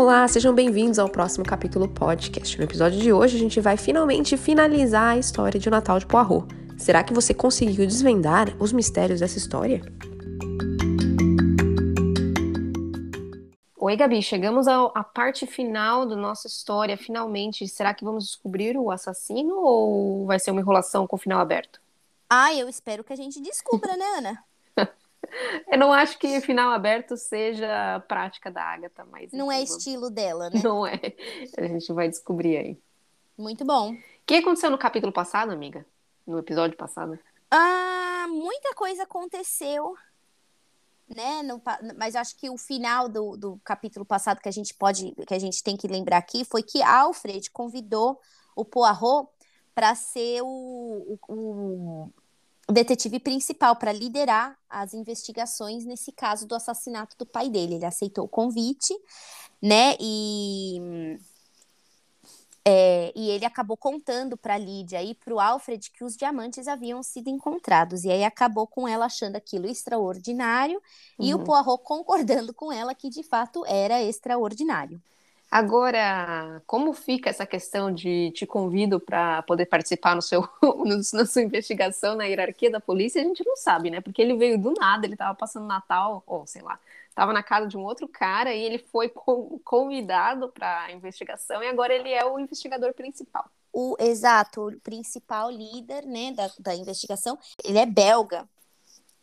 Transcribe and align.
Olá, 0.00 0.28
sejam 0.28 0.54
bem-vindos 0.54 0.96
ao 0.96 1.08
próximo 1.08 1.44
capítulo 1.44 1.88
podcast. 1.88 2.56
No 2.56 2.62
episódio 2.62 3.00
de 3.00 3.12
hoje, 3.12 3.34
a 3.34 3.40
gente 3.40 3.60
vai 3.60 3.76
finalmente 3.76 4.36
finalizar 4.36 5.14
a 5.14 5.18
história 5.18 5.58
de 5.58 5.68
Natal 5.68 5.98
de 5.98 6.06
Poirot. 6.06 6.46
Será 6.78 7.02
que 7.02 7.12
você 7.12 7.34
conseguiu 7.34 7.84
desvendar 7.84 8.46
os 8.60 8.72
mistérios 8.72 9.18
dessa 9.18 9.36
história? 9.36 9.82
Oi, 13.76 13.96
Gabi, 13.96 14.22
chegamos 14.22 14.68
à 14.68 15.02
parte 15.02 15.48
final 15.48 16.06
da 16.06 16.14
nossa 16.14 16.46
história, 16.46 16.96
finalmente. 16.96 17.66
Será 17.66 17.92
que 17.92 18.04
vamos 18.04 18.24
descobrir 18.24 18.76
o 18.76 18.92
assassino 18.92 19.56
ou 19.56 20.26
vai 20.26 20.38
ser 20.38 20.52
uma 20.52 20.60
enrolação 20.60 21.08
com 21.08 21.16
o 21.16 21.18
final 21.18 21.40
aberto? 21.40 21.80
Ah, 22.30 22.54
eu 22.54 22.68
espero 22.68 23.02
que 23.02 23.12
a 23.12 23.16
gente 23.16 23.40
descubra, 23.40 23.96
né, 23.96 24.04
Ana? 24.18 24.47
Eu 25.70 25.78
não 25.78 25.92
acho 25.92 26.18
que 26.18 26.40
final 26.40 26.70
aberto 26.70 27.16
seja 27.16 28.02
prática 28.08 28.50
da 28.50 28.62
Agatha, 28.62 29.04
mas. 29.10 29.32
Não 29.32 29.50
é 29.50 29.62
estilo 29.62 30.10
dela, 30.10 30.50
né? 30.50 30.60
Não 30.62 30.86
é. 30.86 31.00
A 31.56 31.66
gente 31.66 31.92
vai 31.92 32.08
descobrir 32.08 32.56
aí. 32.56 32.78
Muito 33.36 33.64
bom. 33.64 33.92
O 33.92 33.98
que 34.26 34.36
aconteceu 34.36 34.70
no 34.70 34.78
capítulo 34.78 35.12
passado, 35.12 35.52
amiga? 35.52 35.86
No 36.26 36.38
episódio 36.38 36.76
passado? 36.76 37.18
Ah, 37.50 38.26
muita 38.28 38.74
coisa 38.74 39.04
aconteceu, 39.04 39.94
né? 41.08 41.42
No, 41.42 41.62
mas 41.96 42.14
acho 42.16 42.36
que 42.36 42.50
o 42.50 42.58
final 42.58 43.08
do, 43.08 43.36
do 43.36 43.60
capítulo 43.64 44.04
passado 44.04 44.40
que 44.40 44.48
a 44.48 44.52
gente 44.52 44.74
pode, 44.74 45.14
que 45.26 45.34
a 45.34 45.38
gente 45.38 45.62
tem 45.62 45.76
que 45.76 45.88
lembrar 45.88 46.18
aqui, 46.18 46.44
foi 46.44 46.62
que 46.62 46.82
Alfred 46.82 47.50
convidou 47.50 48.20
o 48.54 48.64
Poirot 48.64 49.28
para 49.74 49.94
ser 49.94 50.42
o, 50.42 51.18
o 51.28 51.28
o 51.28 52.10
detetive 52.72 53.18
principal 53.18 53.76
para 53.76 53.92
liderar 53.92 54.56
as 54.68 54.92
investigações 54.92 55.84
nesse 55.84 56.12
caso 56.12 56.46
do 56.46 56.54
assassinato 56.54 57.16
do 57.18 57.24
pai 57.24 57.48
dele. 57.48 57.76
Ele 57.76 57.86
aceitou 57.86 58.24
o 58.24 58.28
convite, 58.28 58.94
né? 59.60 59.96
E, 59.98 61.18
é, 62.64 63.10
e 63.16 63.30
ele 63.30 63.46
acabou 63.46 63.76
contando 63.76 64.36
para 64.36 64.58
Lídia 64.58 65.02
e 65.02 65.14
para 65.14 65.34
o 65.34 65.40
Alfred 65.40 65.90
que 65.90 66.04
os 66.04 66.14
diamantes 66.14 66.68
haviam 66.68 67.02
sido 67.02 67.30
encontrados. 67.30 68.04
E 68.04 68.10
aí 68.10 68.22
acabou 68.22 68.66
com 68.66 68.86
ela 68.86 69.06
achando 69.06 69.36
aquilo 69.36 69.66
extraordinário 69.66 70.76
uhum. 71.18 71.26
e 71.26 71.34
o 71.34 71.38
uhum. 71.38 71.44
Poirot 71.44 71.82
concordando 71.82 72.52
com 72.52 72.70
ela 72.70 72.94
que 72.94 73.08
de 73.08 73.22
fato 73.22 73.64
era 73.64 74.02
extraordinário. 74.02 75.00
Agora, 75.50 76.62
como 76.66 76.92
fica 76.92 77.30
essa 77.30 77.46
questão 77.46 77.92
de 77.92 78.30
te 78.32 78.46
convido 78.46 79.00
para 79.00 79.42
poder 79.42 79.64
participar 79.64 80.14
no 80.14 80.20
seu, 80.20 80.46
no, 80.62 81.00
na 81.14 81.24
sua 81.24 81.42
investigação 81.42 82.14
na 82.14 82.24
hierarquia 82.24 82.70
da 82.70 82.80
polícia? 82.80 83.22
A 83.22 83.24
gente 83.24 83.44
não 83.46 83.56
sabe, 83.56 83.90
né? 83.90 84.00
Porque 84.02 84.20
ele 84.20 84.36
veio 84.36 84.58
do 84.58 84.74
nada, 84.74 85.06
ele 85.06 85.14
estava 85.14 85.34
passando 85.34 85.66
Natal, 85.66 86.22
ou 86.26 86.46
sei 86.46 86.60
lá, 86.60 86.78
estava 87.08 87.32
na 87.32 87.42
casa 87.42 87.66
de 87.66 87.78
um 87.78 87.82
outro 87.82 88.06
cara 88.06 88.54
e 88.54 88.62
ele 88.62 88.78
foi 88.78 89.08
convidado 89.64 90.50
para 90.50 90.84
a 90.84 90.92
investigação 90.92 91.62
e 91.62 91.68
agora 91.68 91.94
ele 91.94 92.10
é 92.10 92.24
o 92.26 92.38
investigador 92.38 92.92
principal. 92.92 93.50
O 93.72 93.96
exato, 93.98 94.68
o 94.68 94.80
principal 94.80 95.50
líder, 95.50 96.04
né, 96.04 96.32
da, 96.32 96.50
da 96.58 96.74
investigação. 96.74 97.38
Ele 97.64 97.78
é 97.78 97.86
belga. 97.86 98.46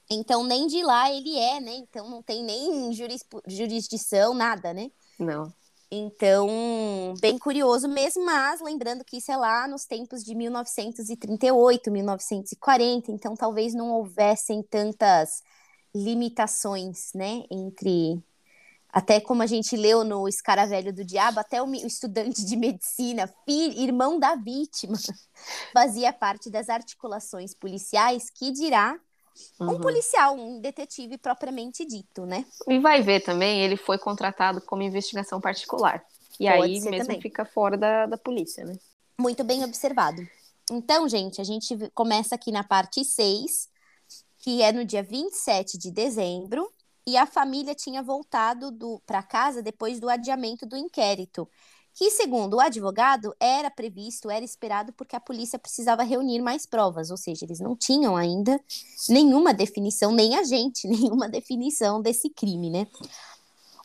Então 0.09 0.43
nem 0.43 0.65
de 0.65 0.83
lá 0.83 1.11
ele 1.11 1.37
é, 1.37 1.59
né? 1.59 1.75
Então 1.75 2.09
não 2.09 2.23
tem 2.23 2.43
nem 2.43 2.91
juris, 2.93 3.23
jurisdição, 3.47 4.33
nada, 4.33 4.73
né? 4.73 4.91
Não. 5.19 5.53
Então, 5.97 7.13
bem 7.21 7.38
curioso 7.38 7.88
mesmo, 7.88 8.25
mas 8.25 8.59
lembrando 8.59 9.05
que 9.05 9.17
isso 9.17 9.31
é 9.31 9.38
lá 9.38 9.65
nos 9.65 9.85
tempos 9.85 10.23
de 10.23 10.35
1938, 10.35 11.89
1940, 11.89 13.11
então 13.11 13.33
talvez 13.33 13.73
não 13.73 13.91
houvessem 13.91 14.61
tantas 14.61 15.41
limitações, 15.95 17.11
né, 17.16 17.43
entre 17.49 18.21
até 18.89 19.21
como 19.21 19.41
a 19.41 19.45
gente 19.45 19.75
leu 19.75 20.03
no 20.03 20.27
Escaravelho 20.27 20.93
do 20.93 21.03
Diabo, 21.05 21.39
até 21.39 21.61
o 21.61 21.75
estudante 21.75 22.45
de 22.45 22.55
medicina, 22.57 23.33
filho, 23.45 23.79
irmão 23.79 24.19
da 24.19 24.35
vítima, 24.35 24.97
fazia 25.73 26.12
parte 26.12 26.50
das 26.50 26.67
articulações 26.67 27.53
policiais, 27.53 28.29
que 28.29 28.51
dirá 28.51 29.00
Uhum. 29.59 29.72
Um 29.72 29.79
policial, 29.79 30.35
um 30.35 30.59
detetive 30.59 31.18
propriamente 31.18 31.85
dito, 31.85 32.25
né? 32.25 32.46
E 32.68 32.79
vai 32.79 33.01
ver 33.01 33.22
também, 33.22 33.62
ele 33.62 33.78
foi 33.78 33.97
contratado 33.97 34.62
como 34.62 34.81
investigação 34.81 35.41
particular. 35.41 36.03
E 36.40 36.47
Pode 36.47 36.63
aí 36.63 36.79
mesmo 36.81 36.97
também. 36.97 37.22
fica 37.22 37.45
fora 37.45 37.78
da, 37.78 38.06
da 38.06 38.18
polícia, 38.18 38.66
né? 38.66 38.78
Muito 39.18 39.44
bem 39.44 39.63
observado. 39.63 40.22
Então, 40.69 41.07
gente, 41.07 41.40
a 41.40 41.44
gente 41.44 41.78
começa 41.94 42.35
aqui 42.35 42.51
na 42.51 42.63
parte 42.63 43.03
6, 43.06 43.69
que 44.40 44.62
é 44.62 44.72
no 44.72 44.84
dia 44.84 45.03
27 45.03 45.78
de 45.78 45.91
dezembro, 45.91 46.69
e 47.07 47.16
a 47.16 47.25
família 47.25 47.75
tinha 47.75 48.01
voltado 48.01 48.72
para 49.06 49.22
casa 49.22 49.62
depois 49.62 50.00
do 50.00 50.09
adiamento 50.09 50.66
do 50.66 50.75
inquérito 50.75 51.47
que, 51.95 52.11
segundo 52.11 52.56
o 52.56 52.59
advogado, 52.59 53.33
era 53.39 53.72
previsto, 53.72 54.29
era 54.29 54.44
esperado 54.44 54.91
porque 54.94 55.16
a 55.16 55.19
polícia 55.19 55.57
precisava 55.57 56.03
reunir 56.03 56.41
mais 56.41 56.66
provas, 56.66 57.09
ou 57.09 57.16
seja, 57.16 57.45
eles 57.45 57.61
não 57.61 57.73
tinham 57.73 58.17
ainda 58.17 58.59
nenhuma 59.07 59.53
definição, 59.53 60.11
nem 60.11 60.35
a 60.35 60.44
gente, 60.44 60.85
nenhuma 60.89 61.29
definição 61.29 62.01
desse 62.01 62.29
crime, 62.29 62.69
né? 62.69 62.85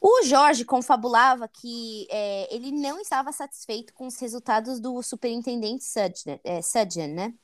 O 0.03 0.25
Jorge 0.25 0.65
confabulava 0.65 1.47
que 1.47 2.09
é, 2.10 2.53
ele 2.53 2.72
não 2.72 2.98
estava 3.00 3.31
satisfeito 3.31 3.94
com 3.94 4.06
os 4.09 4.19
resultados 4.19 4.81
do 4.81 5.00
superintendente 5.03 5.84
Sudgen, 5.84 6.41
é, 6.42 6.60
Sudgen 6.62 7.09
né? 7.09 7.34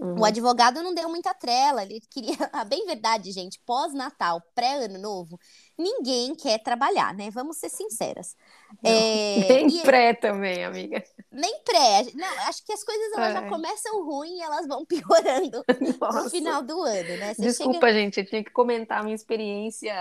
Uhum. 0.00 0.18
O 0.18 0.24
advogado 0.24 0.82
não 0.82 0.94
deu 0.94 1.10
muita 1.10 1.34
trela, 1.34 1.82
ele 1.82 2.00
queria. 2.10 2.34
A 2.52 2.64
bem 2.64 2.86
verdade, 2.86 3.30
gente, 3.32 3.60
pós-Natal, 3.66 4.42
pré-ano 4.54 4.98
novo, 4.98 5.38
ninguém 5.80 6.34
quer 6.34 6.58
trabalhar, 6.58 7.14
né? 7.14 7.30
Vamos 7.30 7.56
ser 7.56 7.68
sinceras. 7.68 8.36
É, 8.84 9.48
nem 9.48 9.66
e... 9.68 9.82
pré 9.82 10.14
também, 10.14 10.64
amiga. 10.64 11.02
Nem 11.32 11.60
pré. 11.62 12.06
Não, 12.14 12.48
acho 12.48 12.64
que 12.64 12.72
as 12.72 12.84
coisas 12.84 13.12
elas 13.16 13.32
já 13.32 13.48
começam 13.48 14.04
ruim 14.04 14.36
e 14.36 14.42
elas 14.42 14.66
vão 14.66 14.84
piorando 14.86 15.64
Nossa. 16.00 16.24
no 16.24 16.30
final 16.30 16.62
do 16.62 16.82
ano, 16.82 17.16
né? 17.16 17.34
Você 17.34 17.42
Desculpa, 17.42 17.86
chega... 17.88 17.92
gente, 18.00 18.20
eu 18.20 18.26
tinha 18.26 18.44
que 18.44 18.50
comentar 18.50 19.00
a 19.00 19.02
minha 19.02 19.14
experiência 19.14 19.94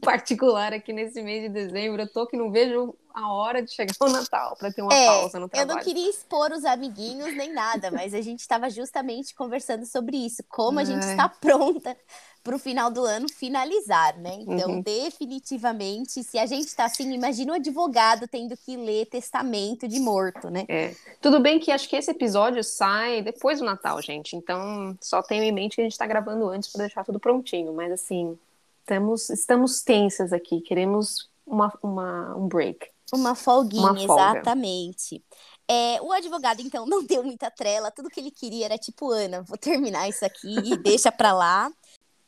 particular 0.00 0.72
aqui 0.72 0.92
nesse 0.92 1.22
mês 1.22 1.42
de 1.42 1.48
dezembro. 1.48 2.02
Eu 2.02 2.12
tô 2.12 2.26
que 2.26 2.36
não 2.36 2.50
vejo 2.50 2.94
a 3.12 3.32
hora 3.32 3.62
de 3.62 3.72
chegar 3.72 3.94
o 4.00 4.08
Natal 4.08 4.56
para 4.56 4.72
ter 4.72 4.82
uma 4.82 4.92
é, 4.92 5.06
pausa 5.06 5.38
no 5.38 5.48
trabalho. 5.48 5.70
Eu 5.70 5.76
não 5.76 5.82
queria 5.82 6.10
expor 6.10 6.50
os 6.50 6.64
amiguinhos 6.64 7.36
nem 7.36 7.52
nada, 7.52 7.90
mas 7.90 8.12
a 8.12 8.20
gente 8.20 8.40
estava 8.40 8.68
justamente 8.68 9.34
conversando 9.34 9.86
sobre 9.86 10.16
isso, 10.16 10.42
como 10.48 10.80
a 10.80 10.84
gente 10.84 11.04
está 11.04 11.28
pronta 11.28 11.96
para 12.44 12.54
o 12.54 12.58
final 12.58 12.90
do 12.90 13.02
ano 13.02 13.26
finalizar, 13.26 14.18
né? 14.18 14.36
Então, 14.40 14.72
uhum. 14.72 14.82
definitivamente, 14.82 16.22
se 16.22 16.38
a 16.38 16.44
gente 16.44 16.66
está 16.66 16.84
assim, 16.84 17.10
imagina 17.10 17.52
o 17.52 17.56
advogado 17.56 18.28
tendo 18.28 18.54
que 18.54 18.76
ler 18.76 19.06
testamento 19.06 19.88
de 19.88 19.98
morto, 19.98 20.50
né? 20.50 20.66
É. 20.68 20.94
Tudo 21.22 21.40
bem 21.40 21.58
que 21.58 21.72
acho 21.72 21.88
que 21.88 21.96
esse 21.96 22.10
episódio 22.10 22.62
sai 22.62 23.22
depois 23.22 23.60
do 23.60 23.64
Natal, 23.64 24.00
gente. 24.02 24.36
Então, 24.36 24.94
só 25.00 25.22
tenho 25.22 25.42
em 25.42 25.52
mente 25.52 25.76
que 25.76 25.80
a 25.80 25.84
gente 25.84 25.92
está 25.92 26.06
gravando 26.06 26.46
antes 26.46 26.70
para 26.70 26.82
deixar 26.82 27.02
tudo 27.02 27.18
prontinho. 27.18 27.72
Mas 27.72 27.90
assim, 27.90 28.38
estamos, 28.80 29.30
estamos 29.30 29.80
tensas 29.80 30.30
aqui, 30.30 30.60
queremos 30.60 31.30
uma, 31.46 31.72
uma, 31.82 32.36
um 32.36 32.46
break. 32.46 32.90
Uma 33.10 33.34
folguinha, 33.34 33.90
uma 33.90 34.02
exatamente. 34.02 35.24
É, 35.66 35.98
o 36.02 36.12
advogado, 36.12 36.60
então, 36.60 36.84
não 36.86 37.02
deu 37.02 37.24
muita 37.24 37.50
trela, 37.50 37.90
tudo 37.90 38.10
que 38.10 38.20
ele 38.20 38.30
queria 38.30 38.66
era 38.66 38.76
tipo, 38.76 39.10
Ana, 39.10 39.40
vou 39.40 39.56
terminar 39.56 40.10
isso 40.10 40.26
aqui, 40.26 40.76
deixa 40.76 41.10
pra 41.10 41.32
lá 41.32 41.72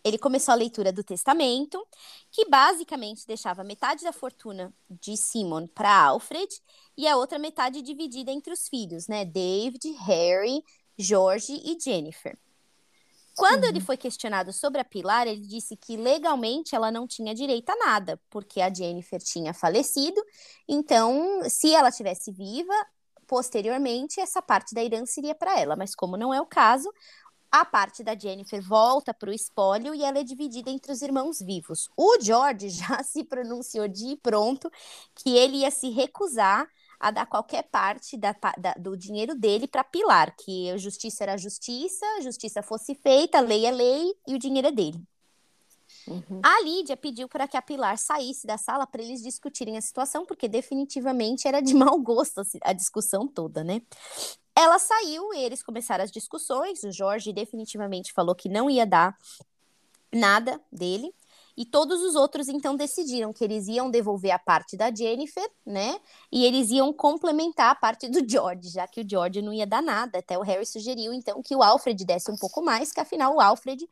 ele 0.07 0.19
começou 0.19 0.53
a 0.53 0.57
leitura 0.57 0.93
do 0.93 1.03
testamento, 1.03 1.85
que 2.31 2.49
basicamente 2.49 3.27
deixava 3.27 3.65
metade 3.65 4.05
da 4.05 4.13
fortuna 4.13 4.73
de 4.89 5.17
Simon 5.17 5.67
para 5.67 5.93
Alfred 5.93 6.49
e 6.97 7.09
a 7.09 7.17
outra 7.17 7.41
metade 7.41 7.83
dividida 7.83 8.31
entre 8.31 8.53
os 8.53 8.69
filhos, 8.69 9.09
né? 9.09 9.25
David, 9.25 9.91
Harry, 10.05 10.63
George 10.97 11.61
e 11.65 11.77
Jennifer. 11.79 12.39
Quando 13.35 13.65
uhum. 13.65 13.71
ele 13.71 13.81
foi 13.81 13.97
questionado 13.97 14.53
sobre 14.53 14.81
a 14.81 14.85
Pilar, 14.85 15.27
ele 15.27 15.43
disse 15.43 15.77
que 15.77 15.97
legalmente 15.97 16.75
ela 16.75 16.91
não 16.91 17.07
tinha 17.07 17.35
direito 17.35 17.69
a 17.71 17.77
nada, 17.77 18.19
porque 18.31 18.61
a 18.61 18.73
Jennifer 18.73 19.21
tinha 19.21 19.53
falecido. 19.53 20.23
Então, 20.69 21.41
se 21.51 21.75
ela 21.75 21.91
tivesse 21.91 22.31
viva, 22.31 22.73
posteriormente 23.27 24.21
essa 24.21 24.41
parte 24.41 24.73
da 24.73 24.83
herança 24.83 25.19
iria 25.21 25.35
para 25.35 25.59
ela. 25.61 25.77
Mas 25.77 25.95
como 25.95 26.17
não 26.17 26.33
é 26.33 26.41
o 26.41 26.47
caso, 26.47 26.91
a 27.51 27.65
parte 27.65 28.03
da 28.03 28.19
Jennifer 28.19 28.63
volta 28.63 29.15
para 29.15 29.31
o 29.31 29.33
espólio 29.33 29.95
e 29.95 30.03
ela 30.03 30.19
é 30.19 30.25
dividida 30.25 30.71
entre 30.71 30.93
os 30.93 31.03
irmãos 31.03 31.39
vivos. 31.41 31.89
O 31.97 32.19
George 32.21 32.69
já 32.71 33.03
se 33.03 33.25
pronunciou 33.25 33.89
de 33.89 34.17
pronto 34.23 34.71
que 35.15 35.37
ele 35.37 35.59
ia 35.59 35.71
se 35.71 35.91
recusar 35.91 36.69
a 36.99 37.11
dar 37.11 37.27
qualquer 37.27 37.65
parte 37.65 38.17
da, 38.17 38.35
da, 38.59 38.73
do 38.75 38.97
dinheiro 38.97 39.35
dele 39.35 39.69
para 39.69 39.85
Pilar, 39.85 40.35
que 40.37 40.71
a 40.71 40.79
justiça 40.79 41.25
era 41.25 41.37
justiça, 41.37 42.07
a 42.19 42.21
justiça 42.23 42.63
fosse 42.63 42.95
feita, 42.95 43.39
a 43.39 43.43
lei 43.43 43.67
é 43.67 43.71
lei 43.71 44.15
e 44.27 44.35
o 44.35 44.39
dinheiro 44.39 44.69
é 44.69 44.73
dele. 44.73 45.03
Uhum. 46.07 46.41
A 46.43 46.63
Lídia 46.63 46.97
pediu 46.97 47.29
para 47.29 47.49
que 47.49 47.57
a 47.57 47.63
Pilar 47.63 47.99
saísse 47.99 48.47
da 48.47 48.57
sala 48.57 48.87
para 48.87 49.03
eles 49.03 49.23
discutirem 49.23 49.77
a 49.77 49.81
situação, 49.81 50.25
porque 50.25 50.49
definitivamente 50.49 51.49
era 51.49 51.61
de 51.61 51.75
mau 51.75 51.99
gosto 51.99 52.43
a 52.63 52.73
discussão 52.73 53.27
toda, 53.27 53.65
né? 53.65 53.83
Ela 54.57 54.79
saiu 54.79 55.35
e 55.35 55.39
eles 55.45 55.63
começaram 55.63 56.03
as 56.03 56.11
discussões. 56.11 56.83
O 56.83 56.91
Jorge 56.91 57.33
definitivamente 57.33 58.13
falou 58.13 58.35
que 58.35 58.49
não 58.49 58.71
ia 58.71 58.87
dar 58.87 59.15
nada 60.13 60.59
dele. 60.73 61.15
E 61.59 61.65
todos 61.65 62.03
os 62.03 62.15
outros 62.15 62.49
então 62.49 62.77
decidiram 62.77 63.33
que 63.33 63.43
eles 63.43 63.67
iam 63.67 63.91
devolver 63.91 64.31
a 64.31 64.39
parte 64.39 64.77
da 64.77 64.95
Jennifer, 64.95 65.49
né? 65.65 65.99
E 66.31 66.45
eles 66.45 66.71
iam 66.71 66.93
complementar 66.93 67.71
a 67.71 67.75
parte 67.75 68.09
do 68.09 68.27
George, 68.29 68.69
já 68.69 68.87
que 68.87 69.01
o 69.01 69.09
George 69.09 69.41
não 69.41 69.53
ia 69.53 69.67
dar 69.67 69.83
nada. 69.83 70.19
Até 70.19 70.39
o 70.39 70.43
Harry 70.43 70.67
sugeriu 70.67 71.13
então 71.13 71.43
que 71.43 71.57
o 71.57 71.63
Alfred 71.63 72.05
desse 72.05 72.31
um 72.31 72.37
pouco 72.37 72.63
mais, 72.63 72.93
que 72.93 73.01
afinal 73.01 73.35
o 73.35 73.41
Alfred 73.41 73.87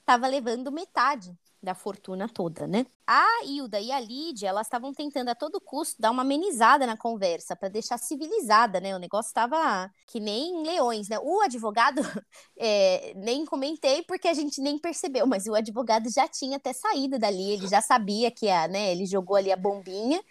estava 0.00 0.26
levando 0.26 0.72
metade 0.72 1.34
da 1.62 1.74
fortuna 1.74 2.28
toda, 2.28 2.66
né? 2.66 2.86
A 3.06 3.44
Hilda 3.44 3.78
e 3.78 3.92
a 3.92 4.00
Lídia, 4.00 4.48
elas 4.48 4.66
estavam 4.66 4.94
tentando 4.94 5.28
a 5.28 5.34
todo 5.34 5.60
custo 5.60 6.00
dar 6.00 6.10
uma 6.10 6.22
amenizada 6.22 6.86
na 6.86 6.96
conversa 6.96 7.54
para 7.54 7.68
deixar 7.68 7.98
civilizada, 7.98 8.80
né? 8.80 8.96
O 8.96 8.98
negócio 8.98 9.28
estava 9.28 9.90
que 10.06 10.18
nem 10.18 10.62
leões, 10.62 11.08
né? 11.08 11.18
O 11.18 11.40
advogado, 11.42 12.00
é, 12.58 13.12
nem 13.16 13.44
comentei 13.44 14.02
porque 14.04 14.28
a 14.28 14.34
gente 14.34 14.60
nem 14.60 14.78
percebeu, 14.78 15.26
mas 15.26 15.46
o 15.46 15.54
advogado 15.54 16.10
já 16.10 16.26
tinha 16.26 16.56
até 16.56 16.72
saído 16.72 17.18
dali, 17.18 17.52
ele 17.52 17.68
já 17.68 17.82
sabia 17.82 18.30
que 18.30 18.48
a, 18.48 18.66
né? 18.66 18.92
Ele 18.92 19.04
jogou 19.04 19.36
ali 19.36 19.52
a 19.52 19.56
bombinha 19.56 20.22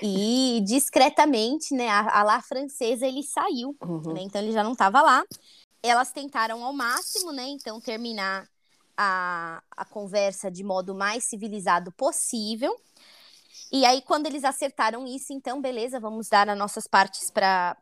e 0.00 0.62
discretamente, 0.64 1.74
né? 1.74 1.88
A, 1.88 2.20
a 2.20 2.22
lá 2.22 2.40
francesa 2.40 3.06
ele 3.06 3.22
saiu, 3.22 3.76
uhum. 3.82 4.14
né? 4.14 4.22
Então 4.22 4.40
ele 4.40 4.52
já 4.52 4.64
não 4.64 4.72
estava 4.72 5.02
lá. 5.02 5.22
Elas 5.82 6.10
tentaram 6.12 6.64
ao 6.64 6.72
máximo, 6.72 7.30
né? 7.30 7.46
Então 7.48 7.80
terminar 7.80 8.48
a, 8.98 9.62
a 9.70 9.84
conversa 9.84 10.50
de 10.50 10.64
modo 10.64 10.92
mais 10.92 11.24
civilizado 11.24 11.92
possível. 11.92 12.76
E 13.70 13.84
aí, 13.84 14.02
quando 14.02 14.26
eles 14.26 14.44
acertaram 14.44 15.06
isso, 15.06 15.32
então, 15.32 15.60
beleza, 15.60 16.00
vamos 16.00 16.28
dar 16.28 16.48
as 16.48 16.58
nossas 16.58 16.86
partes 16.86 17.30
para 17.30 17.76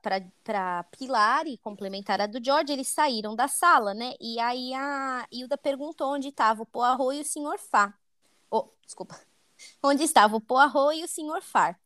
Pilar 0.91 1.47
e 1.47 1.57
complementar 1.59 2.21
a 2.21 2.27
do 2.27 2.45
George. 2.45 2.73
Eles 2.73 2.89
saíram 2.89 3.35
da 3.37 3.49
sala, 3.49 3.95
né? 3.95 4.15
E 4.21 4.39
aí 4.41 4.75
a 4.75 5.27
Hilda 5.33 5.57
perguntou 5.57 6.13
onde 6.13 6.29
estava 6.29 6.63
o 6.63 6.67
Poirot 6.67 7.17
e 7.17 7.21
o 7.21 7.25
Sr. 7.25 7.59
Fá. 7.59 7.95
Oh, 8.51 8.69
desculpa. 8.85 9.19
Onde 9.83 10.03
estava 10.05 10.37
o 10.37 10.41
Poirot 10.41 10.95
e 10.97 11.05
o 11.05 11.09
Sr. 11.09 11.41
Far. 11.41 11.81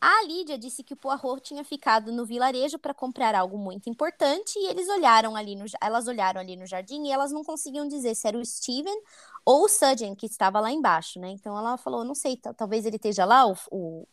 A 0.00 0.24
Lídia 0.24 0.56
disse 0.56 0.82
que 0.82 0.94
o 0.94 0.96
Poirot 0.96 1.42
tinha 1.42 1.62
ficado 1.62 2.10
no 2.10 2.24
vilarejo 2.24 2.78
para 2.78 2.94
comprar 2.94 3.34
algo 3.34 3.58
muito 3.58 3.90
importante 3.90 4.58
e 4.58 4.66
eles 4.68 4.88
olharam 4.88 5.36
ali 5.36 5.54
no, 5.54 5.66
elas 5.78 6.08
olharam 6.08 6.40
ali 6.40 6.56
no 6.56 6.64
jardim 6.66 7.06
e 7.06 7.12
elas 7.12 7.30
não 7.30 7.44
conseguiam 7.44 7.86
dizer 7.86 8.14
se 8.14 8.26
era 8.26 8.38
o 8.38 8.44
Steven 8.44 8.96
ou 9.44 9.64
o 9.64 9.68
Sudden 9.68 10.14
que 10.14 10.24
estava 10.24 10.58
lá 10.58 10.70
embaixo, 10.70 11.20
né? 11.20 11.28
Então 11.28 11.56
ela 11.56 11.76
falou, 11.76 12.02
não 12.02 12.14
sei, 12.14 12.38
talvez 12.56 12.86
ele 12.86 12.96
esteja 12.96 13.26
lá, 13.26 13.46
o, 13.46 13.54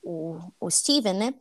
o, 0.04 0.39
o, 0.60 0.69
Steven, 0.69 1.13
né? 1.13 1.34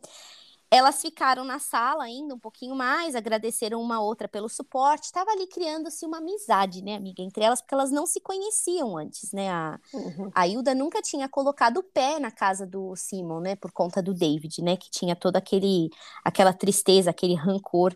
Elas 0.69 1.01
ficaram 1.01 1.45
na 1.45 1.59
sala 1.59 2.03
ainda 2.03 2.35
um 2.35 2.39
pouquinho 2.39 2.75
mais, 2.75 3.15
agradeceram 3.15 3.81
uma 3.81 4.01
outra 4.01 4.27
pelo 4.27 4.49
suporte. 4.49 5.05
Estava 5.05 5.31
ali 5.31 5.47
criando-se 5.47 6.05
uma 6.05 6.17
amizade, 6.17 6.81
né, 6.81 6.95
amiga, 6.95 7.23
entre 7.23 7.43
elas, 7.43 7.61
porque 7.61 7.73
elas 7.73 7.89
não 7.89 8.05
se 8.05 8.19
conheciam 8.19 8.97
antes, 8.97 9.31
né? 9.31 9.49
A, 9.49 9.79
uhum. 9.93 10.29
a 10.35 10.47
Hilda 10.47 10.75
nunca 10.75 11.01
tinha 11.01 11.29
colocado 11.29 11.77
o 11.77 11.83
pé 11.83 12.19
na 12.19 12.31
casa 12.31 12.67
do 12.67 12.95
Simon, 12.95 13.39
né, 13.39 13.55
por 13.55 13.71
conta 13.71 14.01
do 14.01 14.13
David, 14.13 14.61
né, 14.61 14.75
que 14.75 14.89
tinha 14.89 15.15
toda 15.15 15.39
aquele, 15.39 15.89
aquela 16.23 16.51
tristeza, 16.51 17.11
aquele 17.11 17.35
rancor 17.35 17.95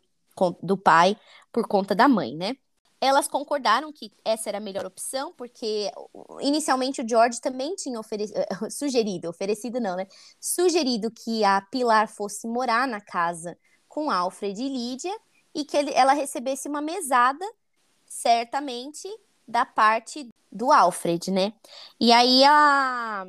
do 0.64 0.78
pai 0.78 1.18
por 1.52 1.68
conta 1.68 1.94
da 1.94 2.08
mãe, 2.08 2.36
né? 2.36 2.56
Elas 3.02 3.28
concordaram 3.28 3.92
que 3.92 4.12
essa 4.24 4.48
era 4.48 4.60
a 4.60 4.62
melhor 4.62 4.86
opção, 4.86 5.34
porque 5.34 5.92
inicialmente 6.40 7.02
o 7.02 7.08
George 7.08 7.42
também 7.42 7.76
tinha 7.76 8.00
sugerido, 8.70 9.28
oferecido 9.28 9.80
não, 9.80 9.96
né? 9.96 10.06
Sugerido 10.40 11.10
que 11.10 11.44
a 11.44 11.60
Pilar 11.62 12.08
fosse 12.08 12.48
morar 12.48 12.88
na 12.88 13.02
casa 13.02 13.58
com 13.88 14.12
Alfred 14.12 14.62
e 14.62 14.70
Lídia 14.70 15.14
e 15.54 15.66
que 15.66 15.76
ele, 15.76 15.92
ela 15.94 16.14
recebesse 16.14 16.68
uma 16.70 16.80
mesada, 16.82 17.46
certamente, 18.06 19.08
da 19.48 19.66
parte 19.66 20.30
do 20.52 20.72
Alfred, 20.72 21.32
né? 21.32 21.54
E 22.00 22.12
aí 22.12 22.44
a, 22.44 23.26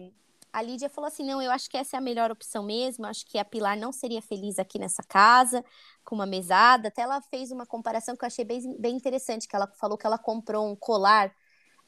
a 0.52 0.62
Lídia 0.62 0.88
falou 0.88 1.08
assim: 1.08 1.24
não, 1.24 1.40
eu 1.40 1.50
acho 1.50 1.70
que 1.70 1.76
essa 1.76 1.96
é 1.96 1.98
a 1.98 2.00
melhor 2.00 2.30
opção 2.30 2.62
mesmo, 2.64 3.06
acho 3.06 3.24
que 3.26 3.38
a 3.38 3.44
Pilar 3.44 3.76
não 3.76 3.92
seria 3.92 4.20
feliz 4.20 4.58
aqui 4.58 4.78
nessa 4.78 5.02
casa, 5.02 5.64
com 6.04 6.14
uma 6.14 6.26
mesada. 6.26 6.88
Até 6.88 7.02
ela 7.02 7.20
fez 7.22 7.50
uma 7.50 7.66
comparação 7.66 8.16
que 8.16 8.24
eu 8.24 8.26
achei 8.26 8.44
bem, 8.44 8.76
bem 8.78 8.96
interessante, 8.96 9.48
que 9.48 9.56
ela 9.56 9.66
falou 9.78 9.96
que 9.96 10.06
ela 10.06 10.18
comprou 10.18 10.70
um 10.70 10.76
colar 10.76 11.34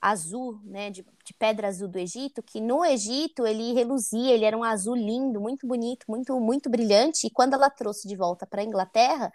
azul, 0.00 0.60
né, 0.64 0.90
de, 0.90 1.02
de, 1.24 1.34
pedra 1.34 1.68
azul 1.68 1.88
do 1.88 1.98
Egito, 1.98 2.42
que 2.42 2.60
no 2.60 2.84
Egito 2.84 3.46
ele 3.46 3.72
reluzia, 3.72 4.34
ele 4.34 4.44
era 4.44 4.56
um 4.56 4.62
azul 4.62 4.94
lindo, 4.94 5.40
muito 5.40 5.66
bonito, 5.66 6.04
muito 6.08 6.38
muito 6.40 6.68
brilhante, 6.68 7.26
e 7.26 7.30
quando 7.30 7.54
ela 7.54 7.70
trouxe 7.70 8.06
de 8.06 8.14
volta 8.14 8.46
para 8.46 8.60
a 8.60 8.64
Inglaterra, 8.64 9.32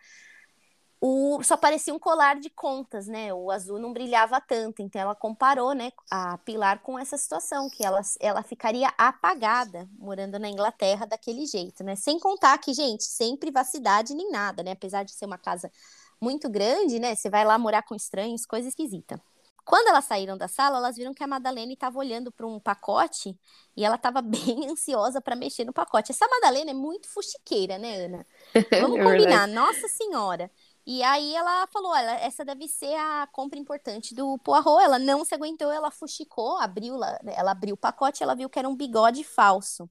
o, 1.01 1.41
só 1.43 1.55
parecia 1.55 1.93
um 1.93 1.99
colar 1.99 2.39
de 2.39 2.49
contas, 2.49 3.07
né? 3.07 3.33
O 3.33 3.49
azul 3.49 3.79
não 3.79 3.93
brilhava 3.93 4.41
tanto, 4.41 4.81
então 4.81 5.01
ela 5.01 5.15
comparou, 5.15 5.73
né, 5.73 5.93
a 6.11 6.37
Pilar 6.39 6.81
com 6.81 6.99
essa 6.99 7.17
situação, 7.17 7.69
que 7.69 7.85
ela, 7.85 8.01
ela 8.19 8.43
ficaria 8.43 8.93
apagada 8.97 9.89
morando 9.97 10.37
na 10.37 10.49
Inglaterra 10.49 11.05
daquele 11.05 11.45
jeito, 11.45 11.83
né? 11.83 11.95
Sem 11.95 12.19
contar 12.19 12.57
que, 12.57 12.73
gente, 12.73 13.05
sem 13.05 13.37
privacidade 13.37 14.13
nem 14.13 14.29
nada, 14.29 14.61
né? 14.61 14.71
Apesar 14.71 15.03
de 15.03 15.11
ser 15.11 15.25
uma 15.25 15.37
casa 15.37 15.71
muito 16.19 16.49
grande, 16.49 16.99
né? 16.99 17.15
Você 17.15 17.29
vai 17.29 17.45
lá 17.45 17.57
morar 17.57 17.83
com 17.83 17.95
estranhos, 17.95 18.45
coisa 18.45 18.67
esquisita. 18.67 19.21
Quando 19.69 19.89
elas 19.89 20.05
saíram 20.05 20.35
da 20.35 20.47
sala, 20.47 20.79
elas 20.79 20.95
viram 20.95 21.13
que 21.13 21.23
a 21.23 21.27
Madalena 21.27 21.71
estava 21.71 21.99
olhando 21.99 22.31
para 22.31 22.47
um 22.47 22.59
pacote 22.59 23.37
e 23.77 23.85
ela 23.85 23.97
estava 23.97 24.19
bem 24.23 24.67
ansiosa 24.67 25.21
para 25.21 25.35
mexer 25.35 25.63
no 25.63 25.71
pacote. 25.71 26.11
Essa 26.11 26.27
Madalena 26.27 26.71
é 26.71 26.73
muito 26.73 27.07
fuxiqueira, 27.07 27.77
né, 27.77 28.05
Ana? 28.05 28.27
Vamos 28.81 28.99
é 28.99 29.03
combinar, 29.03 29.47
nossa 29.47 29.87
senhora. 29.87 30.49
E 30.91 31.03
aí 31.03 31.35
ela 31.35 31.67
falou: 31.67 31.91
olha, 31.91 32.13
essa 32.13 32.43
deve 32.43 32.67
ser 32.67 32.95
a 32.95 33.27
compra 33.31 33.59
importante 33.59 34.15
do 34.15 34.39
Poirot. 34.39 34.83
Ela 34.83 34.97
não 34.97 35.23
se 35.23 35.35
aguentou, 35.35 35.71
ela 35.71 35.91
fuxicou, 35.91 36.57
abriu, 36.57 36.95
ela 37.27 37.51
abriu 37.51 37.75
o 37.75 37.77
pacote, 37.77 38.23
ela 38.23 38.33
viu 38.33 38.49
que 38.49 38.57
era 38.57 38.67
um 38.67 38.75
bigode 38.75 39.23
falso. 39.23 39.87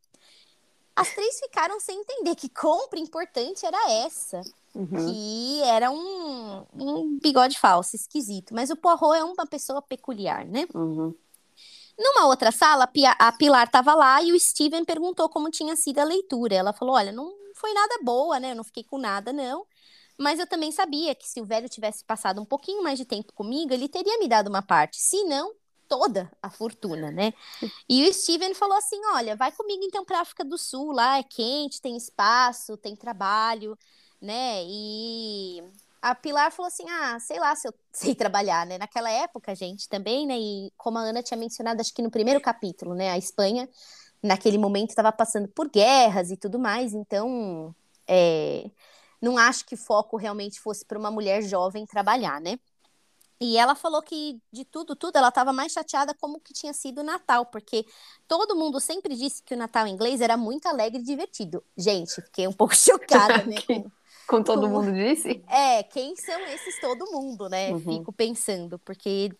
As 0.97 1.15
três 1.15 1.39
ficaram 1.39 1.79
sem 1.79 2.01
entender 2.01 2.35
que 2.35 2.49
compra 2.49 2.99
importante 2.99 3.65
era 3.65 3.93
essa. 3.93 4.41
Uhum. 4.75 5.07
Que 5.07 5.63
era 5.63 5.89
um, 5.89 6.67
um 6.75 7.17
bigode 7.23 7.57
falso, 7.61 7.95
esquisito. 7.95 8.53
Mas 8.53 8.69
o 8.69 8.77
Poirot 8.77 9.17
é 9.17 9.23
uma 9.23 9.47
pessoa 9.47 9.81
peculiar, 9.81 10.45
né? 10.47 10.67
Uhum. 10.75 11.15
Numa 11.97 12.27
outra 12.27 12.51
sala, 12.51 12.91
a 13.21 13.33
Pilar 13.33 13.67
estava 13.67 13.95
lá 13.95 14.21
e 14.21 14.33
o 14.33 14.41
Steven 14.41 14.85
perguntou 14.85 15.29
como 15.29 15.49
tinha 15.49 15.77
sido 15.77 16.01
a 16.01 16.05
leitura. 16.05 16.57
Ela 16.57 16.73
falou: 16.73 16.97
Olha, 16.97 17.13
não 17.13 17.33
foi 17.55 17.73
nada 17.73 18.01
boa, 18.03 18.41
né? 18.41 18.51
Eu 18.51 18.57
não 18.57 18.65
fiquei 18.65 18.83
com 18.83 18.99
nada, 18.99 19.33
não. 19.33 19.65
Mas 20.19 20.41
eu 20.41 20.47
também 20.47 20.73
sabia 20.73 21.15
que 21.15 21.29
se 21.29 21.41
o 21.41 21.45
velho 21.45 21.69
tivesse 21.69 22.05
passado 22.05 22.41
um 22.41 22.45
pouquinho 22.45 22.83
mais 22.83 22.99
de 22.99 23.05
tempo 23.05 23.33
comigo, 23.33 23.73
ele 23.73 23.89
teria 23.89 24.19
me 24.19 24.27
dado 24.27 24.49
uma 24.49 24.61
parte. 24.61 24.97
Se 25.01 25.23
não, 25.25 25.55
toda 25.89 26.31
a 26.43 26.51
fortuna, 26.51 27.11
né? 27.11 27.33
E 27.89 28.09
o 28.09 28.13
Steven 28.13 28.53
falou 28.55 28.77
assim: 28.77 29.01
olha, 29.15 29.37
vai 29.37 29.53
comigo 29.53 29.83
então 29.85 30.05
para 30.05 30.21
África 30.21 30.45
do 30.45 30.59
Sul, 30.59 30.93
lá 30.93 31.19
é 31.19 31.23
quente, 31.23 31.81
tem 31.81 31.97
espaço, 31.97 32.77
tem 32.77 32.97
trabalho, 32.97 33.79
né? 34.21 34.63
E 34.67 35.63
a 36.03 36.15
Pilar 36.15 36.51
falou 36.53 36.69
assim: 36.69 36.85
ah, 36.91 37.19
sei 37.21 37.39
lá 37.39 37.55
se 37.55 37.69
eu 37.69 37.75
sei 37.93 38.15
trabalhar, 38.15 38.67
né? 38.67 38.77
Naquela 38.77 39.11
época, 39.11 39.55
gente, 39.55 39.89
também, 39.89 40.27
né? 40.27 40.39
E 40.39 40.73
como 40.77 40.99
a 40.99 41.03
Ana 41.03 41.23
tinha 41.23 41.39
mencionado, 41.39 41.81
acho 41.81 41.95
que 41.95 42.03
no 42.03 42.11
primeiro 42.11 42.41
capítulo, 42.41 42.95
né? 42.95 43.11
A 43.11 43.19
Espanha, 43.19 43.69
naquele 44.23 44.59
momento, 44.59 44.91
estava 44.91 45.13
passando 45.13 45.49
por 45.49 45.71
guerras 45.71 46.31
e 46.31 46.37
tudo 46.37 46.59
mais, 46.59 46.93
então. 46.93 47.75
É 48.07 48.71
não 49.21 49.37
acho 49.37 49.65
que 49.65 49.77
foco 49.77 50.17
realmente 50.17 50.61
fosse 50.61 50.85
para 50.85 50.99
uma 50.99 51.11
mulher 51.11 51.43
jovem 51.43 51.87
trabalhar, 51.87 52.41
né? 52.41 52.59
E 53.41 53.57
ela 53.57 53.75
falou 53.75 54.03
que 54.03 54.41
de 54.53 54.65
tudo, 54.65 54.97
tudo, 54.97 55.17
ela 55.17 55.29
estava 55.29 55.53
mais 55.53 55.73
chateada 55.73 56.13
como 56.21 56.41
que 56.41 56.53
tinha 56.53 56.73
sido 56.73 57.01
o 57.01 57.05
Natal, 57.05 57.47
porque 57.47 57.87
todo 58.27 58.57
mundo 58.57 58.81
sempre 58.81 59.15
disse 59.15 59.43
que 59.45 59.55
o 59.55 59.57
Natal 59.57 59.87
inglês 59.87 60.21
era 60.21 60.37
muito 60.37 60.67
alegre 60.67 61.01
e 61.01 61.05
divertido. 61.05 61.63
Gente, 61.77 62.21
fiquei 62.21 62.49
um 62.49 62.53
pouco 62.53 62.75
chocada, 62.77 63.45
né? 63.47 63.63
Com, 63.65 63.91
com 64.27 64.43
todo 64.43 64.63
com... 64.63 64.69
mundo 64.69 64.93
disse? 64.93 65.43
É, 65.49 65.85
quem 65.85 66.17
são 66.17 66.41
esses 66.49 66.81
todo 66.81 67.13
mundo, 67.13 67.49
né? 67.49 67.71
Uhum. 67.71 67.81
Fico 67.81 68.13
pensando, 68.13 68.77
porque 68.81 69.31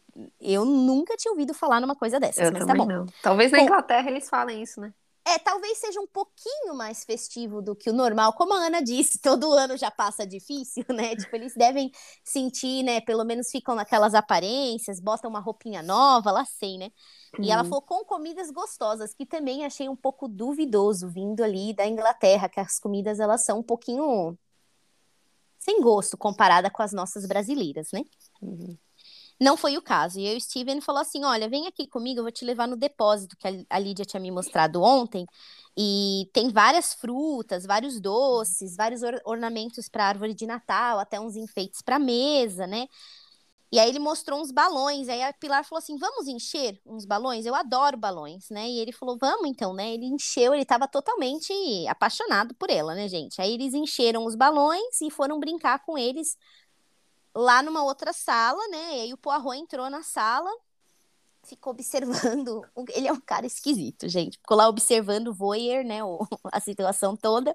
eu 0.41 0.65
nunca 0.65 1.17
tinha 1.17 1.33
ouvido 1.33 1.53
falar 1.53 1.81
numa 1.81 1.97
coisa 1.97 2.21
dessas, 2.21 2.47
eu 2.47 2.53
mas 2.53 2.65
tá 2.65 2.75
bom. 2.75 2.87
Não. 2.87 3.07
Talvez 3.21 3.51
na 3.51 3.61
Inglaterra 3.61 4.09
eles 4.09 4.29
falem 4.29 4.63
isso, 4.63 4.81
né? 4.81 4.95
É, 5.29 5.39
talvez 5.39 5.77
seja 5.77 6.01
um 6.01 6.07
pouquinho 6.07 6.75
mais 6.75 7.05
festivo 7.05 7.61
do 7.61 7.77
que 7.77 7.91
o 7.91 7.93
normal, 7.93 8.33
como 8.33 8.55
a 8.55 8.67
Ana 8.67 8.81
disse, 8.83 9.19
todo 9.21 9.53
ano 9.53 9.77
já 9.77 9.91
passa 9.91 10.27
difícil, 10.27 10.87
né? 10.89 11.15
Tipo, 11.15 11.37
eles 11.37 11.53
devem 11.55 11.91
sentir, 12.25 12.83
né? 12.83 13.03
Pelo 13.03 13.25
menos 13.25 13.51
ficam 13.51 13.75
naquelas 13.75 14.15
aparências, 14.15 14.99
botam 14.99 15.29
uma 15.29 15.41
roupinha 15.41 15.83
nova, 15.83 16.31
lá 16.31 16.47
sei, 16.47 16.79
né? 16.79 16.91
E 17.39 17.43
uhum. 17.43 17.53
ela 17.53 17.63
falou 17.65 17.83
com 17.83 18.03
comidas 18.07 18.51
gostosas, 18.51 19.13
que 19.13 19.27
também 19.27 19.67
achei 19.67 19.87
um 19.87 19.97
pouco 19.97 20.27
duvidoso 20.27 21.11
vindo 21.11 21.45
ali 21.45 21.75
da 21.75 21.87
Inglaterra, 21.87 22.49
que 22.49 22.59
as 22.59 22.79
comidas 22.79 23.21
elas 23.21 23.45
são 23.45 23.59
um 23.59 23.63
pouquinho 23.63 24.35
sem 25.59 25.83
gosto 25.83 26.17
comparada 26.17 26.71
com 26.71 26.83
as 26.83 26.95
nossas 26.95 27.27
brasileiras, 27.27 27.89
né? 27.93 28.03
Uhum. 28.41 28.79
Não 29.41 29.57
foi 29.57 29.77
o 29.77 29.83
caso. 29.83 30.19
E 30.19 30.27
aí 30.27 30.37
o 30.37 30.41
Steven 30.41 30.81
falou 30.81 31.01
assim: 31.01 31.25
olha, 31.25 31.49
vem 31.49 31.67
aqui 31.67 31.87
comigo, 31.87 32.19
eu 32.21 32.25
vou 32.25 32.33
te 32.33 32.45
levar 32.45 32.67
no 32.67 32.77
depósito 32.77 33.37
que 33.37 33.47
a 33.71 33.79
Lídia 33.79 34.05
tinha 34.05 34.21
me 34.21 34.31
mostrado 34.31 34.83
ontem. 34.83 35.25
E 35.77 36.29
tem 36.33 36.49
várias 36.51 36.93
frutas, 36.95 37.65
vários 37.65 38.01
doces, 38.01 38.75
vários 38.77 39.03
or 39.03 39.21
ornamentos 39.25 39.89
para 39.89 40.07
árvore 40.07 40.35
de 40.35 40.45
Natal, 40.47 40.99
até 40.99 41.21
uns 41.21 41.37
enfeites 41.37 41.81
para 41.83 41.99
mesa, 42.01 42.67
né? 42.67 42.87
E 43.73 43.79
aí 43.79 43.89
ele 43.91 43.99
mostrou 44.01 44.41
uns 44.41 44.53
balões, 44.53 45.09
aí 45.09 45.23
a 45.23 45.33
Pilar 45.35 45.65
falou 45.65 45.79
assim: 45.81 45.97
"Vamos 45.99 46.29
encher 46.29 46.81
uns 46.87 47.05
balões? 47.07 47.47
Eu 47.47 47.55
adoro 47.55 47.97
balões", 47.99 48.49
né? 48.51 48.69
E 48.69 48.79
ele 48.81 48.93
falou: 48.93 49.19
"Vamos 49.21 49.49
então", 49.51 49.75
né? 49.75 49.95
Ele 49.95 50.07
encheu, 50.07 50.55
ele 50.55 50.63
estava 50.63 50.89
totalmente 50.89 51.53
apaixonado 51.89 52.55
por 52.57 52.71
ela, 52.71 52.95
né, 52.95 53.09
gente? 53.09 53.41
Aí 53.43 53.55
eles 53.55 53.75
encheram 53.75 54.25
os 54.27 54.35
balões 54.37 55.01
e 55.03 55.11
foram 55.11 55.41
brincar 55.41 55.81
com 55.85 55.99
eles 55.99 56.37
lá 57.39 57.63
numa 57.63 57.83
outra 57.85 58.13
sala, 58.13 58.67
né? 58.69 58.99
E 58.99 59.01
aí 59.03 59.13
o 59.13 59.19
Poirot 59.19 59.57
entrou 59.59 59.89
na 59.91 60.03
sala 60.03 60.51
ficou 61.49 61.73
observando. 61.73 62.63
Ele 62.95 63.09
é 63.09 63.13
um 63.13 63.21
cara 63.21 63.47
esquisito, 63.47 64.09
gente. 64.09 64.39
Ficou 64.39 64.57
lá 64.57 64.69
observando 64.69 65.29
o 65.29 65.35
voyeur, 65.35 65.85
né? 65.85 66.05
O, 66.05 66.19
a 66.53 66.61
situação 66.61 67.17
toda. 67.17 67.55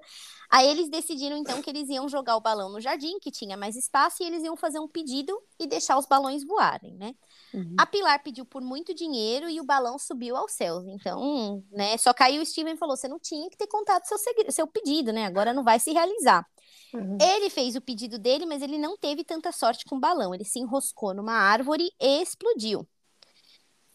Aí 0.50 0.68
eles 0.68 0.88
decidiram, 0.88 1.36
então, 1.36 1.60
que 1.62 1.70
eles 1.70 1.88
iam 1.88 2.08
jogar 2.08 2.36
o 2.36 2.40
balão 2.40 2.70
no 2.70 2.80
jardim, 2.80 3.18
que 3.18 3.30
tinha 3.30 3.56
mais 3.56 3.76
espaço, 3.76 4.22
e 4.22 4.26
eles 4.26 4.42
iam 4.44 4.56
fazer 4.56 4.78
um 4.78 4.86
pedido 4.86 5.36
e 5.58 5.66
deixar 5.66 5.98
os 5.98 6.06
balões 6.06 6.44
voarem, 6.44 6.94
né? 6.96 7.14
Uhum. 7.52 7.74
A 7.78 7.86
Pilar 7.86 8.22
pediu 8.22 8.44
por 8.44 8.62
muito 8.62 8.94
dinheiro 8.94 9.48
e 9.48 9.60
o 9.60 9.64
balão 9.64 9.98
subiu 9.98 10.36
aos 10.36 10.52
céus. 10.52 10.84
Então, 10.86 11.62
né? 11.72 11.96
Só 11.96 12.12
caiu 12.12 12.42
o 12.42 12.46
Steven 12.46 12.76
falou: 12.76 12.96
você 12.96 13.08
não 13.08 13.18
tinha 13.18 13.48
que 13.48 13.56
ter 13.56 13.66
contado 13.66 14.04
seu, 14.04 14.18
seu 14.50 14.66
pedido, 14.66 15.12
né? 15.12 15.24
Agora 15.24 15.52
não 15.52 15.64
vai 15.64 15.78
se 15.78 15.92
realizar. 15.92 16.46
Uhum. 16.92 17.18
Ele 17.20 17.50
fez 17.50 17.74
o 17.74 17.80
pedido 17.80 18.18
dele, 18.18 18.46
mas 18.46 18.62
ele 18.62 18.78
não 18.78 18.96
teve 18.96 19.24
tanta 19.24 19.50
sorte 19.50 19.84
com 19.84 19.96
o 19.96 20.00
balão. 20.00 20.34
Ele 20.34 20.44
se 20.44 20.58
enroscou 20.58 21.14
numa 21.14 21.34
árvore 21.34 21.90
e 22.00 22.22
explodiu. 22.22 22.86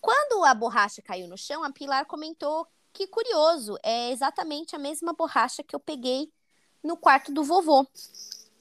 Quando 0.01 0.43
a 0.43 0.53
borracha 0.53 1.01
caiu 1.01 1.27
no 1.27 1.37
chão, 1.37 1.63
a 1.63 1.71
Pilar 1.71 2.05
comentou 2.05 2.67
que 2.93 3.07
curioso, 3.07 3.77
é 3.83 4.11
exatamente 4.11 4.75
a 4.75 4.79
mesma 4.79 5.13
borracha 5.13 5.63
que 5.63 5.75
eu 5.75 5.79
peguei 5.79 6.31
no 6.83 6.97
quarto 6.97 7.31
do 7.31 7.43
vovô. 7.43 7.85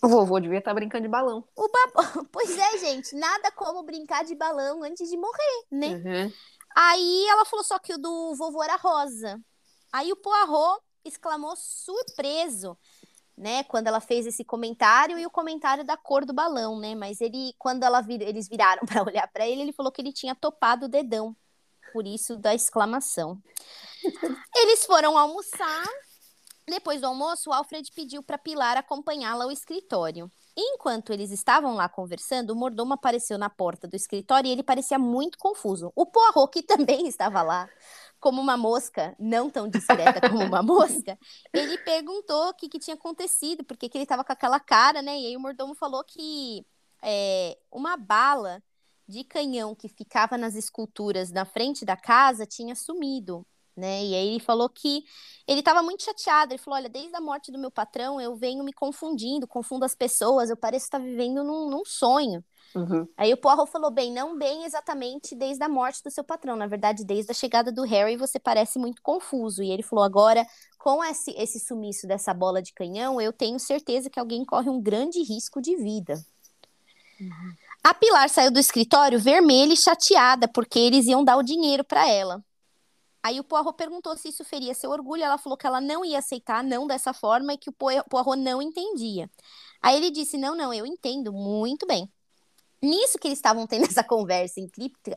O 0.03 0.09
vovô 0.09 0.39
devia 0.39 0.59
estar 0.59 0.71
tá 0.71 0.75
brincando 0.75 1.03
de 1.03 1.09
balão. 1.09 1.45
O 1.57 1.69
ba... 1.69 1.79
Pois 2.31 2.57
é, 2.57 2.79
gente, 2.79 3.15
nada 3.17 3.51
como 3.53 3.83
brincar 3.83 4.25
de 4.25 4.35
balão 4.35 4.83
antes 4.83 5.09
de 5.09 5.17
morrer, 5.17 5.65
né? 5.71 5.89
Uhum. 5.89 6.33
Aí 6.77 7.27
ela 7.29 7.45
falou 7.45 7.65
só 7.65 7.79
que 7.79 7.95
o 7.95 7.99
do 7.99 8.35
vovô 8.35 8.63
era 8.63 8.77
rosa. 8.77 9.41
Aí 9.93 10.13
o 10.13 10.17
Poirot 10.17 10.81
exclamou 11.05 11.57
surpreso 11.57 12.79
né, 13.39 13.63
quando 13.65 13.87
ela 13.87 14.01
fez 14.01 14.27
esse 14.27 14.45
comentário 14.45 15.19
e 15.19 15.25
o 15.25 15.31
comentário 15.31 15.85
da 15.85 15.97
cor 15.97 16.25
do 16.25 16.33
balão, 16.33 16.79
né? 16.79 16.95
Mas 16.95 17.21
ele, 17.21 17.55
quando 17.57 17.85
ela 17.85 18.01
vir, 18.01 18.21
eles 18.21 18.49
viraram 18.49 18.83
para 18.87 19.05
olhar 19.05 19.27
para 19.29 19.47
ele, 19.47 19.63
ele 19.63 19.73
falou 19.73 19.93
que 19.93 20.03
ele 20.03 20.13
tinha 20.13 20.35
topado 20.35 20.87
o 20.87 20.89
dedão, 20.89 21.37
por 21.93 22.07
isso 22.07 22.37
da 22.37 22.55
exclamação. 22.55 23.41
eles 24.57 24.85
foram 24.85 25.17
almoçar. 25.17 25.85
Depois 26.67 27.01
do 27.01 27.07
almoço, 27.07 27.49
o 27.49 27.53
Alfred 27.53 27.91
pediu 27.95 28.23
para 28.23 28.37
Pilar 28.37 28.77
acompanhá-la 28.77 29.45
ao 29.45 29.51
escritório. 29.51 30.31
Enquanto 30.55 31.13
eles 31.13 31.31
estavam 31.31 31.75
lá 31.75 31.89
conversando, 31.89 32.51
o 32.51 32.57
mordomo 32.57 32.93
apareceu 32.93 33.39
na 33.39 33.49
porta 33.49 33.87
do 33.87 33.95
escritório 33.95 34.49
e 34.49 34.53
ele 34.53 34.63
parecia 34.63 34.99
muito 34.99 35.39
confuso. 35.39 35.93
O 35.95 36.05
Poirot, 36.05 36.51
que 36.53 36.63
também 36.63 37.07
estava 37.09 37.41
lá, 37.43 37.69
como 38.21 38.41
uma 38.41 38.57
mosca, 38.57 39.15
não 39.19 39.49
tão 39.49 39.69
discreta 39.69 40.29
como 40.29 40.45
uma 40.45 40.63
mosca, 40.63 41.19
ele 41.53 41.79
perguntou 41.79 42.49
o 42.49 42.55
que, 42.55 42.69
que 42.69 42.79
tinha 42.79 42.95
acontecido, 42.95 43.65
porque 43.65 43.89
que 43.89 43.97
ele 43.97 44.05
estava 44.05 44.25
com 44.25 44.33
aquela 44.33 44.59
cara, 44.61 45.03
né? 45.03 45.19
E 45.19 45.27
aí 45.27 45.37
o 45.37 45.41
mordomo 45.41 45.75
falou 45.75 46.03
que 46.05 46.67
é, 47.03 47.57
uma 47.71 47.97
bala 47.97 48.63
de 49.07 49.25
canhão 49.25 49.75
que 49.75 49.89
ficava 49.89 50.37
nas 50.37 50.55
esculturas 50.55 51.31
na 51.31 51.45
frente 51.45 51.85
da 51.85 51.97
casa 51.97 52.45
tinha 52.45 52.75
sumido. 52.75 53.47
Né? 53.79 54.05
E 54.05 54.15
aí 54.15 54.29
ele 54.29 54.41
falou 54.41 54.69
que 54.69 55.05
ele 55.47 55.61
estava 55.61 55.83
muito 55.83 56.03
chateado. 56.03 56.53
Ele 56.53 56.59
falou: 56.59 56.79
Olha, 56.79 56.89
desde 56.89 57.15
a 57.15 57.21
morte 57.21 57.53
do 57.53 57.59
meu 57.59 57.71
patrão, 57.71 58.21
eu 58.21 58.35
venho 58.35 58.65
me 58.65 58.73
confundindo, 58.73 59.47
confundo 59.47 59.85
as 59.85 59.95
pessoas, 59.95 60.51
eu 60.51 60.57
pareço 60.57 60.87
estar 60.87 60.99
vivendo 60.99 61.45
num, 61.45 61.71
num 61.71 61.85
sonho. 61.85 62.45
Uhum. 62.75 63.09
Aí 63.17 63.33
o 63.33 63.37
Poirot 63.37 63.71
falou: 63.71 63.91
bem, 63.91 64.13
não 64.13 64.37
bem 64.37 64.65
exatamente 64.65 65.35
desde 65.35 65.63
a 65.63 65.69
morte 65.69 66.03
do 66.03 66.11
seu 66.11 66.25
patrão, 66.25 66.57
na 66.57 66.67
verdade, 66.67 67.05
desde 67.05 67.31
a 67.31 67.35
chegada 67.35 67.71
do 67.71 67.85
Harry 67.85 68.17
você 68.17 68.39
parece 68.39 68.79
muito 68.79 69.01
confuso. 69.01 69.63
E 69.63 69.71
ele 69.71 69.83
falou: 69.83 70.05
agora, 70.05 70.45
com 70.77 71.03
esse, 71.05 71.31
esse 71.31 71.61
sumiço 71.61 72.07
dessa 72.07 72.35
bola 72.35 72.61
de 72.61 72.73
canhão, 72.73 73.21
eu 73.21 73.33
tenho 73.33 73.59
certeza 73.61 74.11
que 74.11 74.19
alguém 74.19 74.45
corre 74.45 74.69
um 74.69 74.81
grande 74.81 75.23
risco 75.23 75.63
de 75.63 75.77
vida. 75.77 76.15
Uhum. 77.21 77.55
A 77.83 77.95
Pilar 77.95 78.29
saiu 78.29 78.51
do 78.51 78.59
escritório 78.59 79.19
vermelha 79.19 79.73
e 79.73 79.77
chateada, 79.77 80.49
porque 80.49 80.79
eles 80.79 81.07
iam 81.07 81.25
dar 81.25 81.37
o 81.37 81.43
dinheiro 81.43 81.85
para 81.85 82.09
ela. 82.09 82.45
Aí 83.29 83.39
o 83.39 83.45
Poirot 83.45 83.77
perguntou 83.77 84.17
se 84.17 84.29
isso 84.29 84.43
feria 84.43 84.73
seu 84.73 84.91
orgulho. 84.91 85.23
Ela 85.23 85.37
falou 85.37 85.59
que 85.59 85.67
ela 85.67 85.83
não 85.83 86.03
ia 86.03 86.19
aceitar, 86.19 86.65
não 86.65 86.87
dessa 86.87 87.13
forma, 87.13 87.53
e 87.53 87.59
que 87.59 87.69
o 87.69 87.73
Poirot 87.73 88.37
não 88.39 88.63
entendia. 88.63 89.31
Aí 89.83 89.97
ele 89.97 90.11
disse: 90.11 90.39
Não, 90.39 90.55
não, 90.57 90.73
eu 90.73 90.87
entendo 90.87 91.31
muito 91.31 91.87
bem. 91.87 92.11
Nisso 92.81 93.19
que 93.19 93.29
eles 93.29 93.39
estavam 93.39 93.67
tendo 93.67 93.85
essa 93.93 94.03
conversa 94.03 94.59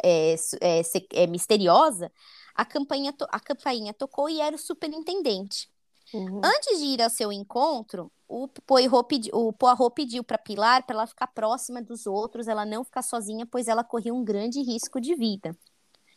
é, 0.03 0.35
é, 0.59 0.81
é, 1.13 1.27
misteriosa, 1.27 2.11
a, 2.53 2.65
campanha 2.65 3.13
a 3.29 3.39
campainha 3.39 3.93
tocou 3.93 4.27
e 4.27 4.41
era 4.41 4.57
o 4.57 4.59
superintendente. 4.59 5.69
Uhum. 6.13 6.41
Antes 6.43 6.79
de 6.79 6.85
ir 6.87 7.01
ao 7.01 7.09
seu 7.09 7.31
encontro, 7.31 8.11
o 8.27 8.49
Poirot, 8.49 9.07
pedi, 9.07 9.29
o 9.31 9.53
Poirot 9.53 9.95
pediu 9.95 10.21
para 10.21 10.37
Pilar 10.37 10.85
para 10.85 10.97
ela 10.97 11.07
ficar 11.07 11.27
próxima 11.27 11.81
dos 11.81 12.05
outros, 12.05 12.49
ela 12.49 12.65
não 12.65 12.83
ficar 12.83 13.03
sozinha, 13.03 13.45
pois 13.45 13.69
ela 13.69 13.85
corria 13.85 14.13
um 14.13 14.21
grande 14.21 14.61
risco 14.61 14.99
de 14.99 15.15
vida. 15.15 15.55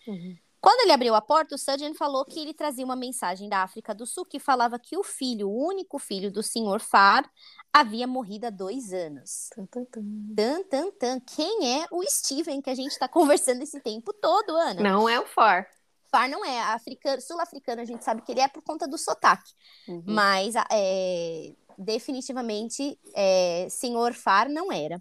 Uhum. 0.09 0.37
Quando 0.65 0.81
ele 0.81 0.93
abriu 0.93 1.15
a 1.15 1.21
porta, 1.21 1.55
o 1.55 1.59
Sudgeon 1.59 1.93
falou 1.93 2.25
que 2.25 2.41
ele 2.41 2.55
trazia 2.55 2.87
uma 2.87 2.97
mensagem 2.97 3.51
da 3.51 3.59
África 3.59 3.95
do 3.95 4.07
Sul 4.07 4.25
que 4.25 4.39
falava 4.39 4.79
que 4.79 4.97
o 4.97 5.05
filho, 5.05 5.47
o 5.47 5.63
único 5.63 5.99
filho 5.99 6.33
do 6.33 6.43
Sr. 6.43 6.81
Farr, 6.81 7.31
havia 7.71 8.07
morrido 8.07 8.47
há 8.47 8.51
dois 8.51 8.91
anos. 8.91 9.51
Tan, 9.55 9.67
tan, 9.67 9.85
tan. 9.85 10.03
tan, 10.35 10.63
tan, 10.63 10.91
tan. 10.93 11.21
Quem 11.21 11.83
é 11.83 11.87
o 11.91 12.03
Steven 12.05 12.63
que 12.63 12.71
a 12.71 12.75
gente 12.75 12.93
está 12.93 13.07
conversando 13.13 13.61
esse 13.61 13.79
tempo 13.79 14.11
todo, 14.15 14.57
Ana? 14.57 14.81
Não 14.81 15.07
é 15.07 15.21
o 15.21 15.27
Farr. 15.27 15.69
Farr 16.11 16.31
não 16.31 16.43
é. 16.43 16.63
Africano, 16.63 17.21
sul-africano, 17.21 17.83
a 17.83 17.85
gente 17.85 18.03
sabe 18.03 18.23
que 18.23 18.33
ele 18.33 18.41
é 18.41 18.49
por 18.49 18.63
conta 18.63 18.89
do 18.89 18.97
sotaque. 18.97 19.53
Uhum. 19.87 20.03
Mas 20.07 20.55
é, 20.73 21.53
definitivamente, 21.77 22.99
é, 23.15 23.67
Sr. 23.69 24.15
Farr 24.15 24.49
não 24.49 24.73
era. 24.73 24.99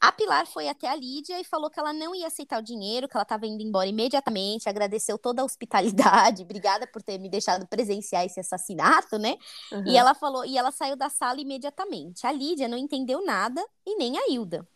A 0.00 0.12
Pilar 0.12 0.46
foi 0.46 0.68
até 0.68 0.88
a 0.88 0.94
Lídia 0.94 1.40
e 1.40 1.44
falou 1.44 1.70
que 1.70 1.80
ela 1.80 1.92
não 1.92 2.14
ia 2.14 2.26
aceitar 2.26 2.58
o 2.58 2.62
dinheiro, 2.62 3.08
que 3.08 3.16
ela 3.16 3.22
estava 3.22 3.46
indo 3.46 3.62
embora 3.62 3.88
imediatamente, 3.88 4.68
agradeceu 4.68 5.18
toda 5.18 5.40
a 5.40 5.44
hospitalidade, 5.44 6.42
obrigada 6.44 6.86
por 6.86 7.02
ter 7.02 7.18
me 7.18 7.28
deixado 7.30 7.66
presenciar 7.66 8.24
esse 8.24 8.38
assassinato, 8.38 9.18
né? 9.18 9.38
Uhum. 9.72 9.86
E 9.86 9.96
ela 9.96 10.14
falou, 10.14 10.44
e 10.44 10.58
ela 10.58 10.70
saiu 10.70 10.96
da 10.96 11.08
sala 11.08 11.40
imediatamente. 11.40 12.26
A 12.26 12.32
Lídia 12.32 12.68
não 12.68 12.76
entendeu 12.76 13.24
nada 13.24 13.64
e 13.86 13.96
nem 13.96 14.18
a 14.18 14.28
Hilda. 14.28 14.68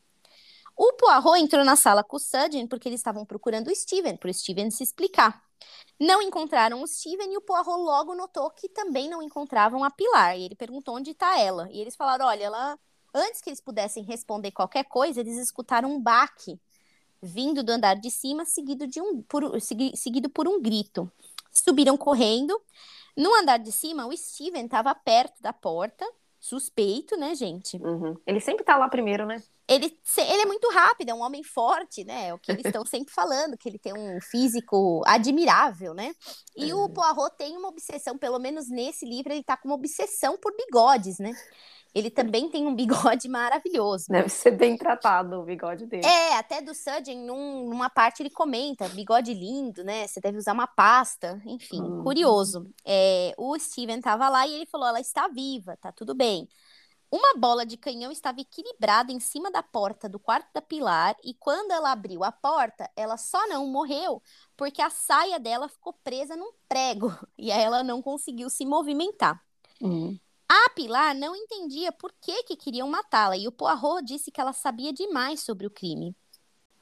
O 0.77 0.95
Poirot 0.95 1.39
entrou 1.39 1.63
na 1.63 1.77
sala 1.77 2.03
com 2.03 2.17
o 2.17 2.19
Sudgeon 2.19 2.67
porque 2.67 2.89
eles 2.89 3.01
estavam 3.01 3.27
procurando 3.27 3.69
o 3.69 3.75
Steven, 3.75 4.17
para 4.17 4.31
o 4.31 4.35
Steven 4.35 4.71
se 4.71 4.83
explicar. 4.83 5.43
Não 6.01 6.23
encontraram 6.23 6.83
o 6.83 6.87
Steven 6.87 7.35
e 7.35 7.37
o 7.37 7.43
Poirot 7.43 7.69
logo 7.69 8.15
notou 8.15 8.51
que 8.51 8.67
também 8.71 9.07
não 9.07 9.23
encontravam 9.23 9.85
a 9.85 9.91
Pilar. 9.91 10.39
E 10.39 10.45
ele 10.45 10.55
perguntou 10.55 10.97
onde 10.97 11.11
está 11.11 11.39
ela. 11.39 11.69
E 11.71 11.79
eles 11.79 11.95
falaram: 11.95 12.25
olha, 12.25 12.45
ela 12.45 12.79
Antes 13.15 13.41
que 13.41 13.51
eles 13.51 13.61
pudessem 13.61 14.03
responder 14.05 14.51
qualquer 14.51 14.85
coisa, 14.85 15.21
eles 15.21 15.37
escutaram 15.37 15.91
um 15.91 16.01
baque 16.01 16.61
vindo 17.23 17.63
do 17.63 17.71
andar 17.71 17.95
de 17.95 18.11
cima, 18.11 18.45
seguido, 18.45 18.87
de 18.87 19.01
um, 19.01 19.23
por, 19.23 19.61
segui, 19.61 19.97
seguido 19.97 20.31
por 20.31 20.49
um 20.49 20.61
grito. 20.61 21.11
Subiram 21.53 21.97
correndo. 21.97 22.61
No 23.17 23.35
andar 23.35 23.59
de 23.59 23.73
cima, 23.73 24.07
o 24.07 24.17
Steven 24.17 24.65
estava 24.65 24.95
perto 24.95 25.43
da 25.43 25.53
porta, 25.53 26.07
suspeito, 26.39 27.17
né, 27.17 27.35
gente? 27.35 27.77
Uhum. 27.77 28.17
Ele 28.27 28.41
sempre 28.41 28.65
tá 28.65 28.77
lá 28.77 28.89
primeiro, 28.89 29.27
né? 29.27 29.43
Ele, 29.69 29.87
ele 30.17 30.43
é 30.43 30.47
muito 30.47 30.69
rápido, 30.71 31.11
é 31.11 31.15
um 31.15 31.23
homem 31.23 31.45
forte, 31.45 32.03
né? 32.03 32.29
É 32.29 32.35
o 32.35 32.39
que 32.39 32.51
eles 32.51 32.65
estão 32.65 32.85
sempre 32.87 33.13
falando, 33.13 33.59
que 33.59 33.69
ele 33.69 33.79
tem 33.79 33.93
um 33.93 34.21
físico 34.21 35.03
admirável, 35.07 35.93
né? 35.93 36.15
E 36.57 36.73
uhum. 36.73 36.85
o 36.85 36.89
Poirot 36.89 37.37
tem 37.37 37.57
uma 37.57 37.69
obsessão, 37.69 38.17
pelo 38.17 38.39
menos 38.39 38.69
nesse 38.69 39.05
livro, 39.05 39.33
ele 39.33 39.45
tá 39.45 39.57
com 39.57 39.69
uma 39.69 39.75
obsessão 39.75 40.39
por 40.39 40.57
bigodes, 40.57 41.19
né? 41.19 41.33
Ele 41.95 42.11
também 42.11 42.49
tem 42.49 42.67
um 42.67 42.75
bigode 42.75 43.29
maravilhoso. 43.29 44.07
Deve 44.09 44.29
ser 44.29 44.53
bem 44.53 44.77
tratado 44.77 45.41
o 45.41 45.45
bigode 45.45 45.87
dele. 45.87 46.07
É, 46.07 46.37
até 46.37 46.61
do 46.61 46.75
Sudden, 46.75 47.19
num, 47.25 47.69
numa 47.69 47.91
parte 47.91 48.23
ele 48.23 48.31
comenta, 48.31 48.89
bigode 48.89 49.35
lindo, 49.35 49.83
né? 49.83 50.07
Você 50.07 50.21
deve 50.21 50.39
usar 50.39 50.53
uma 50.53 50.67
pasta, 50.67 51.41
enfim, 51.45 51.81
uhum. 51.81 52.03
curioso. 52.03 52.71
É, 52.85 53.35
o 53.37 53.59
Steven 53.59 54.01
tava 54.01 54.29
lá 54.29 54.47
e 54.47 54.55
ele 54.55 54.67
falou, 54.67 54.89
ela 54.89 55.01
está 55.01 55.29
viva, 55.29 55.77
tá 55.77 55.91
tudo 55.93 56.15
bem. 56.15 56.49
Uma 57.13 57.35
bola 57.37 57.67
de 57.67 57.77
canhão 57.77 58.13
estava 58.13 58.41
equilibrada 58.41 59.11
em 59.11 59.19
cima 59.19 59.51
da 59.51 59.65
porta 59.65 60.09
do 60.09 60.21
quarto 60.21 60.49
da 60.55 60.63
Pilar 60.63 61.17
e 61.25 61.35
quando 61.35 61.73
ela 61.73 61.91
abriu 61.91 62.23
a 62.23 62.31
porta, 62.31 62.89
ela 62.95 63.17
só 63.17 63.49
não 63.49 63.67
morreu 63.67 64.23
porque 64.57 64.81
a 64.81 64.91
saia 64.91 65.41
dela 65.41 65.69
ficou 65.69 65.93
presa 66.05 66.37
num 66.37 66.53
prego 66.69 67.13
e 67.37 67.51
aí 67.51 67.63
ela 67.63 67.83
não 67.83 68.01
conseguiu 68.01 68.49
se 68.49 68.65
movimentar. 68.65 69.43
Uhum. 69.81 70.17
A 70.53 70.69
Pilar 70.71 71.15
não 71.15 71.37
entendia 71.37 71.93
por 71.93 72.13
que, 72.21 72.43
que 72.43 72.57
queriam 72.57 72.89
matá-la 72.89 73.37
e 73.37 73.47
o 73.47 73.53
Poirot 73.53 74.03
disse 74.05 74.33
que 74.33 74.41
ela 74.41 74.53
sabia 74.53 74.93
demais 74.93 75.43
sobre 75.43 75.65
o 75.65 75.71
crime. 75.71 76.13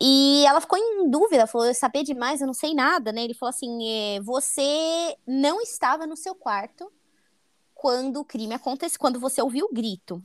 E 0.00 0.42
ela 0.46 0.58
ficou 0.58 0.78
em 0.78 1.10
dúvida, 1.10 1.46
falou: 1.46 1.66
Eu 1.66 1.74
saber 1.74 2.02
demais, 2.02 2.40
eu 2.40 2.46
não 2.46 2.54
sei 2.54 2.72
nada, 2.72 3.12
né? 3.12 3.22
Ele 3.22 3.34
falou 3.34 3.50
assim: 3.50 3.86
é, 3.86 4.20
Você 4.22 5.14
não 5.26 5.60
estava 5.60 6.06
no 6.06 6.16
seu 6.16 6.34
quarto 6.34 6.90
quando 7.74 8.20
o 8.20 8.24
crime 8.24 8.54
aconteceu, 8.54 8.98
quando 8.98 9.20
você 9.20 9.42
ouviu 9.42 9.66
o 9.66 9.74
grito. 9.74 10.24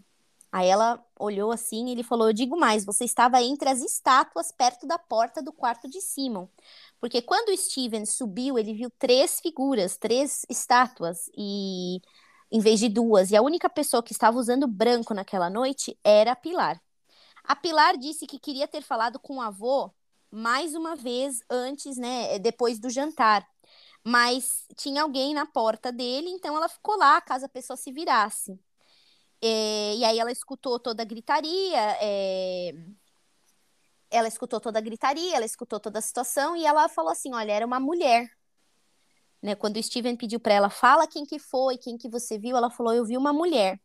Aí 0.50 0.68
ela 0.70 1.06
olhou 1.20 1.52
assim 1.52 1.90
e 1.90 1.92
ele 1.92 2.04
falou: 2.04 2.30
Eu 2.30 2.34
digo 2.34 2.58
mais, 2.58 2.86
você 2.86 3.04
estava 3.04 3.42
entre 3.42 3.68
as 3.68 3.82
estátuas 3.82 4.54
perto 4.54 4.88
da 4.88 4.98
porta 4.98 5.42
do 5.42 5.52
quarto 5.52 5.90
de 5.90 6.00
Simon. 6.00 6.48
Porque 6.98 7.22
quando 7.22 7.50
o 7.50 7.58
Steven 7.58 8.06
subiu, 8.06 8.58
ele 8.58 8.74
viu 8.74 8.90
três 8.98 9.42
figuras, 9.42 9.98
três 9.98 10.46
estátuas, 10.50 11.30
e 11.38 12.00
em 12.54 12.60
vez 12.60 12.80
de 12.80 12.88
duas. 12.88 13.32
E 13.32 13.36
a 13.36 13.42
única 13.42 13.68
pessoa 13.68 14.04
que 14.04 14.14
estava 14.14 14.38
usando 14.38 14.68
branco 14.68 15.12
naquela 15.16 15.50
noite 15.50 15.98
era 16.04 16.34
a 16.34 16.36
Pilar. 16.36 16.80
A 17.44 17.56
Pilar 17.56 17.98
disse 17.98 18.28
que 18.28 18.40
queria 18.40 18.68
ter 18.68 18.84
falado 18.84 19.20
com 19.20 19.38
o 19.38 19.42
avô 19.42 19.92
mais 20.32 20.76
uma 20.76 20.96
vez 20.96 21.42
antes, 21.50 21.98
né, 21.98 22.38
depois 22.40 22.80
do 22.80 22.92
jantar. 22.92 23.48
Mas 24.04 24.66
tinha 24.78 25.02
alguém 25.02 25.34
na 25.34 25.48
porta 25.48 25.92
dele, 25.92 26.30
então 26.30 26.56
ela 26.56 26.70
ficou 26.70 26.96
lá 26.98 27.20
caso 27.22 27.46
a 27.46 27.50
pessoa 27.50 27.76
se 27.76 27.92
virasse. 27.92 28.60
É, 29.42 29.96
e 29.96 30.06
aí 30.06 30.20
ela 30.20 30.32
escutou 30.32 30.80
toda 30.80 31.04
a 31.04 31.06
gritaria, 31.06 31.98
é, 32.02 32.74
ela 34.12 34.28
escutou 34.28 34.60
toda 34.62 34.80
a 34.80 34.82
gritaria, 34.82 35.36
ela 35.36 35.46
escutou 35.46 35.80
toda 35.80 36.00
a 36.00 36.02
situação 36.02 36.56
e 36.56 36.66
ela 36.66 36.88
falou 36.90 37.12
assim: 37.12 37.34
olha, 37.34 37.52
era 37.52 37.66
uma 37.66 37.80
mulher. 37.80 38.30
Né, 39.44 39.56
quando 39.56 39.76
o 39.76 39.84
Steven 39.84 40.16
pediu 40.16 40.40
para 40.40 40.54
ela, 40.54 40.70
fala 40.70 41.06
quem 41.06 41.26
que 41.26 41.38
foi, 41.38 41.78
quem 41.78 41.98
que 41.98 42.08
você 42.08 42.40
viu, 42.40 42.56
ela 42.56 42.70
falou, 42.70 42.94
eu 42.94 43.04
vi 43.04 43.18
uma 43.18 43.34
mulher. 43.34 43.78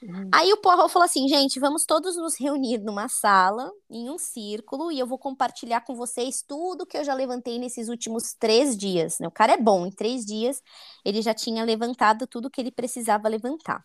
Uhum. 0.00 0.30
Aí 0.32 0.52
o 0.52 0.58
Poirot 0.58 0.88
falou 0.92 1.04
assim, 1.04 1.26
gente, 1.26 1.58
vamos 1.58 1.84
todos 1.84 2.16
nos 2.16 2.38
reunir 2.38 2.78
numa 2.78 3.08
sala, 3.08 3.68
em 3.90 4.08
um 4.08 4.16
círculo, 4.16 4.92
e 4.92 4.98
eu 5.00 5.06
vou 5.06 5.18
compartilhar 5.18 5.80
com 5.80 5.96
vocês 5.96 6.44
tudo 6.46 6.86
que 6.86 6.96
eu 6.96 7.02
já 7.02 7.12
levantei 7.12 7.58
nesses 7.58 7.88
últimos 7.88 8.34
três 8.38 8.76
dias. 8.76 9.18
Né? 9.18 9.26
O 9.26 9.32
cara 9.32 9.54
é 9.54 9.56
bom, 9.56 9.84
em 9.84 9.90
três 9.90 10.24
dias 10.24 10.62
ele 11.04 11.20
já 11.20 11.34
tinha 11.34 11.64
levantado 11.64 12.26
tudo 12.28 12.48
que 12.48 12.60
ele 12.60 12.70
precisava 12.70 13.28
levantar. 13.28 13.84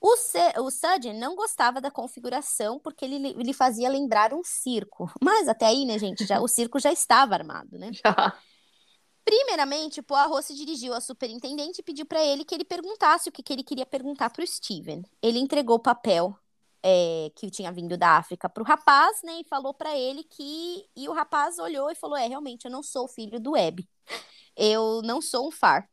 O, 0.00 0.14
o 0.62 0.70
Sudden 0.70 1.14
não 1.14 1.36
gostava 1.36 1.80
da 1.80 1.90
configuração 1.90 2.78
porque 2.80 3.04
ele 3.04 3.32
lhe 3.32 3.52
fazia 3.52 3.88
lembrar 3.88 4.34
um 4.34 4.42
circo. 4.44 5.10
Mas 5.22 5.48
até 5.48 5.66
aí, 5.66 5.86
né, 5.86 5.98
gente, 5.98 6.26
já, 6.26 6.40
o 6.40 6.48
circo 6.48 6.78
já 6.80 6.92
estava 6.92 7.34
armado, 7.34 7.78
né? 7.78 7.90
Já. 8.04 8.36
Primeiramente, 9.26 10.00
Poirot 10.00 10.40
se 10.44 10.54
dirigiu 10.54 10.94
ao 10.94 11.00
superintendente 11.00 11.80
e 11.80 11.82
pediu 11.82 12.06
para 12.06 12.24
ele 12.24 12.44
que 12.44 12.54
ele 12.54 12.64
perguntasse 12.64 13.28
o 13.28 13.32
que, 13.32 13.42
que 13.42 13.52
ele 13.52 13.64
queria 13.64 13.84
perguntar 13.84 14.30
para 14.30 14.44
o 14.44 14.46
Steven. 14.46 15.02
Ele 15.20 15.40
entregou 15.40 15.74
o 15.76 15.80
papel 15.80 16.38
é, 16.80 17.32
que 17.34 17.50
tinha 17.50 17.72
vindo 17.72 17.96
da 17.98 18.10
África 18.10 18.48
para 18.48 18.62
o 18.62 18.66
rapaz, 18.66 19.20
né, 19.24 19.40
e 19.40 19.44
falou 19.44 19.74
para 19.74 19.98
ele 19.98 20.22
que. 20.22 20.88
E 20.94 21.08
o 21.08 21.12
rapaz 21.12 21.58
olhou 21.58 21.90
e 21.90 21.96
falou: 21.96 22.16
É, 22.16 22.28
realmente, 22.28 22.66
eu 22.66 22.70
não 22.70 22.84
sou 22.84 23.08
filho 23.08 23.40
do 23.40 23.52
Web. 23.52 23.84
Eu 24.56 25.02
não 25.02 25.20
sou 25.20 25.48
um 25.48 25.50
far. 25.50 25.90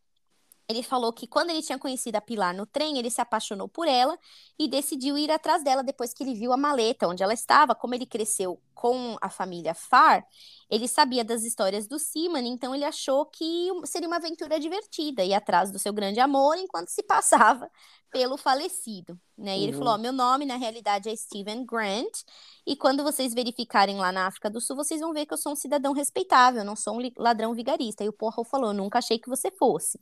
Ele 0.74 0.82
falou 0.82 1.14
que 1.14 1.28
quando 1.28 1.52
ele 1.52 1.62
tinha 1.62 1.78
conhecido 1.78 2.16
a 2.16 2.22
Pilar 2.22 2.56
no 2.56 2.66
trem, 2.66 2.98
ele 2.98 3.12
se 3.12 3.22
apaixonou 3.22 3.68
por 3.70 3.88
ela 3.88 4.18
e 4.58 4.68
decidiu 4.68 5.16
ir 5.16 5.30
atrás 5.30 5.64
dela 5.64 5.84
depois 5.84 6.14
que 6.14 6.24
ele 6.24 6.34
viu 6.34 6.52
a 6.52 6.58
maleta 6.58 7.08
onde 7.08 7.22
ela 7.22 7.34
estava. 7.34 7.76
Como 7.76 7.94
ele 7.94 8.08
cresceu 8.08 8.60
com 8.74 9.16
a 9.22 9.30
família 9.30 9.76
Farr, 9.76 10.26
ele 10.70 10.88
sabia 10.88 11.24
das 11.24 11.44
histórias 11.44 11.88
do 11.88 12.00
Seaman, 12.00 12.48
então 12.48 12.74
ele 12.74 12.84
achou 12.84 13.26
que 13.28 13.70
seria 13.86 14.08
uma 14.08 14.16
aventura 14.16 14.60
divertida 14.60 15.24
ir 15.24 15.36
atrás 15.36 15.72
do 15.72 15.78
seu 15.78 15.94
grande 15.94 16.20
amor 16.20 16.58
enquanto 16.58 16.90
se 16.90 17.04
passava 17.04 17.70
pelo 18.12 18.36
falecido. 18.36 19.20
Né? 19.38 19.56
E 19.56 19.60
uhum. 19.60 19.64
ele 19.64 19.74
falou: 19.74 19.98
meu 20.00 20.12
nome 20.12 20.44
na 20.44 20.56
realidade 20.56 21.08
é 21.08 21.16
Steven 21.16 21.66
Grant, 21.66 22.24
e 22.66 22.76
quando 22.76 23.04
vocês 23.04 23.32
verificarem 23.32 23.98
lá 23.98 24.12
na 24.12 24.26
África 24.26 24.50
do 24.50 24.60
Sul, 24.60 24.76
vocês 24.76 25.00
vão 25.00 25.14
ver 25.14 25.28
que 25.28 25.34
eu 25.34 25.38
sou 25.38 25.54
um 25.54 25.56
cidadão 25.56 25.94
respeitável, 25.94 26.66
não 26.66 26.76
sou 26.76 27.00
um 27.00 27.12
ladrão 27.18 27.54
vigarista. 27.54 28.04
E 28.04 28.10
o 28.10 28.14
Poirot 28.14 28.50
falou: 28.50 28.74
nunca 28.74 28.98
achei 28.98 29.20
que 29.20 29.30
você 29.30 29.52
fosse. 29.52 30.00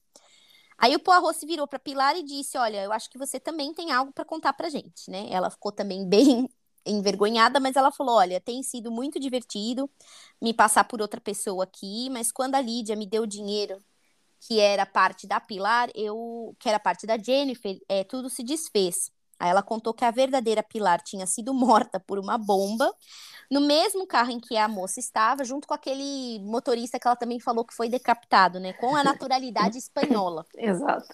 Aí 0.82 0.96
o 0.96 1.00
Poirot 1.00 1.38
se 1.38 1.46
virou 1.46 1.68
para 1.68 1.80
Pilar 1.80 2.16
e 2.18 2.24
disse: 2.24 2.58
Olha, 2.58 2.84
eu 2.84 2.92
acho 2.92 3.10
que 3.10 3.18
você 3.18 3.40
também 3.40 3.74
tem 3.74 3.92
algo 3.92 4.12
para 4.14 4.26
contar 4.26 4.54
para 4.54 4.70
gente, 4.70 5.10
né? 5.10 5.28
Ela 5.32 5.50
ficou 5.50 5.72
também 5.72 6.08
bem 6.10 6.50
envergonhada, 6.86 7.60
mas 7.60 7.76
ela 7.76 7.92
falou: 7.92 8.16
Olha, 8.16 8.42
tem 8.42 8.64
sido 8.64 8.92
muito 8.92 9.20
divertido 9.20 9.90
me 10.42 10.54
passar 10.54 10.84
por 10.86 11.02
outra 11.02 11.22
pessoa 11.22 11.64
aqui, 11.66 12.10
mas 12.10 12.32
quando 12.32 12.56
a 12.56 12.62
Lídia 12.62 12.96
me 12.96 13.06
deu 13.08 13.26
dinheiro, 13.26 13.80
que 14.42 14.60
era 14.60 14.86
parte 14.86 15.28
da 15.28 15.40
Pilar, 15.40 15.90
eu, 15.96 16.56
que 16.60 16.70
era 16.70 16.80
parte 16.80 17.08
da 17.08 17.18
Jennifer, 17.18 17.80
é, 17.90 18.04
tudo 18.04 18.30
se 18.30 18.44
desfez. 18.44 19.12
Aí 19.42 19.50
ela 19.50 19.64
contou 19.64 19.92
que 19.92 20.06
a 20.06 20.12
verdadeira 20.12 20.62
Pilar 20.62 21.02
tinha 21.02 21.26
sido 21.26 21.52
morta 21.52 22.00
por 22.00 22.20
uma 22.20 22.38
bomba 22.38 22.96
no 23.50 23.60
mesmo 23.60 24.06
carro 24.06 24.30
em 24.30 24.40
que 24.40 24.56
a 24.56 24.68
moça 24.68 25.00
estava, 25.00 25.44
junto 25.44 25.68
com 25.68 25.74
aquele 25.74 26.40
motorista 26.42 27.00
que 27.00 27.08
ela 27.08 27.16
também 27.16 27.40
falou 27.40 27.66
que 27.66 27.74
foi 27.74 27.90
decapitado, 27.90 28.60
né? 28.60 28.72
Com 28.74 28.96
a 28.96 29.04
naturalidade 29.04 29.78
espanhola. 29.80 30.46
Exato. 30.56 31.08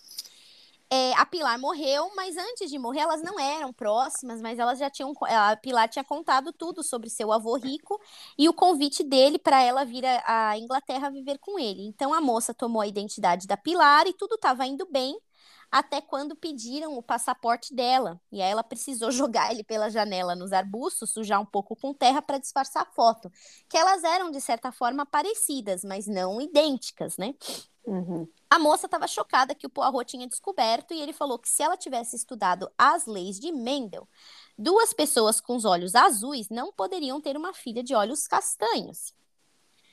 É, 0.90 1.14
a 1.14 1.26
Pilar 1.26 1.58
morreu, 1.58 2.12
mas 2.16 2.36
antes 2.38 2.70
de 2.70 2.78
morrer 2.78 3.00
elas 3.00 3.22
não 3.22 3.40
eram 3.40 3.72
próximas, 3.72 4.42
mas 4.42 4.60
elas 4.60 4.78
já 4.78 4.90
tinham. 4.90 5.14
A 5.22 5.56
Pilar 5.56 5.88
tinha 5.88 6.04
contado 6.04 6.52
tudo 6.52 6.84
sobre 6.84 7.10
seu 7.10 7.32
avô 7.32 7.56
rico 7.56 8.00
e 8.38 8.50
o 8.50 8.54
convite 8.54 9.04
dele 9.06 9.40
para 9.40 9.62
ela 9.62 9.86
vir 9.86 10.04
à 10.06 10.58
Inglaterra 10.58 11.10
viver 11.10 11.38
com 11.40 11.58
ele. 11.58 11.84
Então 11.88 12.14
a 12.14 12.20
moça 12.20 12.54
tomou 12.54 12.82
a 12.82 12.88
identidade 12.88 13.48
da 13.48 13.56
Pilar 13.56 14.06
e 14.06 14.14
tudo 14.14 14.36
estava 14.36 14.66
indo 14.66 14.86
bem 14.92 15.18
até 15.72 16.02
quando 16.02 16.36
pediram 16.36 16.98
o 16.98 17.04
passaporte 17.04 17.74
dela. 17.74 18.20
E 18.32 18.42
aí 18.42 18.52
ela 18.52 18.64
precisou 18.64 19.12
jogar 19.12 19.52
ele 19.52 19.64
pela 19.64 19.90
janela 19.90 20.36
nos 20.36 20.54
arbustos, 20.54 21.12
sujar 21.12 21.42
um 21.42 21.46
pouco 21.46 21.76
com 21.76 21.94
terra 21.94 22.22
para 22.22 22.38
disfarçar 22.38 22.84
a 22.84 22.92
foto. 22.94 23.32
Que 23.70 23.78
elas 23.78 24.04
eram, 24.04 24.32
de 24.32 24.42
certa 24.42 24.72
forma, 24.72 25.06
parecidas, 25.06 25.84
mas 25.84 26.08
não 26.08 26.42
idênticas, 26.42 27.18
né? 27.18 27.36
Uhum. 27.86 28.28
A 28.50 28.60
moça 28.60 28.86
estava 28.86 29.08
chocada 29.08 29.56
que 29.56 29.66
o 29.66 29.70
Poirot 29.70 30.06
tinha 30.06 30.28
descoberto 30.28 30.94
e 30.94 31.02
ele 31.02 31.14
falou 31.14 31.40
que 31.40 31.50
se 31.50 31.64
ela 31.64 31.78
tivesse 31.78 32.16
estudado 32.16 32.70
as 32.78 33.06
leis 33.06 33.40
de 33.40 33.52
Mendel, 33.52 34.08
duas 34.58 34.94
pessoas 34.94 35.40
com 35.40 35.56
os 35.56 35.64
olhos 35.64 35.96
azuis 35.96 36.50
não 36.50 36.72
poderiam 36.72 37.22
ter 37.22 37.38
uma 37.38 37.54
filha 37.54 37.82
de 37.82 37.96
olhos 37.96 38.28
castanhos. 38.28 39.14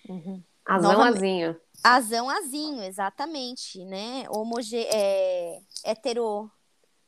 Uhum. 0.08 0.42
Azão 0.66 0.92
Novamente, 0.92 1.16
azinho. 1.16 1.60
Azão 1.84 2.30
azinho, 2.30 2.82
exatamente, 2.82 3.84
né? 3.84 4.24
Homoge 4.30 4.78
é, 4.78 5.58
hetero. 5.84 6.50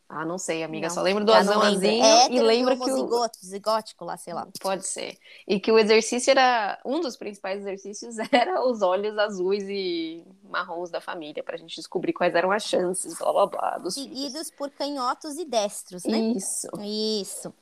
Ah, 0.06 0.24
não 0.24 0.36
sei, 0.36 0.62
amiga. 0.62 0.86
Não, 0.86 0.94
Só 0.94 1.00
lembro 1.00 1.24
do 1.24 1.32
azão 1.32 1.60
azinho 1.62 2.04
é 2.04 2.30
e 2.30 2.40
lembro 2.40 2.76
que 2.78 2.90
o 2.90 2.94
zigoto, 2.94 3.38
zigótico 3.44 4.04
lá, 4.04 4.18
sei 4.18 4.34
lá. 4.34 4.46
Pode 4.60 4.86
ser. 4.86 5.18
E 5.48 5.58
que 5.58 5.72
o 5.72 5.78
exercício 5.78 6.30
era 6.30 6.78
um 6.84 7.00
dos 7.00 7.16
principais 7.16 7.60
exercícios 7.60 8.16
era 8.30 8.62
os 8.64 8.82
olhos 8.82 9.18
azuis 9.18 9.64
e 9.66 10.22
marrons 10.44 10.90
da 10.90 11.00
família 11.00 11.42
para 11.42 11.54
a 11.54 11.58
gente 11.58 11.74
descobrir 11.74 12.12
quais 12.12 12.34
eram 12.34 12.52
as 12.52 12.62
chances, 12.62 13.18
blá 13.18 13.32
blá 13.32 13.46
blá. 13.46 13.78
Dos 13.78 13.94
Seguidos 13.94 14.50
por 14.50 14.70
canhotos 14.70 15.38
e 15.38 15.44
destros, 15.46 16.04
né? 16.04 16.18
Isso. 16.18 16.68
Isso. 16.82 17.52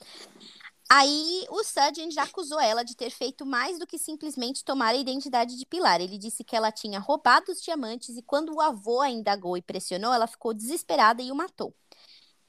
Aí 0.91 1.47
o 1.49 1.65
Sudgen 1.65 2.11
já 2.11 2.25
acusou 2.25 2.61
ela 2.61 2.85
de 2.85 2.95
ter 2.95 3.11
feito 3.11 3.47
mais 3.47 3.79
do 3.79 3.87
que 3.87 3.99
simplesmente 3.99 4.65
tomar 4.65 4.89
a 4.89 4.97
identidade 4.97 5.57
de 5.57 5.65
Pilar. 5.65 6.01
Ele 6.01 6.19
disse 6.19 6.45
que 6.45 6.55
ela 6.55 6.71
tinha 6.71 7.01
roubado 7.01 7.51
os 7.51 7.63
diamantes 7.63 8.17
e 8.17 8.23
quando 8.23 8.55
o 8.55 8.61
avô 8.61 9.01
a 9.01 9.09
indagou 9.09 9.57
e 9.57 9.63
pressionou, 9.63 10.13
ela 10.13 10.27
ficou 10.27 10.53
desesperada 10.53 11.23
e 11.23 11.33
o 11.33 11.35
matou. 11.35 11.75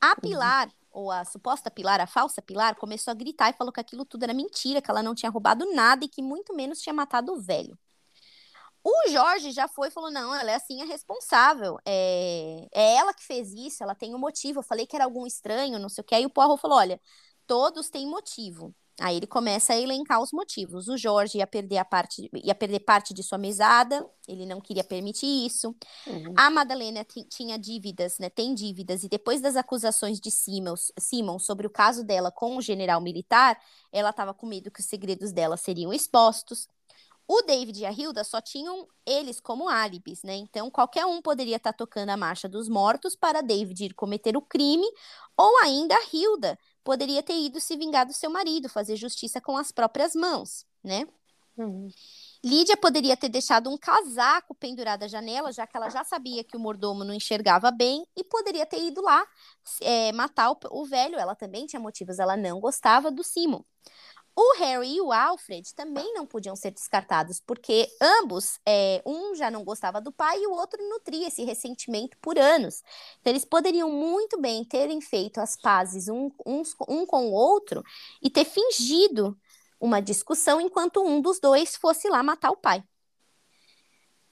A 0.02 0.10
uhum. 0.10 0.16
Pilar, 0.22 0.68
uhum. 0.68 0.74
ou 0.92 1.12
a 1.12 1.24
suposta 1.24 1.72
Pilar, 1.72 2.02
a 2.02 2.08
falsa 2.08 2.42
Pilar, 2.42 2.76
começou 2.76 3.12
a 3.12 3.16
gritar 3.16 3.50
e 3.50 3.58
falou 3.58 3.72
que 3.72 3.80
aquilo 3.80 4.06
tudo 4.06 4.24
era 4.24 4.34
mentira, 4.34 4.82
que 4.82 4.92
ela 4.92 5.02
não 5.02 5.16
tinha 5.16 5.32
roubado 5.32 5.66
nada 5.74 6.04
e 6.04 6.10
que 6.10 6.22
muito 6.22 6.54
menos 6.54 6.82
tinha 6.82 6.94
matado 6.94 7.34
o 7.34 7.40
velho. 7.40 7.78
O 8.84 9.10
Jorge 9.10 9.52
já 9.52 9.68
foi 9.68 9.88
e 9.88 9.92
falou: 9.92 10.12
não, 10.12 10.36
ela 10.36 10.52
é 10.52 10.56
assim 10.56 10.80
a 10.84 10.86
responsável. 10.86 11.80
É, 11.84 12.68
é 12.72 12.96
ela 12.98 13.16
que 13.16 13.24
fez 13.24 13.52
isso, 13.52 13.82
ela 13.82 13.96
tem 13.96 14.14
um 14.14 14.20
motivo. 14.20 14.60
Eu 14.60 14.64
falei 14.64 14.86
que 14.86 14.96
era 14.96 15.06
algum 15.06 15.26
estranho, 15.26 15.80
não 15.80 15.90
sei 15.90 16.04
o 16.04 16.06
que. 16.06 16.14
Aí 16.14 16.24
o 16.24 16.30
Poirot 16.30 16.62
falou: 16.62 16.78
olha, 16.78 17.02
todos 17.48 17.90
têm 17.90 18.08
motivo. 18.08 18.74
Aí 19.00 19.18
ele 19.18 19.28
começa 19.28 19.74
a 19.74 19.78
elencar 19.78 20.22
os 20.22 20.32
motivos. 20.32 20.88
O 20.88 20.98
Jorge 20.98 21.40
ia 21.40 21.48
perder 21.48 21.78
a 21.78 21.86
parte, 21.86 22.30
ia 22.34 22.56
perder 22.56 22.80
parte 22.80 23.14
de 23.14 23.22
sua 23.24 23.38
mesada, 23.38 24.10
ele 24.26 24.46
não 24.46 24.62
queria 24.62 24.86
permitir 24.86 25.46
isso. 25.46 25.76
Uhum. 26.08 26.34
A 26.38 26.50
Madalena 26.50 27.06
tinha 27.30 27.60
dívidas, 27.60 28.18
né? 28.20 28.30
Tem 28.30 28.54
dívidas, 28.54 29.04
e 29.04 29.10
depois 29.10 29.42
das 29.42 29.58
acusações 29.58 30.20
de 30.20 30.32
Simons, 30.32 30.94
Simon 30.98 31.40
sobre 31.40 31.68
o 31.68 31.70
caso 31.70 32.06
dela 32.06 32.32
com 32.32 32.56
o 32.56 32.62
general 32.62 33.02
militar, 33.02 33.60
ela 33.92 34.12
estava 34.12 34.34
com 34.34 34.48
medo 34.48 34.72
que 34.72 34.80
os 34.80 34.86
segredos 34.86 35.34
dela 35.34 35.58
seriam 35.58 35.92
expostos. 35.92 36.66
O 37.28 37.42
David 37.42 37.82
e 37.82 37.86
a 37.86 37.92
Hilda 37.92 38.24
só 38.24 38.40
tinham 38.40 38.88
eles 39.06 39.42
como 39.42 39.68
álibis, 39.68 40.22
né? 40.24 40.36
Então 40.36 40.72
qualquer 40.72 41.06
um 41.06 41.22
poderia 41.22 41.58
estar 41.58 41.74
tá 41.74 41.78
tocando 41.78 42.12
a 42.12 42.18
marcha 42.18 42.48
dos 42.48 42.70
mortos 42.70 43.16
para 43.16 43.42
David 43.42 43.86
ir 43.86 43.94
cometer 43.94 44.38
o 44.38 44.42
crime, 44.42 44.88
ou 45.36 45.58
ainda 45.64 45.96
a 45.96 46.04
Hilda 46.14 46.58
poderia 46.86 47.24
ter 47.24 47.34
ido 47.34 47.60
se 47.60 47.76
vingar 47.76 48.06
do 48.06 48.14
seu 48.14 48.30
marido, 48.30 48.70
fazer 48.70 48.96
justiça 48.96 49.42
com 49.42 49.58
as 49.58 49.72
próprias 49.72 50.14
mãos, 50.16 50.66
né? 50.84 51.06
Uhum. 51.58 51.90
Lídia 52.44 52.78
poderia 52.78 53.18
ter 53.18 53.28
deixado 53.28 53.72
um 53.72 53.78
casaco 53.78 54.54
pendurado 54.54 55.04
à 55.04 55.08
janela, 55.08 55.52
já 55.52 55.66
que 55.66 55.76
ela 55.76 55.90
já 55.90 56.04
sabia 56.04 56.44
que 56.44 56.56
o 56.56 56.60
mordomo 56.60 57.04
não 57.04 57.14
enxergava 57.14 57.72
bem, 57.72 58.06
e 58.16 58.24
poderia 58.24 58.68
ter 58.68 58.80
ido 58.80 59.02
lá 59.02 59.26
é, 59.82 60.12
matar 60.12 60.52
o, 60.52 60.58
o, 60.70 60.86
velho. 60.86 61.18
Ela 61.18 61.34
também 61.34 61.66
tinha 61.66 61.80
motivos, 61.80 62.20
ela 62.20 62.38
não 62.38 62.60
gostava 62.60 63.10
do 63.10 63.24
Simon. 63.24 63.64
O 64.38 64.58
Harry 64.58 64.96
e 64.98 65.02
o 65.02 65.14
Alfred 65.14 65.74
também 65.74 66.14
não 66.14 66.26
podiam 66.26 66.56
ser 66.58 66.72
descartados, 66.72 67.40
porque 67.40 67.88
ambos, 68.02 68.60
é, 68.66 69.02
um 69.06 69.34
já 69.34 69.50
não 69.50 69.64
gostava 69.64 70.02
do 70.02 70.12
pai 70.12 70.42
e 70.42 70.48
o 70.48 70.52
outro 70.52 70.78
nutria 70.90 71.28
esse 71.30 71.44
ressentimento 71.46 72.18
por 72.22 72.38
anos. 72.38 72.84
Então, 73.22 73.32
eles 73.32 73.46
poderiam 73.46 73.90
muito 73.90 74.40
bem 74.40 74.66
terem 74.66 75.00
feito 75.00 75.40
as 75.40 75.56
pazes 75.56 76.10
um, 76.10 76.30
um 76.46 77.06
com 77.06 77.28
o 77.28 77.32
outro 77.32 77.82
e 78.22 78.30
ter 78.30 78.44
fingido 78.44 79.38
uma 79.80 80.02
discussão 80.02 80.60
enquanto 80.60 81.02
um 81.02 81.22
dos 81.22 81.40
dois 81.40 81.76
fosse 81.78 82.10
lá 82.10 82.22
matar 82.22 82.52
o 82.52 82.58
pai 82.58 82.84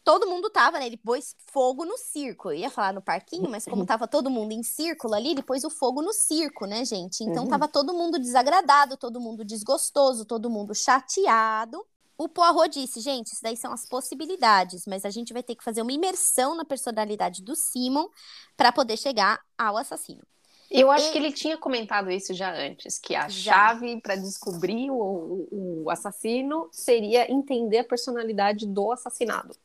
todo 0.04 0.28
mundo 0.28 0.50
tava, 0.50 0.80
né? 0.80 0.86
Ele 0.86 0.98
pôs 0.98 1.36
fogo 1.52 1.86
no 1.86 1.98
circo. 1.98 2.52
Eu 2.52 2.56
ia 2.56 2.70
falar 2.70 2.94
no 2.94 3.02
parquinho, 3.02 3.50
mas 3.50 3.66
como 3.66 3.86
tava 3.86 4.08
todo 4.08 4.30
mundo 4.30 4.52
em 4.52 4.64
círculo 4.64 5.16
ali, 5.16 5.32
ele 5.32 5.42
pôs 5.42 5.64
o 5.64 5.70
fogo 5.70 6.02
no 6.02 6.14
circo, 6.14 6.66
né, 6.66 6.84
gente? 6.84 7.24
Então 7.24 7.44
uhum. 7.44 7.50
tava 7.50 7.68
todo 7.68 7.94
mundo 7.94 8.20
desagradado, 8.20 8.98
todo 8.98 9.20
mundo 9.20 9.46
desgostoso, 9.46 10.26
todo 10.26 10.50
mundo 10.50 10.76
chateado. 10.76 11.84
O 12.18 12.30
Poirot 12.30 12.70
disse, 12.70 13.00
gente, 13.00 13.28
isso 13.28 13.42
daí 13.42 13.58
são 13.58 13.72
as 13.74 13.88
possibilidades, 13.88 14.86
mas 14.86 15.04
a 15.04 15.10
gente 15.10 15.34
vai 15.34 15.42
ter 15.42 15.56
que 15.56 15.64
fazer 15.64 15.82
uma 15.82 15.92
imersão 15.92 16.56
na 16.56 16.64
personalidade 16.64 17.42
do 17.42 17.56
Simon 17.56 18.08
para 18.56 18.72
poder 18.72 18.98
chegar 18.98 19.40
ao 19.58 19.78
assassino. 19.78 20.22
Eu 20.70 20.90
acho 20.90 21.12
que 21.12 21.18
ele 21.18 21.32
tinha 21.32 21.56
comentado 21.56 22.10
isso 22.10 22.34
já 22.34 22.52
antes, 22.52 22.98
que 22.98 23.16
a 23.16 23.30
já. 23.30 23.54
chave 23.54 24.02
para 24.02 24.16
descobrir 24.16 24.90
o, 24.90 24.96
o, 24.96 25.84
o 25.84 25.90
assassino 25.90 26.68
seria 26.72 27.32
entender 27.32 27.80
a 27.80 27.84
personalidade 27.84 28.66
do 28.66 28.92
assassinado. 28.92 29.56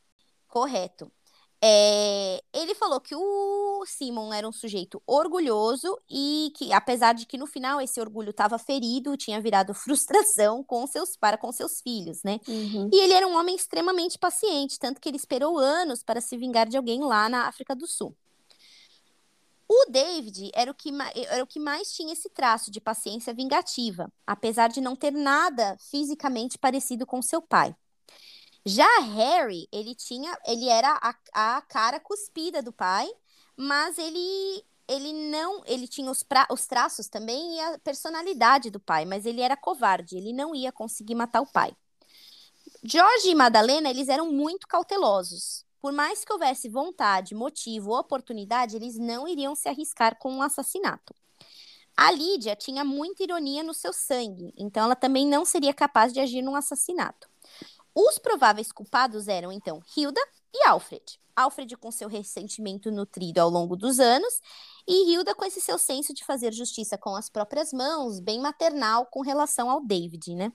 Correto. 0.49 1.11
É, 1.61 2.41
ele 2.53 2.73
falou 2.75 3.01
que 3.01 3.17
o 3.17 3.85
Simon 3.85 4.33
era 4.33 4.49
um 4.49 4.53
sujeito 4.53 5.03
orgulhoso 5.05 5.99
e 6.09 6.53
que, 6.57 6.73
apesar 6.73 7.15
de 7.15 7.27
que 7.27 7.37
no 7.37 7.49
final 7.49 7.81
esse 7.81 8.01
orgulho 8.01 8.31
estava 8.31 8.59
ferido, 8.59 9.17
tinha 9.17 9.41
virado 9.41 9.75
frustração 9.75 10.63
com 10.63 10.87
seus, 10.87 11.17
para 11.17 11.37
com 11.37 11.51
seus 11.51 11.81
filhos, 11.81 12.23
né? 12.23 12.39
Uhum. 12.47 12.89
E 12.93 13.01
ele 13.01 13.13
era 13.13 13.27
um 13.27 13.37
homem 13.37 13.57
extremamente 13.57 14.19
paciente, 14.19 14.79
tanto 14.79 15.01
que 15.01 15.09
ele 15.09 15.17
esperou 15.17 15.59
anos 15.59 16.03
para 16.05 16.21
se 16.21 16.37
vingar 16.37 16.69
de 16.69 16.77
alguém 16.77 17.01
lá 17.01 17.29
na 17.29 17.49
África 17.49 17.75
do 17.75 17.89
Sul. 17.89 18.17
O 19.69 19.91
David 19.91 20.51
era 20.55 20.71
o, 20.71 20.75
que, 20.75 20.91
era 21.29 21.43
o 21.43 21.47
que 21.47 21.61
mais 21.61 21.93
tinha 21.93 22.13
esse 22.13 22.31
traço 22.31 22.71
de 22.71 22.81
paciência 22.81 23.35
vingativa, 23.35 24.11
apesar 24.27 24.69
de 24.69 24.81
não 24.81 24.97
ter 24.97 25.13
nada 25.13 25.77
fisicamente 25.91 26.57
parecido 26.57 27.05
com 27.05 27.21
seu 27.21 27.43
pai. 27.43 27.77
Já 28.65 29.01
Harry, 29.01 29.69
ele 29.73 29.95
tinha, 29.95 30.37
ele 30.47 30.69
era 30.69 30.99
a, 31.03 31.57
a 31.57 31.63
cara 31.63 31.99
cuspida 32.01 32.63
do 32.63 32.73
pai, 32.73 33.11
mas 33.57 33.99
ele 33.99 34.65
ele 34.89 35.13
não, 35.13 35.63
ele 35.67 35.87
tinha 35.87 36.11
os, 36.11 36.23
pra, 36.23 36.47
os 36.51 36.67
traços 36.67 37.09
também 37.09 37.57
e 37.57 37.61
a 37.61 37.79
personalidade 37.79 38.71
do 38.71 38.81
pai, 38.81 39.05
mas 39.05 39.27
ele 39.27 39.43
era 39.43 39.55
covarde, 39.55 40.17
ele 40.17 40.33
não 40.33 40.55
ia 40.55 40.73
conseguir 40.73 41.15
matar 41.15 41.43
o 41.43 41.47
pai. 41.47 41.77
George 42.83 43.29
e 43.29 43.35
Madalena, 43.35 43.91
eles 43.91 44.09
eram 44.09 44.33
muito 44.33 44.67
cautelosos. 44.67 45.63
Por 45.81 45.93
mais 45.93 46.25
que 46.25 46.33
houvesse 46.33 46.69
vontade, 46.69 47.35
motivo, 47.35 47.97
oportunidade, 47.97 48.77
eles 48.77 48.97
não 48.97 49.29
iriam 49.29 49.55
se 49.55 49.69
arriscar 49.69 50.17
com 50.17 50.33
um 50.33 50.43
assassinato. 50.43 51.15
A 51.97 52.11
Lídia 52.11 52.57
tinha 52.57 52.85
muita 52.85 53.23
ironia 53.23 53.63
no 53.63 53.75
seu 53.75 53.93
sangue, 53.93 54.55
então 54.57 54.85
ela 54.85 54.97
também 54.97 55.27
não 55.27 55.45
seria 55.45 55.75
capaz 55.75 56.13
de 56.13 56.21
agir 56.21 56.43
num 56.43 56.57
assassinato. 56.57 57.29
Os 58.01 58.17
prováveis 58.17 58.71
culpados 58.71 59.27
eram, 59.27 59.51
então, 59.51 59.83
Hilda 59.97 60.21
e 60.55 60.65
Alfred. 60.69 61.19
Alfred 61.35 61.77
com 61.77 61.91
seu 61.91 62.09
ressentimento 62.09 62.93
nutrido 62.93 63.41
ao 63.41 63.51
longo 63.51 63.75
dos 63.75 63.99
anos 63.99 64.41
e 64.87 65.11
Hilda 65.11 65.35
com 65.35 65.45
esse 65.45 65.61
seu 65.61 65.77
senso 65.77 66.15
de 66.15 66.25
fazer 66.25 66.53
justiça 66.53 66.97
com 66.97 67.17
as 67.17 67.29
próprias 67.29 67.73
mãos, 67.73 68.21
bem 68.21 68.39
maternal 68.39 69.07
com 69.07 69.21
relação 69.21 69.69
ao 69.69 69.85
David, 69.85 70.37
né? 70.37 70.53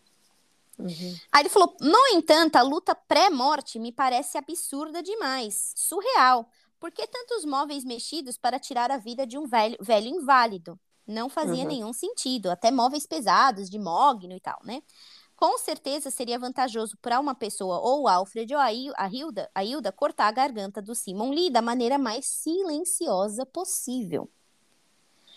Uhum. 0.80 1.18
Aí 1.34 1.42
ele 1.42 1.50
falou: 1.50 1.76
no 1.82 2.08
entanto, 2.14 2.56
a 2.56 2.62
luta 2.62 2.96
pré-morte 2.96 3.78
me 3.78 3.92
parece 3.92 4.38
absurda 4.38 5.04
demais, 5.04 5.74
surreal. 5.76 6.50
Por 6.80 6.92
que 6.92 7.06
tantos 7.06 7.44
móveis 7.44 7.84
mexidos 7.84 8.38
para 8.38 8.58
tirar 8.58 8.90
a 8.90 8.98
vida 8.98 9.28
de 9.28 9.38
um 9.38 9.46
velho, 9.46 9.76
velho 9.82 10.08
inválido? 10.08 10.80
Não 11.06 11.28
fazia 11.28 11.64
uhum. 11.64 11.68
nenhum 11.68 11.92
sentido. 11.92 12.50
Até 12.50 12.72
móveis 12.72 13.06
pesados, 13.06 13.70
de 13.70 13.78
mogno 13.78 14.34
e 14.34 14.40
tal, 14.40 14.60
né? 14.64 14.82
Com 15.44 15.58
certeza 15.58 16.10
seria 16.10 16.40
vantajoso 16.40 16.96
para 17.02 17.20
uma 17.20 17.36
pessoa, 17.36 17.78
ou 17.78 18.04
o 18.04 18.08
Alfred 18.08 18.56
ou 18.56 18.62
a, 18.62 18.72
Hilda, 18.72 19.52
a 19.54 19.62
Hilda, 19.62 19.92
cortar 19.92 20.28
a 20.28 20.32
garganta 20.32 20.82
do 20.82 20.96
Simon 20.96 21.32
Lee 21.32 21.50
da 21.50 21.62
maneira 21.62 21.98
mais 21.98 22.26
silenciosa 22.26 23.46
possível. 23.46 24.30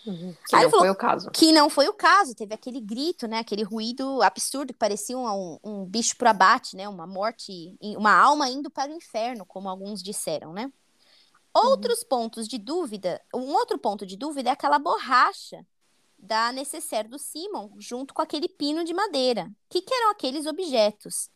Uhum. 0.06 0.32
Que 0.48 0.54
Aí 0.54 0.62
não 0.62 0.70
foi 0.70 0.90
o 0.90 0.94
caso. 0.94 1.30
Que 1.32 1.50
não 1.50 1.68
foi 1.68 1.88
o 1.88 1.92
caso. 1.92 2.36
Teve 2.36 2.54
aquele 2.54 2.80
grito, 2.80 3.26
né? 3.26 3.40
Aquele 3.40 3.64
ruído 3.64 4.22
absurdo 4.22 4.72
que 4.72 4.78
parecia 4.78 5.18
um, 5.18 5.58
um 5.64 5.84
bicho 5.84 6.16
pro 6.16 6.28
abate, 6.28 6.76
né? 6.76 6.88
Uma 6.88 7.08
morte, 7.08 7.76
uma 7.82 8.12
alma 8.12 8.48
indo 8.48 8.70
para 8.70 8.92
o 8.92 8.94
inferno, 8.94 9.44
como 9.44 9.68
alguns 9.68 10.04
disseram, 10.04 10.52
né? 10.52 10.72
Outros 11.52 12.02
uhum. 12.02 12.08
pontos 12.08 12.46
de 12.46 12.58
dúvida, 12.58 13.20
um 13.34 13.52
outro 13.52 13.76
ponto 13.76 14.06
de 14.06 14.16
dúvida 14.16 14.50
é 14.50 14.52
aquela 14.52 14.78
borracha 14.78 15.66
da 16.18 16.52
necessaire 16.52 17.08
do 17.08 17.18
Simon, 17.18 17.70
junto 17.78 18.14
com 18.14 18.22
aquele 18.22 18.48
pino 18.48 18.84
de 18.84 18.94
madeira. 18.94 19.44
O 19.44 19.68
que, 19.68 19.82
que 19.82 19.94
eram 19.94 20.10
aqueles 20.10 20.46
objetos? 20.46 21.30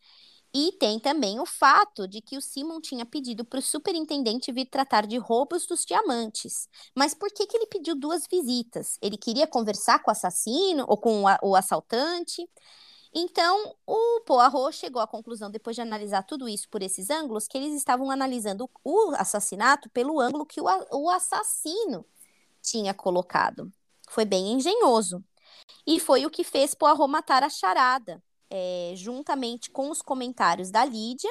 E 0.53 0.73
tem 0.73 0.99
também 0.99 1.39
o 1.39 1.47
fato 1.47 2.09
de 2.09 2.21
que 2.21 2.37
o 2.37 2.41
Simon 2.41 2.81
tinha 2.81 3.07
pedido 3.07 3.45
para 3.45 3.61
o 3.61 3.63
superintendente 3.63 4.51
vir 4.51 4.67
tratar 4.67 5.07
de 5.07 5.17
roubos 5.17 5.65
dos 5.65 5.85
diamantes. 5.85 6.69
Mas 6.95 7.15
por 7.15 7.31
que, 7.31 7.47
que 7.47 7.57
ele 7.57 7.67
pediu 7.67 7.95
duas 7.95 8.27
visitas? 8.29 8.99
Ele 9.01 9.17
queria 9.17 9.47
conversar 9.47 10.01
com 10.01 10.11
o 10.11 10.13
assassino 10.13 10.85
ou 10.89 10.97
com 10.97 11.23
o, 11.43 11.55
assaltante? 11.55 12.49
Então, 13.15 13.77
o 13.87 14.21
Poirot 14.23 14.73
chegou 14.77 15.01
à 15.01 15.07
conclusão, 15.07 15.51
depois 15.51 15.77
de 15.77 15.83
analisar 15.83 16.25
tudo 16.25 16.49
isso 16.49 16.69
por 16.69 16.83
esses 16.83 17.11
ângulos, 17.11 17.47
que 17.47 17.57
eles 17.57 17.75
estavam 17.75 18.11
analisando 18.11 18.69
o 18.85 19.13
assassinato 19.17 19.89
pelo 19.91 20.21
ângulo 20.21 20.47
que 20.47 20.61
o, 20.61 20.65
o 20.93 21.11
assassino 21.11 22.05
tinha 22.61 22.93
colocado. 22.93 23.73
Foi 24.11 24.25
bem 24.25 24.53
engenhoso. 24.53 25.25
E 25.87 26.01
foi 26.01 26.27
o 26.27 26.31
que 26.31 26.43
fez 26.43 26.75
Poirot 26.75 27.09
matar 27.09 27.45
a 27.45 27.49
charada, 27.49 28.21
é, 28.51 28.93
juntamente 28.97 29.71
com 29.71 29.89
os 29.89 30.03
comentários 30.03 30.71
da 30.71 30.85
Lídia, 30.85 31.31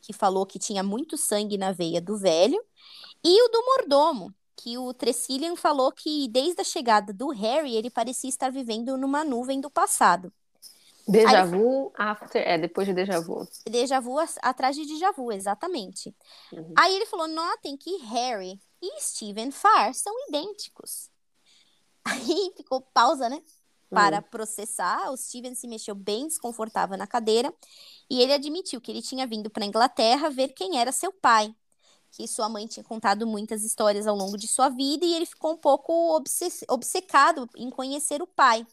que 0.00 0.12
falou 0.12 0.46
que 0.46 0.58
tinha 0.58 0.84
muito 0.84 1.16
sangue 1.16 1.58
na 1.58 1.72
veia 1.72 2.00
do 2.00 2.16
velho, 2.16 2.62
e 3.24 3.42
o 3.42 3.48
do 3.48 3.64
mordomo, 3.64 4.32
que 4.56 4.78
o 4.78 4.94
Tressilian 4.94 5.56
falou 5.56 5.90
que 5.90 6.28
desde 6.28 6.60
a 6.60 6.64
chegada 6.64 7.12
do 7.12 7.30
Harry 7.30 7.74
ele 7.74 7.90
parecia 7.90 8.30
estar 8.30 8.52
vivendo 8.52 8.96
numa 8.96 9.24
nuvem 9.24 9.60
do 9.60 9.70
passado. 9.70 10.32
Deja 11.06 11.44
vu, 11.44 11.92
after, 11.98 12.40
é, 12.46 12.56
depois 12.56 12.86
de 12.86 12.94
déjà 12.94 13.18
vu. 13.18 13.44
Déjà 13.68 13.98
vu 13.98 14.16
atrás 14.40 14.76
de 14.76 14.86
déjà 14.86 15.10
vu, 15.10 15.32
exatamente. 15.32 16.14
Uhum. 16.52 16.72
Aí 16.78 16.94
ele 16.94 17.06
falou, 17.06 17.26
notem 17.26 17.76
que 17.76 17.96
Harry 17.96 18.60
e 18.80 19.00
Stephen 19.00 19.50
Farr 19.50 19.92
são 19.94 20.14
idênticos. 20.28 21.10
Aí 22.04 22.52
ficou 22.56 22.80
pausa, 22.80 23.28
né? 23.28 23.42
Para 23.90 24.18
uhum. 24.18 24.22
processar. 24.22 25.10
O 25.10 25.16
Steven 25.16 25.54
se 25.54 25.66
mexeu 25.68 25.94
bem 25.94 26.26
desconfortável 26.26 26.96
na 26.96 27.06
cadeira 27.06 27.52
e 28.08 28.20
ele 28.20 28.32
admitiu 28.32 28.80
que 28.80 28.90
ele 28.90 29.02
tinha 29.02 29.26
vindo 29.26 29.50
para 29.50 29.64
a 29.64 29.66
Inglaterra 29.66 30.30
ver 30.30 30.48
quem 30.48 30.78
era 30.78 30.90
seu 30.92 31.12
pai. 31.12 31.54
Que 32.10 32.26
sua 32.28 32.48
mãe 32.48 32.66
tinha 32.66 32.84
contado 32.84 33.26
muitas 33.26 33.64
histórias 33.64 34.06
ao 34.06 34.16
longo 34.16 34.36
de 34.36 34.46
sua 34.46 34.68
vida 34.68 35.04
e 35.04 35.14
ele 35.14 35.26
ficou 35.26 35.52
um 35.52 35.56
pouco 35.56 36.20
obcecado 36.68 37.48
em 37.56 37.70
conhecer 37.70 38.20
o 38.22 38.26
pai. 38.26 38.66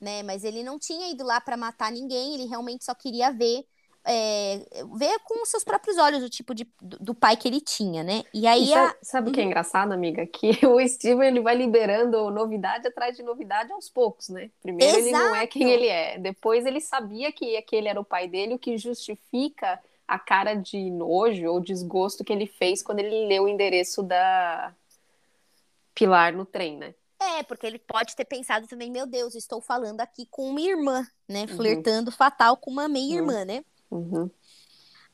Né? 0.00 0.22
Mas 0.22 0.42
ele 0.42 0.62
não 0.62 0.78
tinha 0.78 1.10
ido 1.10 1.24
lá 1.24 1.40
para 1.40 1.56
matar 1.56 1.92
ninguém, 1.92 2.34
ele 2.34 2.46
realmente 2.46 2.84
só 2.84 2.94
queria 2.94 3.30
ver 3.30 3.66
é, 4.04 4.66
ver 4.96 5.18
com 5.24 5.44
seus 5.46 5.62
próprios 5.62 5.96
olhos 5.96 6.22
o 6.22 6.28
tipo 6.28 6.54
de, 6.54 6.66
do, 6.80 6.98
do 6.98 7.14
pai 7.14 7.36
que 7.36 7.46
ele 7.46 7.60
tinha, 7.60 8.02
né? 8.02 8.24
E 8.34 8.46
aí. 8.46 8.68
E 8.68 8.74
a... 8.74 8.96
Sabe 9.02 9.30
o 9.30 9.32
que 9.32 9.40
é 9.40 9.42
uhum. 9.42 9.50
engraçado, 9.50 9.92
amiga? 9.92 10.26
Que 10.26 10.50
o 10.66 10.86
Steven 10.86 11.28
ele 11.28 11.40
vai 11.40 11.54
liberando 11.54 12.30
novidade 12.30 12.86
atrás 12.86 13.16
de 13.16 13.22
novidade 13.22 13.72
aos 13.72 13.88
poucos, 13.88 14.28
né? 14.28 14.50
Primeiro 14.60 14.98
Exato. 14.98 15.06
ele 15.06 15.12
não 15.12 15.34
é 15.34 15.46
quem 15.46 15.70
ele 15.70 15.86
é. 15.86 16.18
Depois 16.18 16.66
ele 16.66 16.80
sabia 16.80 17.30
que 17.32 17.56
aquele 17.56 17.88
era 17.88 18.00
o 18.00 18.04
pai 18.04 18.26
dele, 18.26 18.54
o 18.54 18.58
que 18.58 18.76
justifica 18.76 19.80
a 20.06 20.18
cara 20.18 20.54
de 20.54 20.90
nojo 20.90 21.46
ou 21.46 21.60
desgosto 21.60 22.24
que 22.24 22.32
ele 22.32 22.46
fez 22.46 22.82
quando 22.82 22.98
ele 22.98 23.26
leu 23.26 23.44
o 23.44 23.48
endereço 23.48 24.02
da 24.02 24.74
Pilar 25.94 26.34
no 26.34 26.44
trem, 26.44 26.76
né? 26.76 26.94
É, 27.38 27.42
porque 27.44 27.66
ele 27.66 27.78
pode 27.78 28.16
ter 28.16 28.24
pensado 28.24 28.66
também, 28.66 28.90
meu 28.90 29.06
Deus, 29.06 29.36
estou 29.36 29.60
falando 29.60 30.00
aqui 30.00 30.26
com 30.28 30.48
uma 30.48 30.60
irmã, 30.60 31.06
né? 31.28 31.42
Uhum. 31.42 31.56
Flertando 31.56 32.10
fatal 32.10 32.56
com 32.56 32.70
uma 32.70 32.88
meia-irmã, 32.88 33.40
uhum. 33.40 33.44
né? 33.44 33.64
Uhum. 33.92 34.30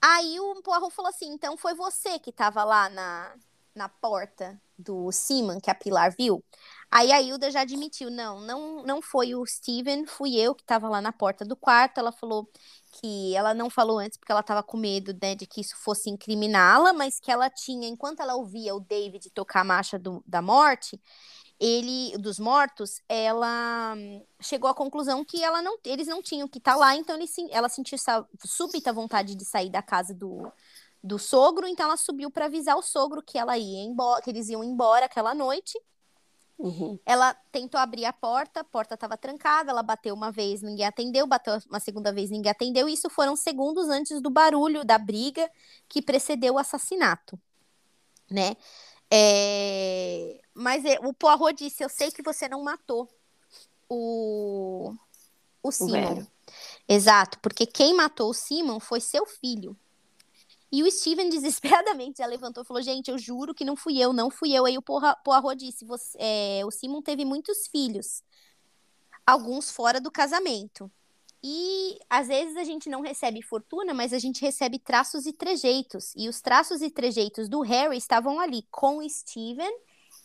Aí 0.01 0.39
o 0.39 0.63
Poirot 0.63 0.95
falou 0.95 1.11
assim: 1.11 1.33
então 1.33 1.57
foi 1.57 1.75
você 1.75 2.19
que 2.19 2.31
estava 2.31 2.63
lá 2.65 2.89
na, 2.89 3.35
na 3.75 3.89
porta 3.89 4.61
do 4.79 5.11
Simon 5.11 5.61
que 5.61 5.71
a 5.71 5.75
Pilar 5.75 6.15
viu? 6.17 6.45
Aí 6.89 7.11
a 7.11 7.21
Hilda 7.21 7.51
já 7.51 7.63
admitiu: 7.63 8.09
não, 8.09 8.41
não, 8.41 8.83
não 8.85 9.03
foi 9.03 9.35
o 9.35 9.45
Steven, 9.45 10.07
fui 10.07 10.37
eu 10.37 10.55
que 10.55 10.63
estava 10.63 10.89
lá 10.89 11.01
na 11.01 11.13
porta 11.13 11.45
do 11.45 11.57
quarto. 11.57 11.99
Ela 11.99 12.13
falou 12.13 12.49
que 12.93 13.35
ela 13.35 13.53
não 13.53 13.69
falou 13.69 13.99
antes 13.99 14.17
porque 14.17 14.31
ela 14.31 14.41
estava 14.41 14.63
com 14.63 14.77
medo 14.77 15.13
né, 15.21 15.35
de 15.35 15.47
que 15.47 15.61
isso 15.61 15.77
fosse 15.77 16.09
incriminá-la, 16.09 16.93
mas 16.93 17.19
que 17.19 17.33
ela 17.33 17.51
tinha, 17.51 17.89
enquanto 17.89 18.21
ela 18.21 18.37
ouvia 18.37 18.75
o 18.75 18.81
David 18.81 19.31
tocar 19.31 19.63
a 19.63 19.65
marcha 19.65 19.99
do, 19.99 20.23
da 20.27 20.41
morte, 20.41 21.01
ele 21.61 22.17
dos 22.19 22.39
mortos, 22.39 23.01
ela 23.09 23.97
chegou 24.41 24.71
à 24.71 24.75
conclusão 24.75 25.25
que 25.25 25.43
ela 25.43 25.61
não, 25.61 25.77
eles 25.85 26.07
não 26.07 26.23
tinham 26.23 26.47
que 26.47 26.59
estar 26.59 26.73
tá 26.73 26.79
lá, 26.79 26.97
então 26.97 27.17
ele, 27.17 27.29
ela 27.51 27.69
sentiu 27.69 27.97
essa 27.97 28.27
súbita 28.45 28.93
vontade 28.93 29.35
de 29.35 29.45
sair 29.45 29.69
da 29.69 29.83
casa 29.83 30.15
do, 30.15 30.53
do 31.03 31.19
sogro, 31.19 31.67
então 31.67 31.87
ela 31.87 31.97
subiu 31.97 32.31
para 32.31 32.47
avisar 32.47 32.77
o 32.77 32.83
sogro 32.83 33.23
que 33.23 33.37
ela 33.37 33.59
ia 33.59 33.83
embora, 33.83 34.23
que 34.23 34.31
eles 34.31 34.49
iam 34.49 34.63
embora 34.63 35.07
aquela 35.07 35.35
noite. 35.35 35.79
Uhum. 36.59 36.99
Ela 37.07 37.35
tentou 37.53 37.79
abrir 37.79 38.05
a 38.05 38.13
porta, 38.13 38.61
a 38.61 38.65
porta 38.65 38.95
estava 38.95 39.17
trancada, 39.17 39.71
ela 39.71 39.83
bateu 39.83 40.13
uma 40.13 40.33
vez, 40.33 40.61
ninguém 40.61 40.87
atendeu, 40.87 41.27
bateu 41.27 41.57
uma 41.69 41.79
segunda 41.79 42.13
vez, 42.13 42.31
ninguém 42.31 42.51
atendeu. 42.51 42.89
Isso 42.89 43.09
foram 43.09 43.37
segundos 43.37 43.89
antes 43.89 44.21
do 44.21 44.29
barulho 44.29 44.85
da 44.85 44.99
briga 44.99 45.49
que 45.89 46.03
precedeu 46.03 46.55
o 46.55 46.59
assassinato, 46.59 47.39
né? 48.29 48.57
É... 49.11 50.41
Mas 50.55 50.85
é, 50.85 50.99
o 51.01 51.13
Poirot 51.13 51.53
disse: 51.55 51.83
Eu 51.85 51.89
sei 51.89 52.11
que 52.11 52.23
você 52.23 52.49
não 52.49 52.63
matou 52.63 53.09
o, 53.89 54.95
o 55.63 55.73
Simon. 55.73 56.27
Exato, 56.89 57.39
porque 57.41 57.67
quem 57.67 57.95
matou 57.95 58.31
o 58.31 58.35
Simon 58.35 58.81
foi 58.81 59.01
seu 59.01 59.25
filho. 59.25 59.77
E 60.71 60.83
o 60.83 60.91
Steven 60.91 61.29
desesperadamente 61.31 62.19
já 62.19 62.27
levantou 62.27 62.63
e 62.63 62.67
falou: 62.67 62.83
Gente, 62.83 63.11
eu 63.11 63.19
juro 63.19 63.55
que 63.55 63.65
não 63.65 63.77
fui 63.77 63.99
eu, 63.99 64.13
não 64.13 64.31
fui 64.31 64.53
eu. 64.53 64.67
Aí 64.67 64.77
o 64.77 64.83
Poirot 64.83 65.57
disse: 65.57 65.85
você, 65.85 66.17
é, 66.21 66.63
O 66.65 66.71
Simon 66.71 67.03
teve 67.03 67.25
muitos 67.25 67.67
filhos, 67.69 68.23
alguns 69.27 69.71
fora 69.71 70.01
do 70.01 70.11
casamento. 70.11 70.91
E 71.43 71.99
às 72.11 72.27
vezes 72.27 72.57
a 72.57 72.65
gente 72.65 72.89
não 72.89 73.01
recebe 73.01 73.41
fortuna, 73.43 73.95
mas 73.95 74.13
a 74.13 74.19
gente 74.19 74.43
recebe 74.43 74.79
traços 74.79 75.27
e 75.27 75.33
trejeitos. 75.33 76.13
E 76.17 76.29
os 76.29 76.41
traços 76.41 76.83
e 76.83 76.91
trejeitos 76.91 77.49
do 77.49 77.61
Harry 77.61 77.97
estavam 77.97 78.41
ali 78.41 78.65
com 78.71 78.99
o 78.99 79.09
Steven 79.09 79.73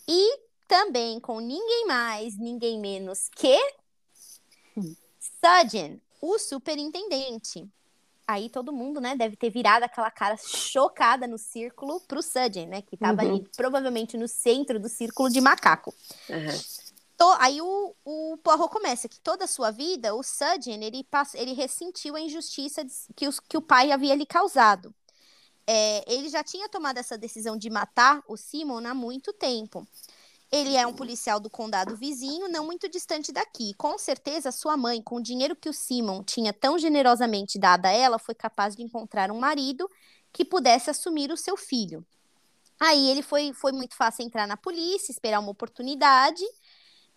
e 0.07 0.39
também 0.67 1.19
com 1.19 1.39
ninguém 1.39 1.85
mais, 1.85 2.37
ninguém 2.37 2.79
menos 2.79 3.29
que 3.35 3.57
hum. 4.75 4.95
Sudgeon, 5.19 5.97
o 6.21 6.39
superintendente. 6.39 7.67
Aí 8.25 8.49
todo 8.49 8.71
mundo, 8.71 9.01
né, 9.01 9.15
deve 9.15 9.35
ter 9.35 9.49
virado 9.49 9.83
aquela 9.83 10.09
cara 10.09 10.37
chocada 10.37 11.27
no 11.27 11.37
círculo 11.37 11.99
pro 12.07 12.23
Sudgeon, 12.23 12.67
né, 12.67 12.81
que 12.81 12.95
tava 12.95 13.21
uhum. 13.21 13.35
ali 13.35 13.49
provavelmente 13.55 14.17
no 14.17 14.27
centro 14.27 14.79
do 14.79 14.87
círculo 14.87 15.29
de 15.29 15.41
macaco. 15.41 15.93
Uhum. 16.29 16.59
Aí 17.39 17.61
o, 17.61 17.95
o 18.03 18.37
Poirot 18.43 18.69
começa 18.69 19.07
que 19.07 19.19
toda 19.19 19.45
a 19.45 19.47
sua 19.47 19.71
vida, 19.71 20.15
o 20.15 20.23
Sudgeon, 20.23 20.81
ele, 20.81 21.03
passa, 21.03 21.37
ele 21.37 21.53
ressentiu 21.53 22.15
a 22.15 22.21
injustiça 22.21 22.85
que, 23.15 23.27
os, 23.27 23.39
que 23.39 23.57
o 23.57 23.61
pai 23.61 23.91
havia 23.91 24.15
lhe 24.15 24.25
causado. 24.25 24.93
É, 25.65 26.03
ele 26.11 26.29
já 26.29 26.43
tinha 26.43 26.67
tomado 26.67 26.97
essa 26.97 27.17
decisão 27.17 27.57
de 27.57 27.69
matar 27.69 28.21
o 28.27 28.35
Simon 28.35 28.85
há 28.85 28.93
muito 28.93 29.31
tempo. 29.33 29.87
Ele 30.51 30.75
é 30.75 30.85
um 30.85 30.93
policial 30.93 31.39
do 31.39 31.49
condado 31.49 31.95
vizinho, 31.95 32.47
não 32.47 32.65
muito 32.65 32.87
distante 32.87 33.31
daqui. 33.31 33.73
Com 33.73 33.97
certeza, 33.97 34.51
sua 34.51 34.77
mãe, 34.77 35.01
com 35.01 35.15
o 35.15 35.23
dinheiro 35.23 35.55
que 35.55 35.67
o 35.67 35.73
Simon 35.73 36.23
tinha 36.23 36.53
tão 36.53 36.77
generosamente 36.77 37.57
dado 37.57 37.87
a 37.87 37.89
ela, 37.89 38.19
foi 38.19 38.35
capaz 38.35 38.75
de 38.75 38.83
encontrar 38.83 39.31
um 39.31 39.39
marido 39.39 39.89
que 40.31 40.45
pudesse 40.45 40.89
assumir 40.89 41.31
o 41.31 41.37
seu 41.37 41.57
filho. 41.57 42.05
Aí 42.79 43.09
ele 43.09 43.21
foi, 43.21 43.53
foi 43.53 43.71
muito 43.71 43.95
fácil 43.95 44.25
entrar 44.25 44.45
na 44.45 44.57
polícia, 44.57 45.11
esperar 45.11 45.39
uma 45.39 45.51
oportunidade. 45.51 46.43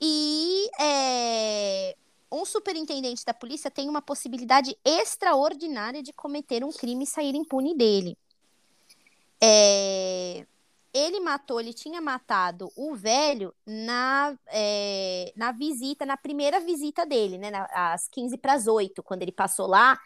E 0.00 0.68
é, 0.78 1.96
um 2.30 2.44
superintendente 2.44 3.24
da 3.24 3.32
polícia 3.32 3.70
tem 3.70 3.88
uma 3.88 4.02
possibilidade 4.02 4.76
extraordinária 4.84 6.02
de 6.02 6.12
cometer 6.12 6.64
um 6.64 6.72
crime 6.72 7.04
e 7.04 7.06
sair 7.06 7.34
impune 7.34 7.74
dele. 7.74 8.16
É, 9.40 10.46
ele 10.92 11.20
matou, 11.20 11.60
ele 11.60 11.74
tinha 11.74 12.00
matado 12.00 12.72
o 12.74 12.94
velho 12.94 13.54
na, 13.66 14.36
é, 14.48 15.32
na 15.36 15.52
visita, 15.52 16.06
na 16.06 16.16
primeira 16.16 16.58
visita 16.58 17.04
dele, 17.04 17.38
né? 17.38 17.50
Às 17.70 18.08
15 18.08 18.38
para 18.38 18.54
as 18.54 18.66
8, 18.66 19.02
quando 19.02 19.22
ele 19.22 19.32
passou 19.32 19.66
lá, 19.66 19.98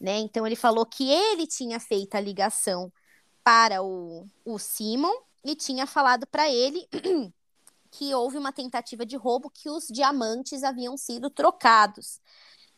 né? 0.00 0.18
Então 0.18 0.46
ele 0.46 0.56
falou 0.56 0.86
que 0.86 1.10
ele 1.10 1.46
tinha 1.46 1.80
feito 1.80 2.14
a 2.14 2.20
ligação 2.20 2.92
para 3.42 3.82
o, 3.82 4.26
o 4.44 4.58
Simon 4.58 5.14
e 5.44 5.54
tinha 5.54 5.86
falado 5.86 6.26
para 6.26 6.48
ele 6.50 6.88
que 7.96 8.14
houve 8.14 8.36
uma 8.36 8.52
tentativa 8.52 9.06
de 9.06 9.16
roubo 9.16 9.48
que 9.48 9.70
os 9.70 9.86
diamantes 9.88 10.62
haviam 10.62 10.96
sido 10.98 11.30
trocados. 11.30 12.20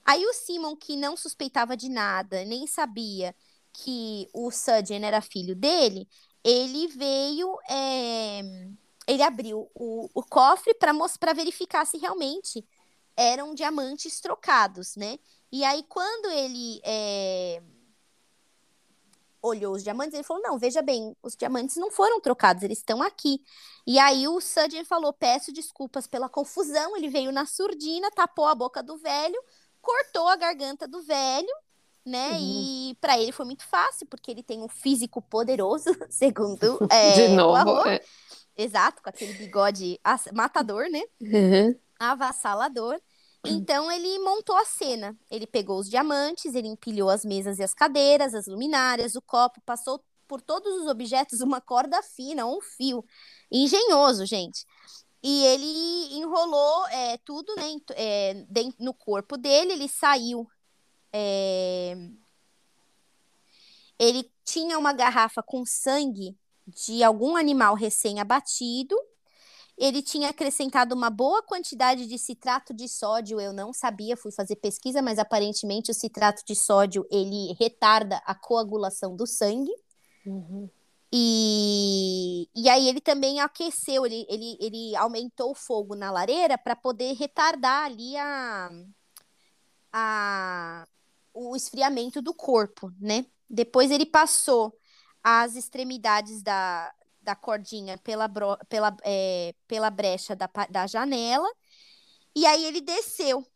Aí 0.05 0.25
o 0.25 0.33
Simon, 0.33 0.77
que 0.77 0.97
não 0.97 1.17
suspeitava 1.17 1.77
de 1.77 1.89
nada, 1.89 2.45
nem 2.45 2.67
sabia 2.67 3.35
que 3.73 4.29
o 4.33 4.51
Sudgeon 4.51 5.05
era 5.05 5.21
filho 5.21 5.57
dele, 5.57 6.09
ele 6.45 6.87
veio, 6.87 7.59
é, 7.69 8.41
ele 9.09 9.23
abriu 9.23 9.69
o, 9.75 10.09
o 10.15 10.23
cofre 10.23 10.73
para 10.75 11.33
verificar 11.35 11.85
se 11.85 11.99
realmente 11.99 12.65
eram 13.17 13.55
diamantes 13.55 14.21
trocados, 14.21 14.95
né? 14.95 15.19
E 15.51 15.65
aí, 15.65 15.83
quando 15.89 16.31
ele 16.31 16.81
é, 16.85 17.61
olhou 19.43 19.75
os 19.75 19.83
diamantes, 19.83 20.15
ele 20.15 20.23
falou: 20.23 20.43
Não, 20.43 20.59
veja 20.59 20.83
bem, 20.83 21.17
os 21.23 21.35
diamantes 21.37 21.77
não 21.77 21.91
foram 21.91 22.21
trocados, 22.21 22.63
eles 22.63 22.79
estão 22.79 23.03
aqui. 23.03 23.41
E 23.87 23.99
aí 23.99 24.27
o 24.29 24.41
Sudden 24.41 24.85
falou: 24.85 25.13
Peço 25.13 25.53
desculpas 25.53 26.07
pela 26.07 26.29
confusão. 26.29 26.97
Ele 26.97 27.09
veio 27.09 27.33
na 27.33 27.47
surdina, 27.47 28.11
tapou 28.11 28.47
a 28.47 28.55
boca 28.55 28.83
do 28.83 28.97
velho, 28.99 29.41
cortou 29.81 30.29
a 30.29 30.37
garganta 30.37 30.87
do 30.87 31.03
velho 31.03 31.49
né? 32.09 32.31
Uhum. 32.33 32.39
E 32.41 32.97
para 33.01 33.19
ele 33.21 33.31
foi 33.31 33.45
muito 33.45 33.65
fácil, 33.65 34.07
porque 34.07 34.31
ele 34.31 34.43
tem 34.43 34.63
um 34.63 34.69
físico 34.69 35.21
poderoso, 35.21 35.91
segundo 36.09 36.79
é, 36.91 37.13
De 37.13 37.29
novo, 37.29 37.87
é. 37.87 38.01
Exato, 38.57 39.03
com 39.03 39.09
aquele 39.09 39.35
bigode 39.35 40.01
matador, 40.33 40.89
né? 40.91 41.03
Uhum. 41.21 41.79
Avassalador. 42.01 43.01
Então 43.45 43.91
ele 43.91 44.19
montou 44.19 44.57
a 44.57 44.65
cena. 44.65 45.17
Ele 45.31 45.47
pegou 45.47 45.79
os 45.79 45.89
diamantes, 45.89 46.55
ele 46.55 46.69
empilhou 46.69 47.09
as 47.09 47.25
mesas 47.25 47.59
e 47.59 47.63
as 47.63 47.75
cadeiras, 47.75 48.35
as 48.35 48.47
luminárias, 48.47 49.15
o 49.15 49.23
copo, 49.23 49.61
passou 49.63 50.03
por 50.27 50.43
todos 50.43 50.83
os 50.83 50.89
objetos 50.89 51.41
uma 51.41 51.61
corda 51.61 52.03
fina, 52.03 52.47
um 52.47 52.61
fio. 52.61 53.05
Engenhoso, 53.51 54.27
gente. 54.27 54.67
E 55.23 55.45
ele 55.47 56.19
enrolou 56.19 56.87
é, 56.89 57.17
tudo 57.19 57.55
né, 57.57 57.77
é, 57.97 58.47
no 58.79 58.95
corpo 58.95 59.37
dele, 59.37 59.73
ele 59.73 59.89
saiu 59.89 60.47
é... 61.13 61.97
Ele 63.99 64.31
tinha 64.45 64.79
uma 64.79 64.93
garrafa 64.93 65.43
com 65.43 65.65
sangue 65.67 66.37
de 66.67 67.03
algum 67.03 67.37
animal 67.37 67.75
recém-abatido. 67.75 68.97
Ele 69.79 70.03
tinha 70.03 70.31
acrescentado 70.31 70.95
uma 70.95 71.09
boa 71.09 71.41
quantidade 71.41 72.07
de 72.07 72.19
citrato 72.19 72.75
de 72.75 72.89
sódio. 72.89 73.41
Eu 73.41 73.53
não 73.53 73.73
sabia, 73.73 74.17
fui 74.17 74.33
fazer 74.33 74.57
pesquisa, 74.57 75.01
mas 75.01 75.21
aparentemente 75.21 75.91
o 75.91 75.95
citrato 75.95 76.43
de 76.45 76.57
sódio 76.57 77.07
ele 77.11 77.55
retarda 77.59 78.21
a 78.27 78.35
coagulação 78.35 79.15
do 79.15 79.25
sangue. 79.25 79.73
Uhum. 80.27 80.69
E, 81.13 82.49
e 82.55 82.69
aí 82.69 82.89
ele 82.89 83.01
também 83.01 83.41
aqueceu, 83.41 84.05
ele, 84.05 84.27
ele, 84.29 84.59
ele 84.61 84.97
aumentou 84.97 85.53
o 85.53 85.55
fogo 85.55 85.95
na 85.95 86.11
lareira 86.11 86.59
para 86.59 86.77
poder 86.77 87.15
retardar 87.15 87.85
ali 87.85 88.15
a, 88.17 88.71
a, 89.93 90.87
o 91.33 91.57
esfriamento 91.57 92.21
do 92.21 92.35
corpo, 92.35 92.93
né? 93.01 93.25
Depois 93.49 93.91
ele 93.91 94.05
passou 94.05 94.77
as 95.23 95.57
extremidades 95.57 96.43
da, 96.43 96.93
da 97.29 97.37
cordinha 97.37 97.99
pela, 97.99 98.27
pela, 98.71 98.97
é, 99.05 99.55
pela 99.67 99.91
brecha 99.91 100.35
da, 100.35 100.49
da 100.71 100.87
janela. 100.87 101.47
E 102.35 102.47
aí 102.47 102.65
ele 102.65 102.81
desceu, 102.81 103.47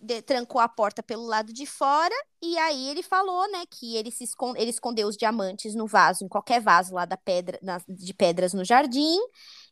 de, 0.00 0.22
trancou 0.22 0.58
a 0.58 0.66
porta 0.66 1.02
pelo 1.02 1.26
lado 1.26 1.52
de 1.52 1.66
fora. 1.66 2.14
E 2.40 2.56
aí 2.56 2.88
ele 2.88 3.02
falou, 3.02 3.46
né, 3.52 3.64
que 3.70 3.94
ele, 3.94 4.10
se 4.10 4.24
esconde, 4.24 4.58
ele 4.58 4.70
escondeu 4.70 5.06
os 5.06 5.18
diamantes 5.18 5.74
no 5.74 5.86
vaso, 5.86 6.24
em 6.24 6.28
qualquer 6.28 6.62
vaso 6.62 6.94
lá 6.94 7.04
da 7.04 7.16
pedra, 7.18 7.58
na, 7.62 7.78
de 7.86 8.14
pedras 8.14 8.54
no 8.54 8.64
jardim 8.64 9.18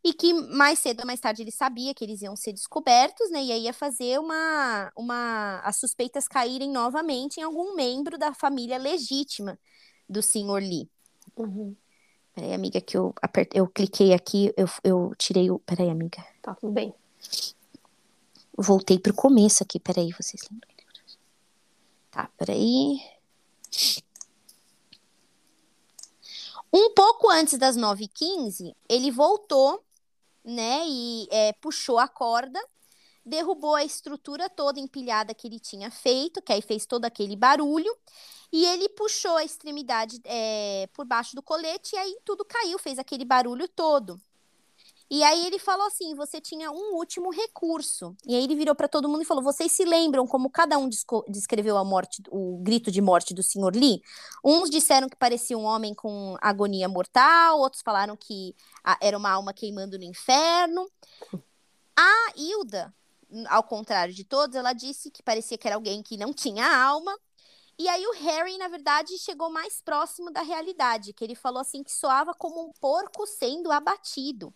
e 0.04 0.12
que 0.12 0.34
mais 0.34 0.78
cedo 0.78 1.00
ou 1.00 1.06
mais 1.06 1.20
tarde 1.20 1.42
ele 1.42 1.50
sabia 1.50 1.94
que 1.94 2.04
eles 2.04 2.20
iam 2.20 2.36
ser 2.36 2.52
descobertos, 2.52 3.30
né? 3.30 3.42
E 3.42 3.52
aí 3.52 3.62
ia 3.62 3.72
fazer 3.72 4.20
uma, 4.20 4.92
uma 4.94 5.60
as 5.60 5.76
suspeitas 5.76 6.28
caírem 6.28 6.70
novamente 6.70 7.38
em 7.38 7.44
algum 7.44 7.74
membro 7.74 8.18
da 8.18 8.34
família 8.34 8.76
legítima 8.76 9.58
do 10.06 10.20
senhor 10.20 10.60
Lee. 10.60 10.90
Uhum. 11.34 11.74
Peraí, 12.34 12.52
amiga, 12.54 12.80
que 12.80 12.96
eu 12.96 13.14
apertei, 13.20 13.60
eu 13.60 13.68
cliquei 13.68 14.12
aqui, 14.14 14.52
eu, 14.56 14.66
eu 14.82 15.12
tirei 15.16 15.50
o. 15.50 15.58
Peraí, 15.58 15.90
amiga. 15.90 16.24
Tá 16.40 16.54
tudo 16.54 16.72
bem. 16.72 16.94
Voltei 18.56 18.98
pro 18.98 19.14
começo 19.14 19.62
aqui, 19.62 19.78
peraí, 19.78 20.10
vocês 20.12 20.42
lembram? 20.50 20.70
Tá, 22.10 22.30
peraí. 22.36 23.00
Um 26.72 26.94
pouco 26.94 27.28
antes 27.30 27.58
das 27.58 27.76
9h15, 27.76 28.74
ele 28.88 29.10
voltou 29.10 29.82
né? 30.44 30.84
E 30.86 31.28
é, 31.30 31.52
puxou 31.54 31.98
a 31.98 32.08
corda, 32.08 32.60
derrubou 33.24 33.74
a 33.74 33.84
estrutura 33.84 34.48
toda 34.48 34.80
empilhada 34.80 35.34
que 35.34 35.46
ele 35.46 35.58
tinha 35.58 35.90
feito, 35.90 36.42
que 36.42 36.52
aí 36.52 36.62
fez 36.62 36.86
todo 36.86 37.04
aquele 37.04 37.36
barulho. 37.36 37.94
E 38.52 38.66
ele 38.66 38.88
puxou 38.90 39.36
a 39.36 39.44
extremidade 39.44 40.20
é, 40.24 40.88
por 40.92 41.06
baixo 41.06 41.34
do 41.34 41.42
colete 41.42 41.94
e 41.94 41.98
aí 41.98 42.18
tudo 42.24 42.44
caiu, 42.44 42.78
fez 42.78 42.98
aquele 42.98 43.24
barulho 43.24 43.66
todo. 43.68 44.20
E 45.12 45.22
aí 45.22 45.46
ele 45.46 45.58
falou 45.58 45.86
assim: 45.86 46.14
você 46.14 46.40
tinha 46.40 46.70
um 46.70 46.94
último 46.94 47.30
recurso. 47.30 48.16
E 48.26 48.34
aí 48.34 48.44
ele 48.44 48.54
virou 48.54 48.74
para 48.74 48.88
todo 48.88 49.10
mundo 49.10 49.20
e 49.20 49.26
falou: 49.26 49.42
vocês 49.42 49.70
se 49.70 49.84
lembram 49.84 50.26
como 50.26 50.48
cada 50.48 50.78
um 50.78 50.88
descreveu 51.28 51.76
a 51.76 51.84
morte, 51.84 52.22
o 52.30 52.56
grito 52.62 52.90
de 52.90 53.02
morte 53.02 53.34
do 53.34 53.42
Sr. 53.42 53.74
Lee? 53.74 54.00
Uns 54.42 54.70
disseram 54.70 55.10
que 55.10 55.16
parecia 55.16 55.56
um 55.58 55.64
homem 55.64 55.94
com 55.94 56.34
agonia 56.40 56.88
mortal, 56.88 57.58
outros 57.58 57.82
falaram 57.82 58.16
que 58.16 58.54
era 59.02 59.18
uma 59.18 59.30
alma 59.30 59.52
queimando 59.52 59.98
no 59.98 60.04
inferno. 60.04 60.90
A 61.94 62.32
Hilda, 62.34 62.94
ao 63.48 63.62
contrário 63.62 64.14
de 64.14 64.24
todos, 64.24 64.56
ela 64.56 64.72
disse 64.72 65.10
que 65.10 65.22
parecia 65.22 65.58
que 65.58 65.66
era 65.66 65.76
alguém 65.76 66.02
que 66.02 66.16
não 66.16 66.32
tinha 66.32 66.66
alma. 66.66 67.16
E 67.78 67.88
aí 67.88 68.06
o 68.06 68.12
Harry, 68.12 68.58
na 68.58 68.68
verdade, 68.68 69.18
chegou 69.18 69.50
mais 69.50 69.80
próximo 69.80 70.30
da 70.30 70.42
realidade, 70.42 71.12
que 71.12 71.24
ele 71.24 71.34
falou 71.34 71.60
assim 71.60 71.82
que 71.82 71.92
soava 71.92 72.34
como 72.34 72.62
um 72.62 72.72
porco 72.80 73.26
sendo 73.26 73.72
abatido. 73.72 74.54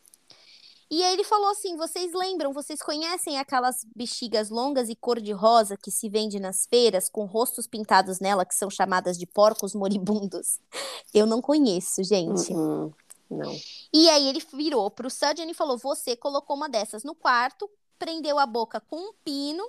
E 0.89 1.03
aí 1.03 1.15
ele 1.15 1.25
falou 1.25 1.51
assim: 1.51 1.77
vocês 1.77 2.13
lembram, 2.13 2.53
vocês 2.53 2.81
conhecem 2.81 3.39
aquelas 3.39 3.85
bexigas 3.97 4.51
longas 4.51 4.89
e 4.89 4.95
cor-de-rosa 4.95 5.77
que 5.77 5.91
se 5.91 6.09
vende 6.09 6.39
nas 6.39 6.67
feiras, 6.67 7.09
com 7.09 7.25
rostos 7.25 7.67
pintados 7.67 8.21
nela, 8.21 8.45
que 8.45 8.55
são 8.55 8.71
chamadas 8.71 9.19
de 9.19 9.27
porcos 9.27 9.75
moribundos? 9.75 10.61
Eu 11.13 11.27
não 11.27 11.43
conheço, 11.43 12.05
gente. 12.05 12.53
Uh 12.53 12.89
-uh, 12.89 12.95
não. 13.29 13.53
E 13.93 14.09
aí 14.09 14.29
ele 14.29 14.41
virou 14.53 14.89
pro 14.91 15.11
Sudgeon 15.11 15.49
e 15.49 15.55
falou: 15.55 15.77
Você 15.79 16.15
colocou 16.15 16.55
uma 16.55 16.69
dessas 16.69 17.03
no 17.03 17.15
quarto, 17.15 17.69
prendeu 17.99 18.39
a 18.39 18.47
boca 18.47 18.81
com 18.81 18.97
um 18.97 19.13
pino 19.25 19.69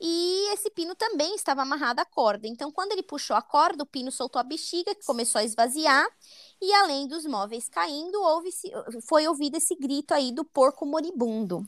e 0.00 0.52
esse 0.52 0.70
pino 0.70 0.94
também 0.94 1.34
estava 1.34 1.62
amarrado 1.62 2.00
à 2.00 2.04
corda. 2.04 2.46
Então, 2.46 2.70
quando 2.70 2.92
ele 2.92 3.02
puxou 3.02 3.36
a 3.36 3.42
corda, 3.42 3.84
o 3.84 3.86
pino 3.86 4.10
soltou 4.10 4.40
a 4.40 4.42
bexiga, 4.42 4.94
que 4.94 5.04
começou 5.04 5.38
a 5.38 5.44
esvaziar, 5.44 6.06
e 6.60 6.72
além 6.74 7.06
dos 7.06 7.24
móveis 7.24 7.68
caindo, 7.68 8.20
houve 8.20 8.50
foi 9.06 9.26
ouvido 9.26 9.56
esse 9.56 9.74
grito 9.76 10.12
aí 10.12 10.32
do 10.32 10.44
porco 10.44 10.84
moribundo. 10.84 11.66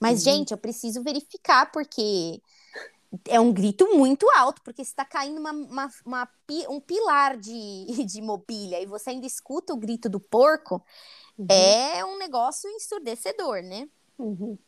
Mas, 0.00 0.18
uhum. 0.18 0.32
gente, 0.32 0.50
eu 0.52 0.58
preciso 0.58 1.02
verificar, 1.02 1.70
porque 1.72 2.40
é 3.26 3.40
um 3.40 3.52
grito 3.52 3.86
muito 3.96 4.28
alto, 4.36 4.60
porque 4.62 4.82
está 4.82 5.04
caindo 5.04 5.38
uma, 5.38 5.52
uma, 5.52 5.90
uma, 6.04 6.28
um 6.68 6.80
pilar 6.80 7.36
de, 7.36 7.86
de 8.04 8.20
mobília 8.20 8.80
e 8.80 8.86
você 8.86 9.10
ainda 9.10 9.26
escuta 9.26 9.72
o 9.72 9.76
grito 9.76 10.08
do 10.08 10.20
porco, 10.20 10.84
uhum. 11.38 11.46
é 11.48 12.04
um 12.04 12.18
negócio 12.18 12.68
ensurdecedor, 12.70 13.62
né? 13.62 13.88
Uhum. 14.18 14.58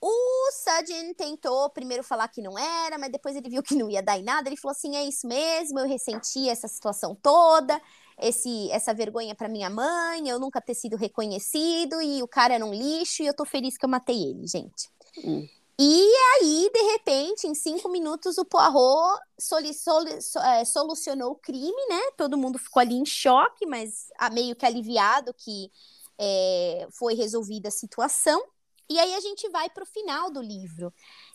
O 0.00 0.50
Sudin 0.52 1.14
tentou 1.14 1.70
primeiro 1.70 2.02
falar 2.02 2.28
que 2.28 2.42
não 2.42 2.58
era, 2.58 2.98
mas 2.98 3.10
depois 3.10 3.34
ele 3.34 3.48
viu 3.48 3.62
que 3.62 3.74
não 3.74 3.90
ia 3.90 4.02
dar 4.02 4.18
em 4.18 4.22
nada. 4.22 4.48
Ele 4.48 4.56
falou 4.56 4.72
assim: 4.72 4.96
é 4.96 5.04
isso 5.04 5.26
mesmo, 5.26 5.78
eu 5.78 5.86
ressenti 5.86 6.48
essa 6.48 6.68
situação 6.68 7.14
toda, 7.14 7.80
esse, 8.18 8.70
essa 8.70 8.92
vergonha 8.94 9.34
para 9.34 9.48
minha 9.48 9.70
mãe, 9.70 10.28
eu 10.28 10.38
nunca 10.38 10.60
ter 10.60 10.74
sido 10.74 10.96
reconhecido, 10.96 12.00
e 12.00 12.22
o 12.22 12.28
cara 12.28 12.54
era 12.54 12.64
um 12.64 12.74
lixo, 12.74 13.22
e 13.22 13.26
eu 13.26 13.34
tô 13.34 13.44
feliz 13.44 13.76
que 13.76 13.84
eu 13.84 13.90
matei 13.90 14.30
ele, 14.30 14.46
gente. 14.46 14.90
Hum. 15.24 15.46
E 15.78 16.12
aí, 16.34 16.70
de 16.72 16.82
repente, 16.92 17.46
em 17.46 17.54
cinco 17.54 17.90
minutos, 17.90 18.38
o 18.38 18.46
Poirot 18.46 19.20
soli, 19.38 19.74
soli, 19.74 20.10
é, 20.44 20.64
solucionou 20.64 21.32
o 21.32 21.36
crime, 21.36 21.86
né? 21.88 22.00
Todo 22.16 22.38
mundo 22.38 22.58
ficou 22.58 22.80
ali 22.80 22.94
em 22.94 23.04
choque, 23.04 23.66
mas 23.66 24.08
meio 24.32 24.56
que 24.56 24.64
aliviado 24.64 25.34
que 25.34 25.70
é, 26.18 26.88
foi 26.92 27.14
resolvida 27.14 27.68
a 27.68 27.70
situação. 27.70 28.42
E 28.88 28.98
aí 28.98 29.14
a 29.14 29.20
gente 29.20 29.48
vai 29.48 29.68
para 29.68 29.82
o 29.82 29.86
final 29.86 30.30
do 30.30 30.40
livro, 30.40 30.92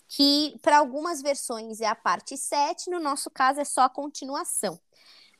que 0.08 0.58
para 0.62 0.78
algumas 0.78 1.20
versões 1.20 1.80
é 1.80 1.86
a 1.86 1.94
parte 1.94 2.36
7, 2.36 2.90
no 2.90 2.98
nosso 2.98 3.30
caso 3.30 3.60
é 3.60 3.64
só 3.64 3.82
a 3.82 3.90
continuação. 3.90 4.80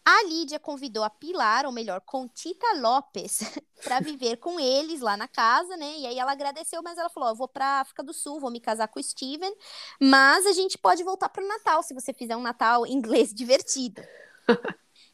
A 0.05 0.25
Lídia 0.25 0.59
convidou 0.59 1.05
a 1.05 1.11
Pilar, 1.11 1.64
ou 1.64 1.70
melhor, 1.70 2.01
Contita 2.01 2.66
Lopes, 2.75 3.38
para 3.85 4.01
viver 4.01 4.37
com 4.38 4.59
eles 4.59 5.01
lá 5.01 5.16
na 5.16 5.29
casa, 5.29 5.77
né? 5.77 5.94
E 5.98 6.07
aí 6.07 6.18
ela 6.18 6.33
agradeceu, 6.33 6.83
mas 6.83 6.98
ela 6.98 7.09
falou: 7.09 7.29
Eu 7.29 7.37
vou 7.37 7.46
para 7.46 7.81
África 7.81 8.03
do 8.03 8.12
Sul, 8.12 8.40
vou 8.40 8.51
me 8.51 8.61
casar 8.61 8.88
com 8.88 8.98
o 8.98 9.03
Steven, 9.03 9.55
mas 10.01 10.44
a 10.44 10.53
gente 10.53 10.77
pode 10.77 11.05
voltar 11.05 11.29
para 11.29 11.44
o 11.44 11.46
Natal 11.46 11.85
se 11.85 11.94
você 11.94 12.12
fizer 12.12 12.37
um 12.37 12.42
Natal 12.42 12.85
inglês 12.88 13.33
divertido. 13.33 14.03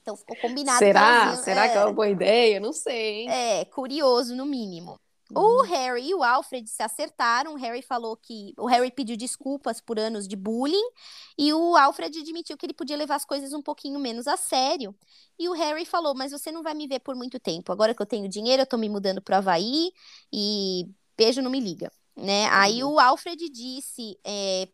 Então 0.01 0.17
ficou 0.17 0.37
combinado. 0.37 0.79
Será? 0.79 1.37
Será 1.37 1.67
é... 1.67 1.69
que 1.69 1.77
é 1.77 1.85
uma 1.85 1.93
boa 1.93 2.09
ideia? 2.09 2.59
Não 2.59 2.73
sei. 2.73 3.21
Hein? 3.21 3.31
É, 3.31 3.65
curioso 3.67 4.35
no 4.35 4.47
mínimo. 4.47 4.99
O 5.35 5.41
uhum. 5.41 5.67
Harry 5.67 6.09
e 6.09 6.15
o 6.15 6.23
Alfred 6.23 6.69
se 6.69 6.83
acertaram. 6.83 7.55
O 7.55 7.57
Harry 7.57 7.83
falou 7.83 8.17
que. 8.17 8.55
O 8.57 8.67
Harry 8.67 8.91
pediu 8.91 9.17
desculpas 9.17 9.81
por 9.81 9.99
anos 9.99 10.27
de 10.27 10.37
bullying. 10.37 10.91
E 11.37 11.53
o 11.53 11.77
Alfred 11.77 12.19
admitiu 12.19 12.57
que 12.57 12.65
ele 12.65 12.73
podia 12.73 12.97
levar 12.97 13.17
as 13.17 13.25
coisas 13.25 13.53
um 13.53 13.61
pouquinho 13.61 13.99
menos 13.99 14.27
a 14.27 14.37
sério. 14.37 14.95
E 15.39 15.49
o 15.49 15.53
Harry 15.53 15.85
falou: 15.85 16.15
Mas 16.15 16.33
você 16.33 16.51
não 16.51 16.63
vai 16.63 16.75
me 16.75 16.87
ver 16.87 17.01
por 17.01 17.15
muito 17.15 17.39
tempo. 17.39 17.71
Agora 17.73 17.95
que 17.95 18.01
eu 18.01 18.07
tenho 18.07 18.29
dinheiro, 18.29 18.63
eu 18.63 18.67
tô 18.67 18.79
me 18.79 18.89
mudando 18.89 19.21
pro 19.21 19.37
Havaí. 19.37 19.93
E 20.33 20.89
beijo, 21.17 21.43
não 21.43 21.51
me 21.51 21.61
liga. 21.61 21.93
Né? 22.17 22.49
Aí 22.51 22.83
uhum. 22.83 22.95
o 22.95 22.99
Alfred 22.99 23.49
disse 23.51 24.19
é, 24.25 24.69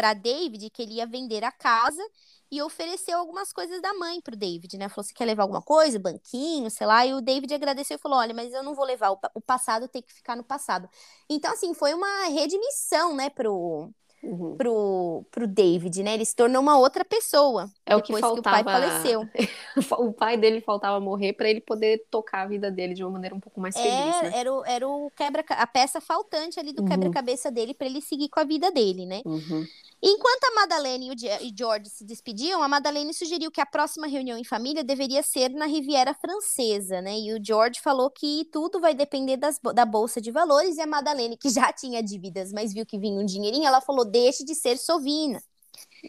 para 0.00 0.14
David 0.14 0.70
que 0.70 0.80
ele 0.80 0.94
ia 0.94 1.06
vender 1.06 1.44
a 1.44 1.52
casa 1.52 2.02
e 2.50 2.62
ofereceu 2.62 3.18
algumas 3.18 3.52
coisas 3.52 3.82
da 3.82 3.92
mãe 3.92 4.18
pro 4.22 4.34
David, 4.34 4.78
né? 4.78 4.88
Falou: 4.88 5.04
você 5.04 5.12
quer 5.12 5.26
levar 5.26 5.42
alguma 5.42 5.60
coisa? 5.60 5.98
Banquinho, 5.98 6.70
sei 6.70 6.86
lá. 6.86 7.04
E 7.04 7.12
o 7.12 7.20
David 7.20 7.52
agradeceu 7.52 7.96
e 7.96 8.00
falou: 8.00 8.18
olha, 8.18 8.32
mas 8.32 8.50
eu 8.54 8.62
não 8.62 8.74
vou 8.74 8.86
levar, 8.86 9.10
o 9.10 9.40
passado 9.42 9.86
tem 9.88 10.00
que 10.00 10.14
ficar 10.14 10.36
no 10.36 10.42
passado. 10.42 10.88
Então, 11.28 11.52
assim, 11.52 11.74
foi 11.74 11.92
uma 11.92 12.28
redimissão, 12.28 13.14
né, 13.14 13.28
pro, 13.28 13.92
uhum. 14.22 14.56
pro, 14.56 15.26
pro 15.30 15.46
David, 15.46 16.02
né? 16.02 16.14
Ele 16.14 16.24
se 16.24 16.34
tornou 16.34 16.62
uma 16.62 16.78
outra 16.78 17.04
pessoa. 17.04 17.70
É 17.84 17.94
o 17.94 18.00
que 18.00 18.18
faltava. 18.18 18.34
Que 18.34 18.40
o 18.40 18.42
pai 18.42 18.64
faleceu. 18.64 19.28
o 19.98 20.12
pai 20.14 20.38
dele 20.38 20.62
faltava 20.62 20.98
morrer 20.98 21.34
para 21.34 21.48
ele 21.50 21.60
poder 21.60 22.06
tocar 22.10 22.44
a 22.44 22.46
vida 22.46 22.70
dele 22.70 22.94
de 22.94 23.04
uma 23.04 23.12
maneira 23.12 23.34
um 23.34 23.40
pouco 23.40 23.60
mais 23.60 23.76
feliz, 23.76 24.16
é, 24.16 24.22
né? 24.22 24.32
Era 24.34 24.50
o, 24.50 24.64
era 24.64 24.88
o 24.88 25.10
quebra 25.14 25.44
a 25.50 25.66
peça 25.66 26.00
faltante 26.00 26.58
ali 26.58 26.72
do 26.72 26.82
uhum. 26.82 26.88
quebra-cabeça 26.88 27.50
dele 27.50 27.74
para 27.74 27.86
ele 27.86 28.00
seguir 28.00 28.30
com 28.30 28.40
a 28.40 28.44
vida 28.44 28.70
dele, 28.72 29.04
né? 29.04 29.20
Uhum. 29.26 29.66
Enquanto 30.02 30.44
a 30.44 30.54
Madeleine 30.54 31.08
e 31.08 31.10
o 31.10 31.56
George 31.56 31.90
se 31.90 32.04
despediam, 32.04 32.62
a 32.62 32.68
Madeleine 32.68 33.12
sugeriu 33.12 33.50
que 33.50 33.60
a 33.60 33.66
próxima 33.66 34.06
reunião 34.06 34.38
em 34.38 34.44
família 34.44 34.82
deveria 34.82 35.22
ser 35.22 35.50
na 35.50 35.66
Riviera 35.66 36.14
Francesa, 36.14 37.02
né? 37.02 37.18
E 37.18 37.34
o 37.34 37.44
George 37.44 37.80
falou 37.82 38.10
que 38.10 38.46
tudo 38.50 38.80
vai 38.80 38.94
depender 38.94 39.36
das, 39.36 39.58
da 39.74 39.84
bolsa 39.84 40.18
de 40.18 40.30
valores. 40.30 40.78
E 40.78 40.80
a 40.80 40.86
Madeleine, 40.86 41.36
que 41.36 41.50
já 41.50 41.70
tinha 41.70 42.02
dívidas, 42.02 42.50
mas 42.50 42.72
viu 42.72 42.86
que 42.86 42.98
vinha 42.98 43.20
um 43.20 43.26
dinheirinho, 43.26 43.66
ela 43.66 43.82
falou: 43.82 44.04
deixe 44.06 44.42
de 44.42 44.54
ser 44.54 44.78
sovina. 44.78 45.42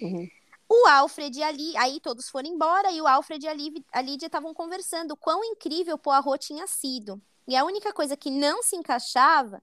Uhum. 0.01 0.25
O 0.69 0.87
Alfred 0.87 1.37
e 1.37 1.43
a 1.43 1.51
Lídia, 1.51 1.81
aí 1.81 1.99
todos 1.99 2.29
foram 2.29 2.47
embora 2.47 2.89
e 2.93 3.01
o 3.01 3.07
Alfred 3.07 3.45
e 3.45 3.49
a, 3.49 3.53
Lídia, 3.53 3.83
a 3.91 4.01
Lídia 4.01 4.27
estavam 4.27 4.53
conversando 4.53 5.17
quão 5.17 5.43
incrível 5.43 5.95
o 5.95 5.99
Poirot 5.99 6.47
tinha 6.47 6.65
sido. 6.65 7.21
E 7.45 7.57
a 7.57 7.65
única 7.65 7.91
coisa 7.91 8.15
que 8.15 8.31
não 8.31 8.63
se 8.63 8.77
encaixava 8.77 9.61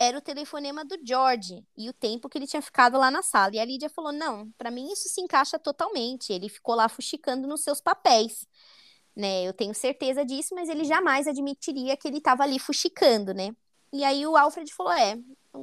era 0.00 0.16
o 0.16 0.20
telefonema 0.22 0.82
do 0.82 0.98
George 1.04 1.62
e 1.76 1.90
o 1.90 1.92
tempo 1.92 2.26
que 2.26 2.38
ele 2.38 2.46
tinha 2.46 2.62
ficado 2.62 2.96
lá 2.96 3.10
na 3.10 3.22
sala. 3.22 3.54
E 3.54 3.60
a 3.60 3.64
Lídia 3.66 3.90
falou: 3.90 4.10
não, 4.10 4.50
para 4.56 4.70
mim 4.70 4.90
isso 4.90 5.10
se 5.10 5.20
encaixa 5.20 5.58
totalmente. 5.58 6.32
Ele 6.32 6.48
ficou 6.48 6.74
lá 6.74 6.88
fuxicando 6.88 7.46
nos 7.46 7.60
seus 7.62 7.82
papéis. 7.82 8.46
Né, 9.14 9.42
eu 9.42 9.52
tenho 9.52 9.74
certeza 9.74 10.24
disso, 10.24 10.54
mas 10.54 10.68
ele 10.68 10.84
jamais 10.84 11.26
admitiria 11.26 11.96
que 11.96 12.08
ele 12.08 12.18
estava 12.18 12.44
ali 12.44 12.58
fuxicando, 12.58 13.34
né? 13.34 13.50
E 13.92 14.04
aí 14.04 14.26
o 14.26 14.36
Alfred 14.36 14.72
falou: 14.72 14.92
é, 14.92 15.18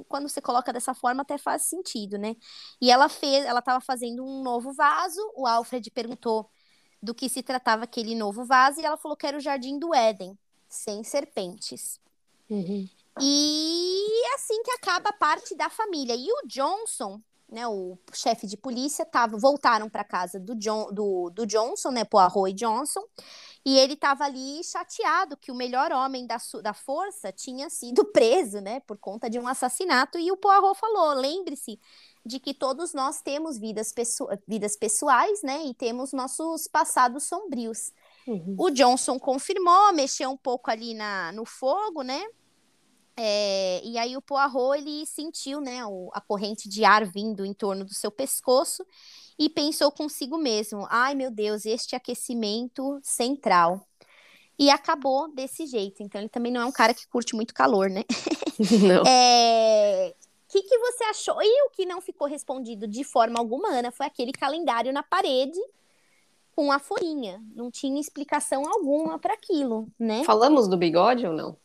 quando 0.07 0.29
você 0.29 0.39
coloca 0.39 0.71
dessa 0.71 0.93
forma 0.93 1.23
até 1.23 1.37
faz 1.39 1.63
sentido, 1.63 2.17
né? 2.19 2.35
E 2.79 2.91
ela 2.91 3.09
fez, 3.09 3.43
ela 3.45 3.59
estava 3.59 3.81
fazendo 3.81 4.23
um 4.23 4.43
novo 4.43 4.71
vaso. 4.73 5.19
O 5.35 5.47
Alfred 5.47 5.89
perguntou 5.89 6.47
do 7.01 7.15
que 7.15 7.27
se 7.27 7.41
tratava 7.41 7.85
aquele 7.85 8.13
novo 8.13 8.45
vaso 8.45 8.79
e 8.79 8.85
ela 8.85 8.97
falou 8.97 9.17
que 9.17 9.25
era 9.25 9.37
o 9.37 9.41
Jardim 9.41 9.79
do 9.79 9.95
Éden, 9.95 10.37
sem 10.69 11.03
serpentes. 11.03 11.99
Uhum. 12.49 12.87
E 13.21 14.23
assim 14.35 14.61
que 14.63 14.71
acaba 14.71 15.09
a 15.09 15.13
parte 15.13 15.55
da 15.55 15.69
família. 15.69 16.15
E 16.15 16.27
o 16.31 16.47
Johnson, 16.47 17.21
né, 17.49 17.67
o 17.67 17.97
chefe 18.13 18.45
de 18.45 18.57
polícia, 18.57 19.05
tava, 19.05 19.37
voltaram 19.37 19.89
para 19.89 20.03
casa 20.03 20.39
do, 20.39 20.55
John, 20.55 20.91
do, 20.91 21.29
do 21.29 21.45
Johnson, 21.45 21.91
né, 21.91 22.03
Poirot 22.03 22.49
e 22.49 22.53
Johnson, 22.53 23.03
e 23.65 23.77
ele 23.77 23.93
estava 23.93 24.25
ali 24.25 24.63
chateado 24.63 25.37
que 25.37 25.51
o 25.51 25.55
melhor 25.55 25.91
homem 25.91 26.25
da, 26.27 26.37
da 26.61 26.73
força 26.73 27.31
tinha 27.31 27.69
sido 27.69 28.05
preso, 28.11 28.59
né, 28.59 28.79
por 28.81 28.97
conta 28.97 29.29
de 29.29 29.39
um 29.39 29.47
assassinato. 29.47 30.17
E 30.17 30.31
o 30.31 30.37
Poirot 30.37 30.77
falou: 30.77 31.13
lembre-se 31.13 31.79
de 32.25 32.39
que 32.39 32.53
todos 32.53 32.93
nós 32.93 33.21
temos 33.21 33.57
vidas, 33.57 33.93
pessoa, 33.93 34.37
vidas 34.45 34.75
pessoais, 34.75 35.41
né, 35.41 35.63
e 35.65 35.73
temos 35.73 36.11
nossos 36.11 36.67
passados 36.67 37.23
sombrios. 37.23 37.91
Uhum. 38.27 38.55
O 38.59 38.69
Johnson 38.69 39.17
confirmou, 39.17 39.93
mexeu 39.93 40.29
um 40.29 40.37
pouco 40.37 40.69
ali 40.69 40.93
na, 40.93 41.31
no 41.31 41.45
fogo, 41.45 42.01
né? 42.01 42.21
É, 43.19 43.81
e 43.83 43.97
aí 43.97 44.15
o 44.15 44.21
Poirot, 44.21 44.77
ele 44.77 45.05
sentiu, 45.07 45.59
né, 45.59 45.83
o, 45.85 46.11
a 46.13 46.21
corrente 46.21 46.69
de 46.69 46.85
ar 46.85 47.03
vindo 47.03 47.43
em 47.43 47.53
torno 47.53 47.83
do 47.83 47.93
seu 47.93 48.11
pescoço 48.11 48.85
e 49.39 49.49
pensou 49.49 49.91
consigo 49.91 50.37
mesmo, 50.37 50.85
ai 50.89 51.15
meu 51.15 51.31
Deus, 51.31 51.65
este 51.65 51.95
aquecimento 51.95 52.99
central. 53.01 53.87
E 54.59 54.69
acabou 54.69 55.27
desse 55.33 55.67
jeito. 55.67 56.01
Então 56.01 56.19
ele 56.19 56.29
também 56.29 56.51
não 56.51 56.61
é 56.61 56.65
um 56.65 56.71
cara 56.71 56.93
que 56.93 57.07
curte 57.07 57.35
muito 57.35 57.53
calor, 57.53 57.89
né? 57.89 58.03
Não. 58.81 59.03
É... 59.05 60.15
O 60.19 60.49
que, 60.49 60.63
que 60.63 60.77
você 60.79 61.03
achou? 61.03 61.37
E 61.41 61.63
o 61.67 61.69
que 61.71 61.85
não 61.85 61.99
ficou 61.99 62.25
respondido 62.25 62.87
de 62.87 63.03
forma 63.03 63.37
alguma, 63.37 63.67
Ana, 63.67 63.91
foi 63.91 64.05
aquele 64.05 64.31
calendário 64.31 64.93
na 64.93 65.03
parede 65.03 65.59
com 66.55 66.71
a 66.71 66.79
folhinha. 66.79 67.43
Não 67.53 67.69
tinha 67.69 67.99
explicação 67.99 68.63
alguma 68.65 69.19
para 69.19 69.33
aquilo, 69.33 69.87
né? 69.99 70.23
Falamos 70.23 70.67
do 70.67 70.77
bigode 70.77 71.27
ou 71.27 71.33
não? 71.33 71.57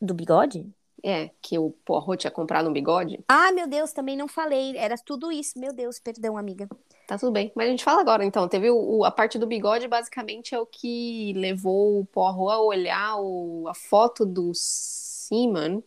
Do 0.00 0.14
bigode? 0.14 0.66
É, 1.02 1.30
que 1.40 1.58
o 1.58 1.70
Poirot 1.84 2.18
tinha 2.18 2.30
comprado 2.30 2.68
um 2.68 2.72
bigode. 2.72 3.18
Ah, 3.28 3.50
meu 3.52 3.66
Deus, 3.66 3.92
também 3.92 4.16
não 4.16 4.28
falei. 4.28 4.76
Era 4.76 4.96
tudo 4.96 5.32
isso. 5.32 5.58
Meu 5.58 5.72
Deus, 5.72 5.98
perdão, 5.98 6.36
amiga. 6.36 6.68
Tá 7.06 7.18
tudo 7.18 7.32
bem. 7.32 7.50
Mas 7.54 7.66
a 7.66 7.70
gente 7.70 7.84
fala 7.84 8.00
agora, 8.00 8.24
então. 8.24 8.46
Teve 8.48 8.70
o, 8.70 9.04
a 9.04 9.10
parte 9.10 9.38
do 9.38 9.46
bigode, 9.46 9.88
basicamente, 9.88 10.54
é 10.54 10.60
o 10.60 10.66
que 10.66 11.32
levou 11.34 12.00
o 12.00 12.06
Poirot 12.06 12.52
a 12.52 12.60
olhar 12.60 13.16
o, 13.18 13.66
a 13.68 13.74
foto 13.74 14.26
do 14.26 14.52
Seaman, 14.54 15.82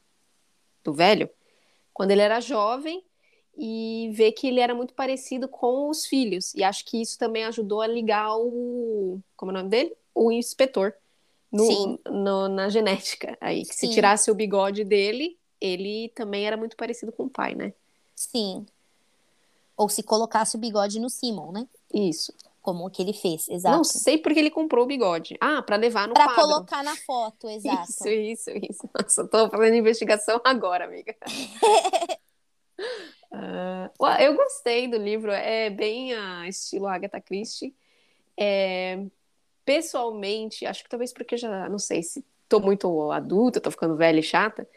do 0.83 0.93
velho, 0.93 1.29
quando 1.93 2.11
ele 2.11 2.21
era 2.21 2.39
jovem, 2.39 3.03
e 3.55 4.11
ver 4.13 4.31
que 4.31 4.47
ele 4.47 4.59
era 4.59 4.73
muito 4.73 4.93
parecido 4.93 5.47
com 5.47 5.89
os 5.89 6.05
filhos. 6.05 6.53
E 6.55 6.63
acho 6.63 6.83
que 6.85 6.99
isso 7.01 7.17
também 7.19 7.45
ajudou 7.45 7.81
a 7.81 7.87
ligar 7.87 8.35
o. 8.35 9.19
Como 9.35 9.51
é 9.51 9.53
o 9.53 9.57
nome 9.57 9.69
dele? 9.69 9.95
O 10.13 10.31
inspetor 10.31 10.93
no, 11.53 11.99
no, 12.09 12.49
na 12.49 12.67
genética. 12.67 13.37
Aí, 13.39 13.63
que 13.63 13.75
se 13.75 13.87
tirasse 13.89 14.31
o 14.31 14.35
bigode 14.35 14.83
dele, 14.83 15.37
ele 15.61 16.09
também 16.15 16.47
era 16.47 16.57
muito 16.57 16.75
parecido 16.75 17.11
com 17.11 17.25
o 17.25 17.29
pai, 17.29 17.53
né? 17.53 17.73
Sim. 18.15 18.65
Ou 19.77 19.87
se 19.87 20.01
colocasse 20.01 20.55
o 20.55 20.59
bigode 20.59 20.99
no 20.99 21.09
Simon, 21.09 21.51
né? 21.51 21.67
Isso. 21.93 22.33
Como 22.61 22.89
que 22.89 23.01
ele 23.01 23.13
fez, 23.13 23.47
exato. 23.49 23.75
Não 23.75 23.83
sei 23.83 24.17
porque 24.17 24.39
ele 24.39 24.49
comprou 24.49 24.85
o 24.85 24.87
bigode. 24.87 25.37
Ah, 25.39 25.61
para 25.61 25.75
levar 25.75 26.07
no 26.07 26.13
pra 26.13 26.25
quadro. 26.25 26.41
Pra 26.41 26.53
colocar 26.53 26.83
na 26.83 26.95
foto, 26.95 27.47
exato. 27.51 27.89
Isso, 27.89 28.09
isso, 28.09 28.49
isso. 28.51 28.89
Nossa, 28.97 29.27
tô 29.27 29.49
fazendo 29.49 29.75
investigação 29.75 30.41
agora, 30.45 30.85
amiga. 30.85 31.15
uh, 33.31 34.05
eu 34.19 34.35
gostei 34.35 34.87
do 34.87 34.97
livro, 34.97 35.31
é 35.31 35.69
bem 35.69 36.13
uh, 36.13 36.45
estilo 36.45 36.87
Agatha 36.87 37.19
Christie. 37.19 37.75
É, 38.39 39.05
pessoalmente, 39.65 40.65
acho 40.65 40.83
que 40.83 40.89
talvez 40.89 41.13
porque 41.13 41.37
já, 41.37 41.69
não 41.69 41.79
sei 41.79 42.03
se 42.03 42.25
tô 42.47 42.59
muito 42.59 43.11
adulta, 43.11 43.61
tô 43.61 43.71
ficando 43.71 43.95
velha 43.95 44.19
e 44.19 44.23
chata, 44.23 44.67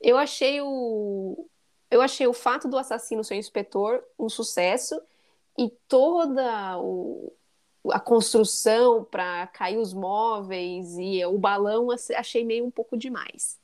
eu 0.00 0.16
achei 0.16 0.60
o 0.60 1.46
eu 1.90 2.00
achei 2.00 2.26
o 2.26 2.32
fato 2.32 2.68
do 2.68 2.78
assassino 2.78 3.22
ser 3.22 3.34
inspetor 3.34 4.02
um 4.18 4.28
sucesso 4.28 5.00
e 5.58 5.68
toda 5.86 6.78
o, 6.78 7.30
a 7.90 8.00
construção 8.00 9.04
para 9.04 9.46
cair 9.48 9.76
os 9.76 9.92
móveis 9.92 10.96
e 10.96 11.22
o 11.26 11.36
balão 11.36 11.88
achei 11.90 12.44
meio 12.44 12.64
um 12.64 12.70
pouco 12.70 12.96
demais. 12.96 13.58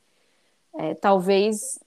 É, 0.75 0.95
talvez 0.95 1.79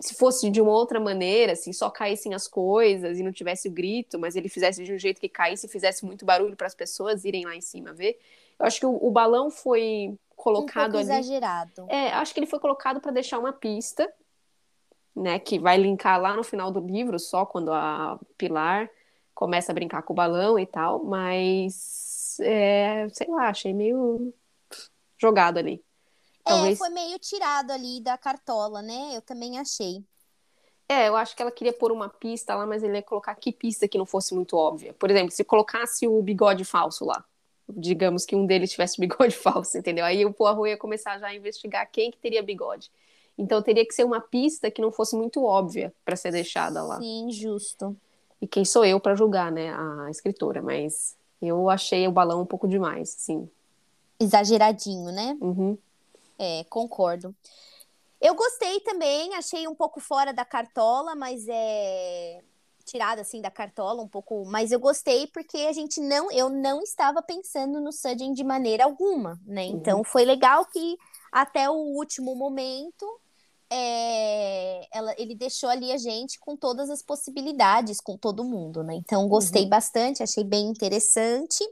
se 0.00 0.14
fosse 0.14 0.48
de 0.48 0.60
uma 0.60 0.72
outra 0.72 0.98
maneira, 0.98 1.54
se 1.54 1.72
só 1.74 1.90
caíssem 1.90 2.34
as 2.34 2.48
coisas 2.48 3.18
e 3.18 3.22
não 3.22 3.32
tivesse 3.32 3.68
o 3.68 3.70
grito, 3.70 4.18
mas 4.18 4.34
ele 4.34 4.48
fizesse 4.48 4.82
de 4.82 4.92
um 4.92 4.98
jeito 4.98 5.20
que 5.20 5.28
caísse 5.28 5.66
e 5.66 5.68
fizesse 5.68 6.04
muito 6.04 6.24
barulho 6.24 6.56
para 6.56 6.66
as 6.66 6.74
pessoas 6.74 7.24
irem 7.24 7.44
lá 7.44 7.54
em 7.54 7.60
cima 7.60 7.92
ver. 7.92 8.18
Eu 8.58 8.66
acho 8.66 8.80
que 8.80 8.86
o, 8.86 8.98
o 9.00 9.10
balão 9.10 9.50
foi 9.50 10.18
colocado 10.34 10.94
um 10.94 10.98
ali. 10.98 11.02
exagerado. 11.02 11.86
É, 11.88 12.12
acho 12.12 12.32
que 12.32 12.40
ele 12.40 12.46
foi 12.46 12.58
colocado 12.58 12.98
para 12.98 13.12
deixar 13.12 13.38
uma 13.38 13.52
pista, 13.52 14.10
né, 15.14 15.38
que 15.38 15.58
vai 15.58 15.76
linkar 15.76 16.18
lá 16.18 16.34
no 16.34 16.42
final 16.42 16.70
do 16.70 16.80
livro, 16.80 17.18
só 17.18 17.44
quando 17.44 17.70
a 17.70 18.18
Pilar 18.38 18.88
começa 19.34 19.70
a 19.70 19.74
brincar 19.74 20.02
com 20.02 20.14
o 20.14 20.16
balão 20.16 20.58
e 20.58 20.66
tal, 20.66 21.04
mas 21.04 22.38
é, 22.40 23.06
sei 23.12 23.28
lá, 23.28 23.48
achei 23.48 23.74
meio 23.74 24.32
jogado 25.18 25.58
ali. 25.58 25.82
É, 26.44 26.50
Talvez... 26.50 26.74
É, 26.74 26.76
foi 26.76 26.88
meio 26.90 27.18
tirado 27.18 27.70
ali 27.70 28.00
da 28.00 28.16
cartola, 28.16 28.82
né? 28.82 29.12
Eu 29.14 29.22
também 29.22 29.58
achei. 29.58 30.02
É, 30.88 31.08
eu 31.08 31.14
acho 31.14 31.36
que 31.36 31.42
ela 31.42 31.52
queria 31.52 31.72
pôr 31.72 31.92
uma 31.92 32.08
pista 32.08 32.54
lá, 32.56 32.66
mas 32.66 32.82
ele 32.82 32.94
ia 32.96 33.02
colocar 33.02 33.34
que 33.36 33.52
pista 33.52 33.86
que 33.86 33.96
não 33.96 34.04
fosse 34.04 34.34
muito 34.34 34.56
óbvia. 34.56 34.92
Por 34.94 35.08
exemplo, 35.08 35.30
se 35.30 35.44
colocasse 35.44 36.08
o 36.08 36.20
bigode 36.20 36.64
falso 36.64 37.04
lá, 37.04 37.24
digamos 37.68 38.24
que 38.24 38.34
um 38.34 38.44
deles 38.44 38.72
tivesse 38.72 38.98
bigode 39.00 39.36
falso, 39.36 39.78
entendeu? 39.78 40.04
Aí 40.04 40.26
o 40.26 40.32
Poirot 40.32 40.68
ia 40.68 40.76
começar 40.76 41.18
já 41.18 41.28
a 41.28 41.34
investigar 41.34 41.88
quem 41.92 42.10
que 42.10 42.18
teria 42.18 42.42
bigode. 42.42 42.90
Então 43.38 43.62
teria 43.62 43.86
que 43.86 43.94
ser 43.94 44.04
uma 44.04 44.20
pista 44.20 44.70
que 44.70 44.82
não 44.82 44.90
fosse 44.90 45.14
muito 45.16 45.44
óbvia 45.44 45.94
para 46.04 46.16
ser 46.16 46.32
deixada 46.32 46.82
lá. 46.82 46.98
Sim, 46.98 47.30
justo. 47.30 47.96
E 48.40 48.46
quem 48.46 48.64
sou 48.64 48.84
eu 48.84 48.98
para 48.98 49.14
julgar, 49.14 49.52
né, 49.52 49.72
a 49.72 50.10
escritora, 50.10 50.60
mas 50.60 51.16
eu 51.40 51.70
achei 51.70 52.06
o 52.08 52.12
balão 52.12 52.42
um 52.42 52.46
pouco 52.46 52.66
demais, 52.66 53.10
sim. 53.10 53.48
Exageradinho, 54.18 55.12
né? 55.12 55.38
Uhum. 55.40 55.78
É, 56.42 56.64
concordo. 56.70 57.36
Eu 58.18 58.34
gostei 58.34 58.80
também, 58.80 59.34
achei 59.34 59.68
um 59.68 59.74
pouco 59.74 60.00
fora 60.00 60.32
da 60.32 60.44
cartola, 60.44 61.14
mas 61.14 61.46
é 61.48 62.40
tirada 62.82 63.20
assim 63.20 63.40
da 63.40 63.50
cartola 63.50 64.02
um 64.02 64.08
pouco, 64.08 64.44
mas 64.46 64.72
eu 64.72 64.80
gostei 64.80 65.26
porque 65.28 65.58
a 65.58 65.72
gente 65.72 66.00
não, 66.00 66.32
eu 66.32 66.48
não 66.48 66.82
estava 66.82 67.22
pensando 67.22 67.80
no 67.80 67.92
Sudden 67.92 68.32
de 68.32 68.42
maneira 68.42 68.84
alguma, 68.84 69.38
né? 69.46 69.66
Uhum. 69.66 69.76
Então 69.76 70.02
foi 70.02 70.24
legal 70.24 70.64
que 70.64 70.96
até 71.30 71.68
o 71.70 71.74
último 71.74 72.34
momento 72.34 73.06
é, 73.70 74.88
ela, 74.92 75.14
ele 75.16 75.34
deixou 75.34 75.68
ali 75.68 75.92
a 75.92 75.98
gente 75.98 76.40
com 76.40 76.56
todas 76.56 76.90
as 76.90 77.02
possibilidades, 77.02 78.00
com 78.00 78.16
todo 78.16 78.42
mundo, 78.42 78.82
né? 78.82 78.94
Então 78.94 79.28
gostei 79.28 79.64
uhum. 79.64 79.68
bastante, 79.68 80.22
achei 80.22 80.42
bem 80.42 80.66
interessante. 80.66 81.62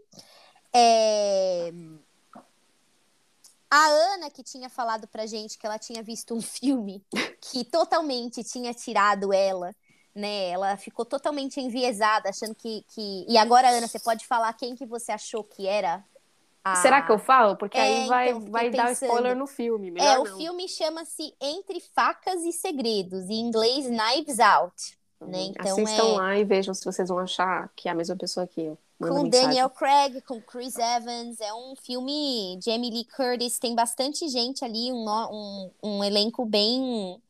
É... 0.73 1.73
A 3.71 3.87
Ana, 3.87 4.31
que 4.31 4.43
tinha 4.43 4.69
falado 4.71 5.07
pra 5.07 5.27
gente 5.27 5.59
que 5.59 5.67
ela 5.67 5.79
tinha 5.79 6.03
visto 6.03 6.35
um 6.35 6.41
filme 6.41 7.05
que 7.41 7.65
totalmente 7.65 8.43
tinha 8.43 8.73
tirado 8.73 9.33
ela, 9.33 9.75
né? 10.15 10.49
Ela 10.49 10.77
ficou 10.77 11.05
totalmente 11.05 11.61
enviesada, 11.61 12.31
achando 12.31 12.55
que, 12.55 12.83
que... 12.89 13.27
E 13.29 13.37
agora, 13.37 13.69
Ana, 13.69 13.87
você 13.87 13.99
pode 13.99 14.27
falar 14.27 14.53
quem 14.55 14.75
que 14.75 14.87
você 14.87 15.13
achou 15.13 15.45
que 15.45 15.67
era 15.67 16.03
a... 16.65 16.77
Será 16.77 17.03
que 17.03 17.13
eu 17.13 17.19
falo? 17.19 17.57
Porque 17.57 17.77
é, 17.77 17.83
aí 17.83 18.09
vai, 18.09 18.31
então, 18.31 18.51
vai 18.51 18.71
dar 18.71 18.93
spoiler 18.93 19.37
no 19.37 19.47
filme. 19.47 19.91
Melhor 19.91 20.17
é, 20.17 20.19
o 20.19 20.37
filme 20.37 20.67
chama-se 20.69 21.35
Entre 21.41 21.81
Facas 21.81 22.43
e 22.43 22.53
Segredos, 22.53 23.29
em 23.29 23.41
inglês 23.41 23.87
Knives 23.87 24.39
Out. 24.39 24.99
Né? 25.21 25.39
Uhum. 25.39 25.45
Então, 25.51 25.73
Assistam 25.73 26.09
é... 26.09 26.17
lá 26.17 26.39
e 26.39 26.45
vejam 26.45 26.73
se 26.73 26.85
vocês 26.85 27.09
vão 27.09 27.19
achar 27.19 27.71
que 27.77 27.89
é 27.89 27.93
a 27.93 27.95
mesma 27.95 28.17
pessoa 28.17 28.47
que 28.47 28.63
eu 28.63 28.79
com 28.99 29.23
mensagem. 29.23 29.31
Daniel 29.31 29.71
Craig, 29.71 30.21
com 30.23 30.41
Chris 30.41 30.77
Evans. 30.77 31.41
É 31.41 31.53
um 31.55 31.75
filme 31.77 32.59
Jamie 32.65 32.91
Lee 32.91 33.05
Curtis, 33.05 33.59
tem 33.59 33.75
bastante 33.75 34.29
gente 34.29 34.65
ali, 34.65 34.93
um, 34.93 35.09
um, 35.09 35.71
um 35.83 36.05
elenco 36.05 36.45
bem, 36.45 37.21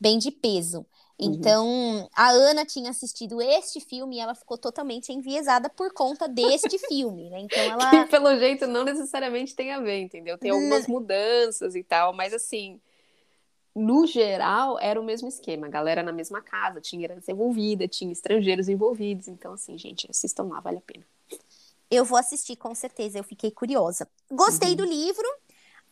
bem 0.00 0.18
de 0.18 0.30
peso. 0.30 0.78
Uhum. 0.78 0.86
Então, 1.18 1.68
uhum. 1.68 2.08
a 2.16 2.30
Ana 2.30 2.64
tinha 2.64 2.90
assistido 2.90 3.42
este 3.42 3.80
filme 3.80 4.16
e 4.16 4.20
ela 4.20 4.34
ficou 4.34 4.56
totalmente 4.56 5.12
enviesada 5.12 5.68
por 5.68 5.92
conta 5.92 6.26
deste 6.26 6.78
filme, 6.88 7.28
né? 7.28 7.40
Então 7.40 7.58
ela. 7.70 7.90
Que, 7.90 8.10
pelo 8.10 8.38
jeito, 8.38 8.66
não 8.66 8.84
necessariamente 8.84 9.54
tem 9.54 9.72
a 9.72 9.80
ver, 9.80 10.00
entendeu? 10.00 10.38
Tem 10.38 10.50
algumas 10.50 10.86
mudanças 10.86 11.74
e 11.74 11.82
tal, 11.82 12.14
mas 12.14 12.32
assim 12.32 12.80
no 13.74 14.06
geral, 14.06 14.78
era 14.80 15.00
o 15.00 15.04
mesmo 15.04 15.28
esquema. 15.28 15.66
A 15.66 15.70
galera 15.70 16.02
na 16.02 16.12
mesma 16.12 16.42
casa, 16.42 16.80
tinha 16.80 17.04
herança 17.04 17.30
envolvida, 17.30 17.86
tinha 17.86 18.12
estrangeiros 18.12 18.68
envolvidos. 18.68 19.28
Então, 19.28 19.52
assim, 19.52 19.78
gente, 19.78 20.06
assistam 20.10 20.44
lá, 20.44 20.60
vale 20.60 20.78
a 20.78 20.82
pena. 20.82 21.04
Eu 21.90 22.04
vou 22.04 22.18
assistir, 22.18 22.56
com 22.56 22.74
certeza. 22.74 23.18
Eu 23.18 23.24
fiquei 23.24 23.50
curiosa. 23.50 24.08
Gostei 24.30 24.70
uhum. 24.70 24.76
do 24.76 24.84
livro. 24.84 25.26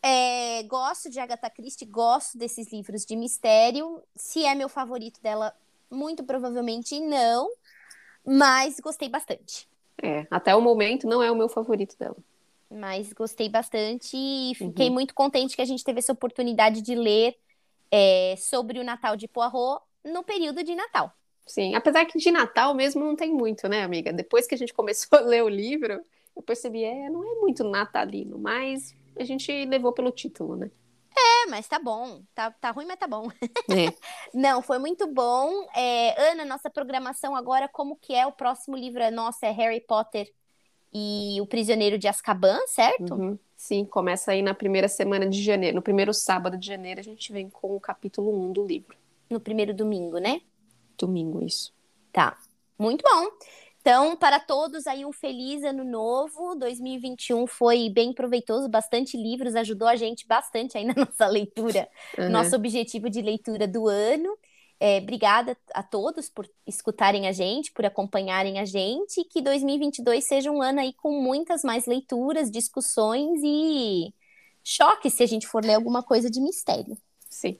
É, 0.02 0.62
gosto 0.64 1.10
de 1.10 1.18
Agatha 1.18 1.50
Christie, 1.50 1.86
gosto 1.86 2.38
desses 2.38 2.72
livros 2.72 3.04
de 3.04 3.16
mistério. 3.16 4.02
Se 4.14 4.44
é 4.44 4.54
meu 4.54 4.68
favorito 4.68 5.20
dela, 5.20 5.52
muito 5.90 6.22
provavelmente 6.22 7.00
não. 7.00 7.50
Mas 8.24 8.78
gostei 8.80 9.08
bastante. 9.08 9.68
É, 10.00 10.26
até 10.30 10.54
o 10.54 10.60
momento 10.60 11.06
não 11.06 11.22
é 11.22 11.30
o 11.30 11.36
meu 11.36 11.48
favorito 11.48 11.96
dela. 11.98 12.16
Mas 12.70 13.12
gostei 13.12 13.48
bastante 13.48 14.16
e 14.16 14.52
fiquei 14.54 14.88
uhum. 14.88 14.94
muito 14.94 15.14
contente 15.14 15.56
que 15.56 15.62
a 15.62 15.64
gente 15.64 15.82
teve 15.82 16.00
essa 16.00 16.12
oportunidade 16.12 16.82
de 16.82 16.94
ler 16.94 17.36
é, 17.90 18.34
sobre 18.36 18.78
o 18.78 18.84
Natal 18.84 19.16
de 19.16 19.28
Poirot 19.28 19.82
no 20.04 20.22
período 20.22 20.62
de 20.62 20.74
Natal. 20.74 21.12
Sim, 21.46 21.74
apesar 21.74 22.04
que 22.04 22.18
de 22.18 22.30
Natal 22.30 22.74
mesmo 22.74 23.04
não 23.04 23.16
tem 23.16 23.32
muito, 23.32 23.68
né, 23.68 23.82
amiga? 23.82 24.12
Depois 24.12 24.46
que 24.46 24.54
a 24.54 24.58
gente 24.58 24.74
começou 24.74 25.18
a 25.18 25.22
ler 25.22 25.42
o 25.42 25.48
livro, 25.48 26.00
eu 26.36 26.42
percebi, 26.42 26.84
é, 26.84 27.08
não 27.08 27.24
é 27.24 27.34
muito 27.40 27.64
natalino, 27.64 28.38
mas 28.38 28.94
a 29.18 29.24
gente 29.24 29.64
levou 29.64 29.92
pelo 29.92 30.10
título, 30.10 30.56
né? 30.56 30.70
É, 31.16 31.46
mas 31.50 31.66
tá 31.66 31.78
bom. 31.78 32.22
Tá, 32.34 32.50
tá 32.52 32.70
ruim, 32.70 32.86
mas 32.86 32.98
tá 32.98 33.08
bom. 33.08 33.28
É. 33.70 33.92
não, 34.32 34.62
foi 34.62 34.78
muito 34.78 35.06
bom. 35.12 35.66
É, 35.74 36.30
Ana, 36.30 36.44
nossa 36.44 36.70
programação 36.70 37.34
agora, 37.34 37.68
como 37.68 37.96
que 37.96 38.14
é? 38.14 38.26
O 38.26 38.32
próximo 38.32 38.76
livro 38.76 39.02
é 39.02 39.10
nosso, 39.10 39.44
é 39.44 39.50
Harry 39.50 39.80
Potter 39.80 40.32
e 40.92 41.40
o 41.40 41.46
Prisioneiro 41.46 41.98
de 41.98 42.06
Azkaban, 42.06 42.58
certo? 42.68 43.14
Uhum. 43.14 43.38
Sim, 43.58 43.84
começa 43.84 44.30
aí 44.30 44.40
na 44.40 44.54
primeira 44.54 44.86
semana 44.86 45.28
de 45.28 45.42
janeiro. 45.42 45.74
No 45.74 45.82
primeiro 45.82 46.14
sábado 46.14 46.56
de 46.56 46.64
janeiro, 46.64 47.00
a 47.00 47.02
gente 47.02 47.32
vem 47.32 47.50
com 47.50 47.74
o 47.74 47.80
capítulo 47.80 48.32
1 48.32 48.52
do 48.52 48.64
livro. 48.64 48.96
No 49.28 49.40
primeiro 49.40 49.74
domingo, 49.74 50.18
né? 50.18 50.40
Domingo, 50.96 51.44
isso. 51.44 51.74
Tá. 52.12 52.38
Muito 52.78 53.02
bom. 53.02 53.26
Então, 53.80 54.16
para 54.16 54.38
todos 54.38 54.86
aí, 54.86 55.04
um 55.04 55.10
feliz 55.10 55.64
ano 55.64 55.82
novo. 55.82 56.54
2021 56.54 57.48
foi 57.48 57.90
bem 57.90 58.12
proveitoso, 58.12 58.68
bastante 58.68 59.16
livros, 59.16 59.56
ajudou 59.56 59.88
a 59.88 59.96
gente 59.96 60.24
bastante 60.24 60.78
aí 60.78 60.84
na 60.84 60.94
nossa 60.96 61.26
leitura, 61.26 61.88
uhum. 62.16 62.30
nosso 62.30 62.54
objetivo 62.54 63.10
de 63.10 63.20
leitura 63.20 63.66
do 63.66 63.88
ano. 63.88 64.38
É, 64.80 64.98
obrigada 64.98 65.56
a 65.74 65.82
todos 65.82 66.28
por 66.28 66.48
escutarem 66.66 67.26
a 67.26 67.32
gente, 67.32 67.72
por 67.72 67.84
acompanharem 67.84 68.60
a 68.60 68.64
gente, 68.64 69.20
e 69.20 69.24
que 69.24 69.42
2022 69.42 70.24
seja 70.24 70.52
um 70.52 70.62
ano 70.62 70.80
aí 70.80 70.92
com 70.92 71.20
muitas 71.20 71.64
mais 71.64 71.86
leituras, 71.86 72.50
discussões 72.50 73.40
e 73.42 74.14
choques 74.62 75.14
se 75.14 75.22
a 75.22 75.26
gente 75.26 75.48
for 75.48 75.64
ler 75.64 75.74
alguma 75.74 76.02
coisa 76.02 76.30
de 76.30 76.40
mistério. 76.40 76.96
Sim. 77.28 77.58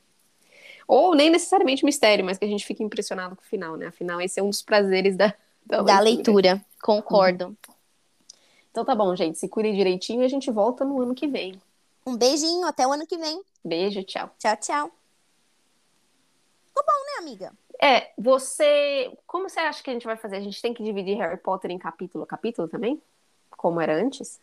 Ou 0.87 1.15
nem 1.15 1.29
necessariamente 1.29 1.85
mistério, 1.85 2.25
mas 2.25 2.39
que 2.39 2.45
a 2.45 2.49
gente 2.49 2.65
fique 2.65 2.83
impressionado 2.83 3.35
com 3.35 3.43
o 3.43 3.47
final, 3.47 3.77
né? 3.77 3.87
Afinal, 3.87 4.21
esse 4.21 4.39
é 4.39 4.43
um 4.43 4.51
dos 4.51 4.63
prazeres 4.63 5.17
da, 5.17 5.35
da, 5.67 5.83
da 5.83 6.01
leitura. 6.01 6.53
leitura. 6.53 6.67
Concordo. 6.81 7.47
Uhum. 7.47 7.57
Então 8.71 8.85
tá 8.85 8.95
bom, 8.95 9.15
gente. 9.17 9.39
Se 9.39 9.49
cuide 9.49 9.73
direitinho 9.73 10.23
e 10.23 10.25
a 10.25 10.29
gente 10.29 10.51
volta 10.51 10.85
no 10.85 11.03
ano 11.03 11.15
que 11.15 11.27
vem. 11.27 11.61
Um 12.07 12.17
beijinho, 12.17 12.67
até 12.67 12.87
o 12.87 12.93
ano 12.93 13.07
que 13.07 13.19
vem. 13.19 13.43
Beijo, 13.65 14.03
tchau. 14.05 14.31
Tchau, 14.39 14.57
tchau. 14.57 14.98
Amiga? 17.19 17.53
É, 17.81 18.11
você. 18.17 19.13
Como 19.27 19.49
você 19.49 19.61
acha 19.61 19.83
que 19.83 19.91
a 19.91 19.93
gente 19.93 20.07
vai 20.07 20.17
fazer? 20.17 20.37
A 20.37 20.41
gente 20.41 20.63
tem 20.63 20.73
que 20.73 20.83
dividir 20.83 21.17
Harry 21.19 21.37
Potter 21.37 21.71
em 21.71 21.79
capítulo 21.79 22.25
a 22.25 22.27
capítulo 22.27 22.69
também? 22.69 23.01
Como 23.51 23.81
era 23.81 23.95
antes? 23.95 24.37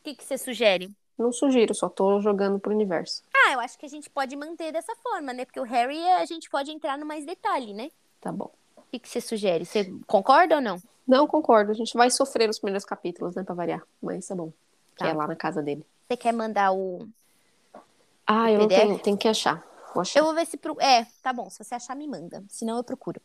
O 0.00 0.04
que, 0.04 0.14
que 0.14 0.24
você 0.24 0.38
sugere? 0.38 0.90
Não 1.18 1.32
sugiro, 1.32 1.74
só 1.74 1.88
tô 1.88 2.20
jogando 2.20 2.58
pro 2.58 2.72
universo. 2.72 3.22
Ah, 3.34 3.52
eu 3.52 3.60
acho 3.60 3.78
que 3.78 3.84
a 3.84 3.88
gente 3.88 4.08
pode 4.08 4.34
manter 4.36 4.72
dessa 4.72 4.94
forma, 5.02 5.32
né? 5.32 5.44
Porque 5.44 5.60
o 5.60 5.64
Harry 5.64 6.02
a 6.12 6.24
gente 6.24 6.48
pode 6.48 6.70
entrar 6.70 6.96
no 6.96 7.04
mais 7.04 7.26
detalhe, 7.26 7.74
né? 7.74 7.90
Tá 8.20 8.32
bom. 8.32 8.50
O 8.76 8.82
que, 8.90 8.98
que 8.98 9.08
você 9.08 9.20
sugere? 9.20 9.66
Você 9.66 9.92
concorda 10.06 10.54
ou 10.56 10.60
não? 10.60 10.80
Não 11.06 11.26
concordo. 11.26 11.72
A 11.72 11.74
gente 11.74 11.92
vai 11.94 12.10
sofrer 12.10 12.46
nos 12.46 12.58
primeiros 12.58 12.84
capítulos, 12.84 13.34
né? 13.34 13.42
Pra 13.42 13.54
variar. 13.54 13.82
Mas 14.00 14.26
tá 14.26 14.34
bom. 14.34 14.52
Tá. 14.96 15.04
Que 15.04 15.10
é 15.10 15.14
lá 15.14 15.26
na 15.26 15.36
casa 15.36 15.62
dele. 15.62 15.84
Você 16.08 16.16
quer 16.16 16.32
mandar 16.32 16.72
o. 16.72 17.06
Ah, 18.26 18.44
o 18.44 18.48
eu 18.48 18.68
tenho, 18.68 18.98
tenho 18.98 19.16
que 19.18 19.28
achar. 19.28 19.62
Eu 20.14 20.24
vou 20.24 20.34
ver 20.34 20.46
se. 20.46 20.56
Pro... 20.56 20.76
É, 20.80 21.06
tá 21.22 21.32
bom. 21.32 21.48
Se 21.50 21.62
você 21.62 21.74
achar, 21.74 21.96
me 21.96 22.06
manda. 22.06 22.42
Senão 22.48 22.76
eu 22.76 22.84
procuro. 22.84 23.20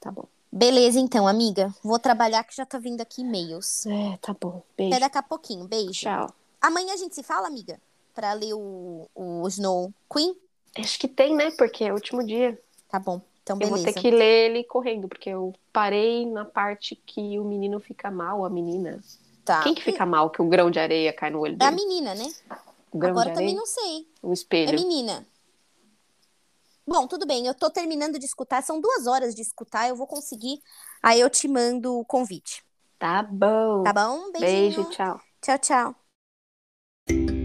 Tá 0.00 0.10
bom. 0.10 0.26
Beleza, 0.50 0.98
então, 0.98 1.26
amiga. 1.26 1.74
Vou 1.82 1.98
trabalhar 1.98 2.44
que 2.44 2.54
já 2.54 2.66
tá 2.66 2.78
vindo 2.78 3.00
aqui 3.00 3.22
e-mails. 3.22 3.86
É, 3.86 4.18
tá 4.20 4.36
bom. 4.38 4.62
Beijo. 4.76 4.92
Até 4.92 5.00
daqui 5.00 5.18
a 5.18 5.22
pouquinho. 5.22 5.66
Beijo. 5.66 6.00
Tchau. 6.00 6.34
Amanhã 6.60 6.92
a 6.92 6.96
gente 6.96 7.14
se 7.14 7.22
fala, 7.22 7.46
amiga? 7.48 7.80
Pra 8.14 8.34
ler 8.34 8.52
o, 8.52 9.08
o 9.14 9.48
Snow 9.48 9.92
Queen? 10.12 10.36
Acho 10.78 10.98
que 10.98 11.08
tem, 11.08 11.34
né? 11.34 11.50
Porque 11.52 11.84
é 11.84 11.90
o 11.90 11.94
último 11.94 12.24
dia. 12.24 12.60
Tá 12.90 12.98
bom. 12.98 13.20
Então, 13.42 13.56
beleza. 13.56 13.76
Eu 13.76 13.84
vou 13.84 13.92
ter 13.94 14.00
que 14.00 14.10
ler 14.10 14.50
ele 14.50 14.64
correndo, 14.64 15.08
porque 15.08 15.30
eu 15.30 15.54
parei 15.72 16.26
na 16.26 16.44
parte 16.44 16.94
que 16.94 17.38
o 17.38 17.44
menino 17.44 17.80
fica 17.80 18.10
mal, 18.10 18.44
a 18.44 18.50
menina. 18.50 19.02
Tá. 19.44 19.62
Quem 19.62 19.74
que 19.74 19.82
fica 19.82 20.06
mal 20.06 20.30
que 20.30 20.40
o 20.40 20.48
grão 20.48 20.70
de 20.70 20.78
areia 20.78 21.12
cai 21.12 21.30
no 21.30 21.40
olho 21.40 21.56
dele? 21.56 21.64
É 21.64 21.72
a 21.72 21.76
menina, 21.76 22.14
né? 22.14 22.30
Agora 22.94 23.32
também 23.32 23.54
não 23.54 23.66
sei. 23.66 24.06
O 24.22 24.32
espelho. 24.32 24.70
É 24.70 24.72
menina. 24.72 25.26
Bom, 26.86 27.06
tudo 27.06 27.26
bem. 27.26 27.46
Eu 27.46 27.54
tô 27.54 27.70
terminando 27.70 28.18
de 28.18 28.26
escutar. 28.26 28.62
São 28.62 28.80
duas 28.80 29.06
horas 29.06 29.34
de 29.34 29.42
escutar. 29.42 29.88
Eu 29.88 29.96
vou 29.96 30.06
conseguir. 30.06 30.60
Aí 31.02 31.20
eu 31.20 31.30
te 31.30 31.48
mando 31.48 31.98
o 31.98 32.04
convite. 32.04 32.64
Tá 32.98 33.22
bom. 33.22 33.82
Tá 33.82 33.92
bom? 33.92 34.30
Beijinho. 34.32 34.76
Beijo, 34.76 34.90
tchau. 34.90 35.20
Tchau, 35.40 35.58
tchau. 35.58 37.41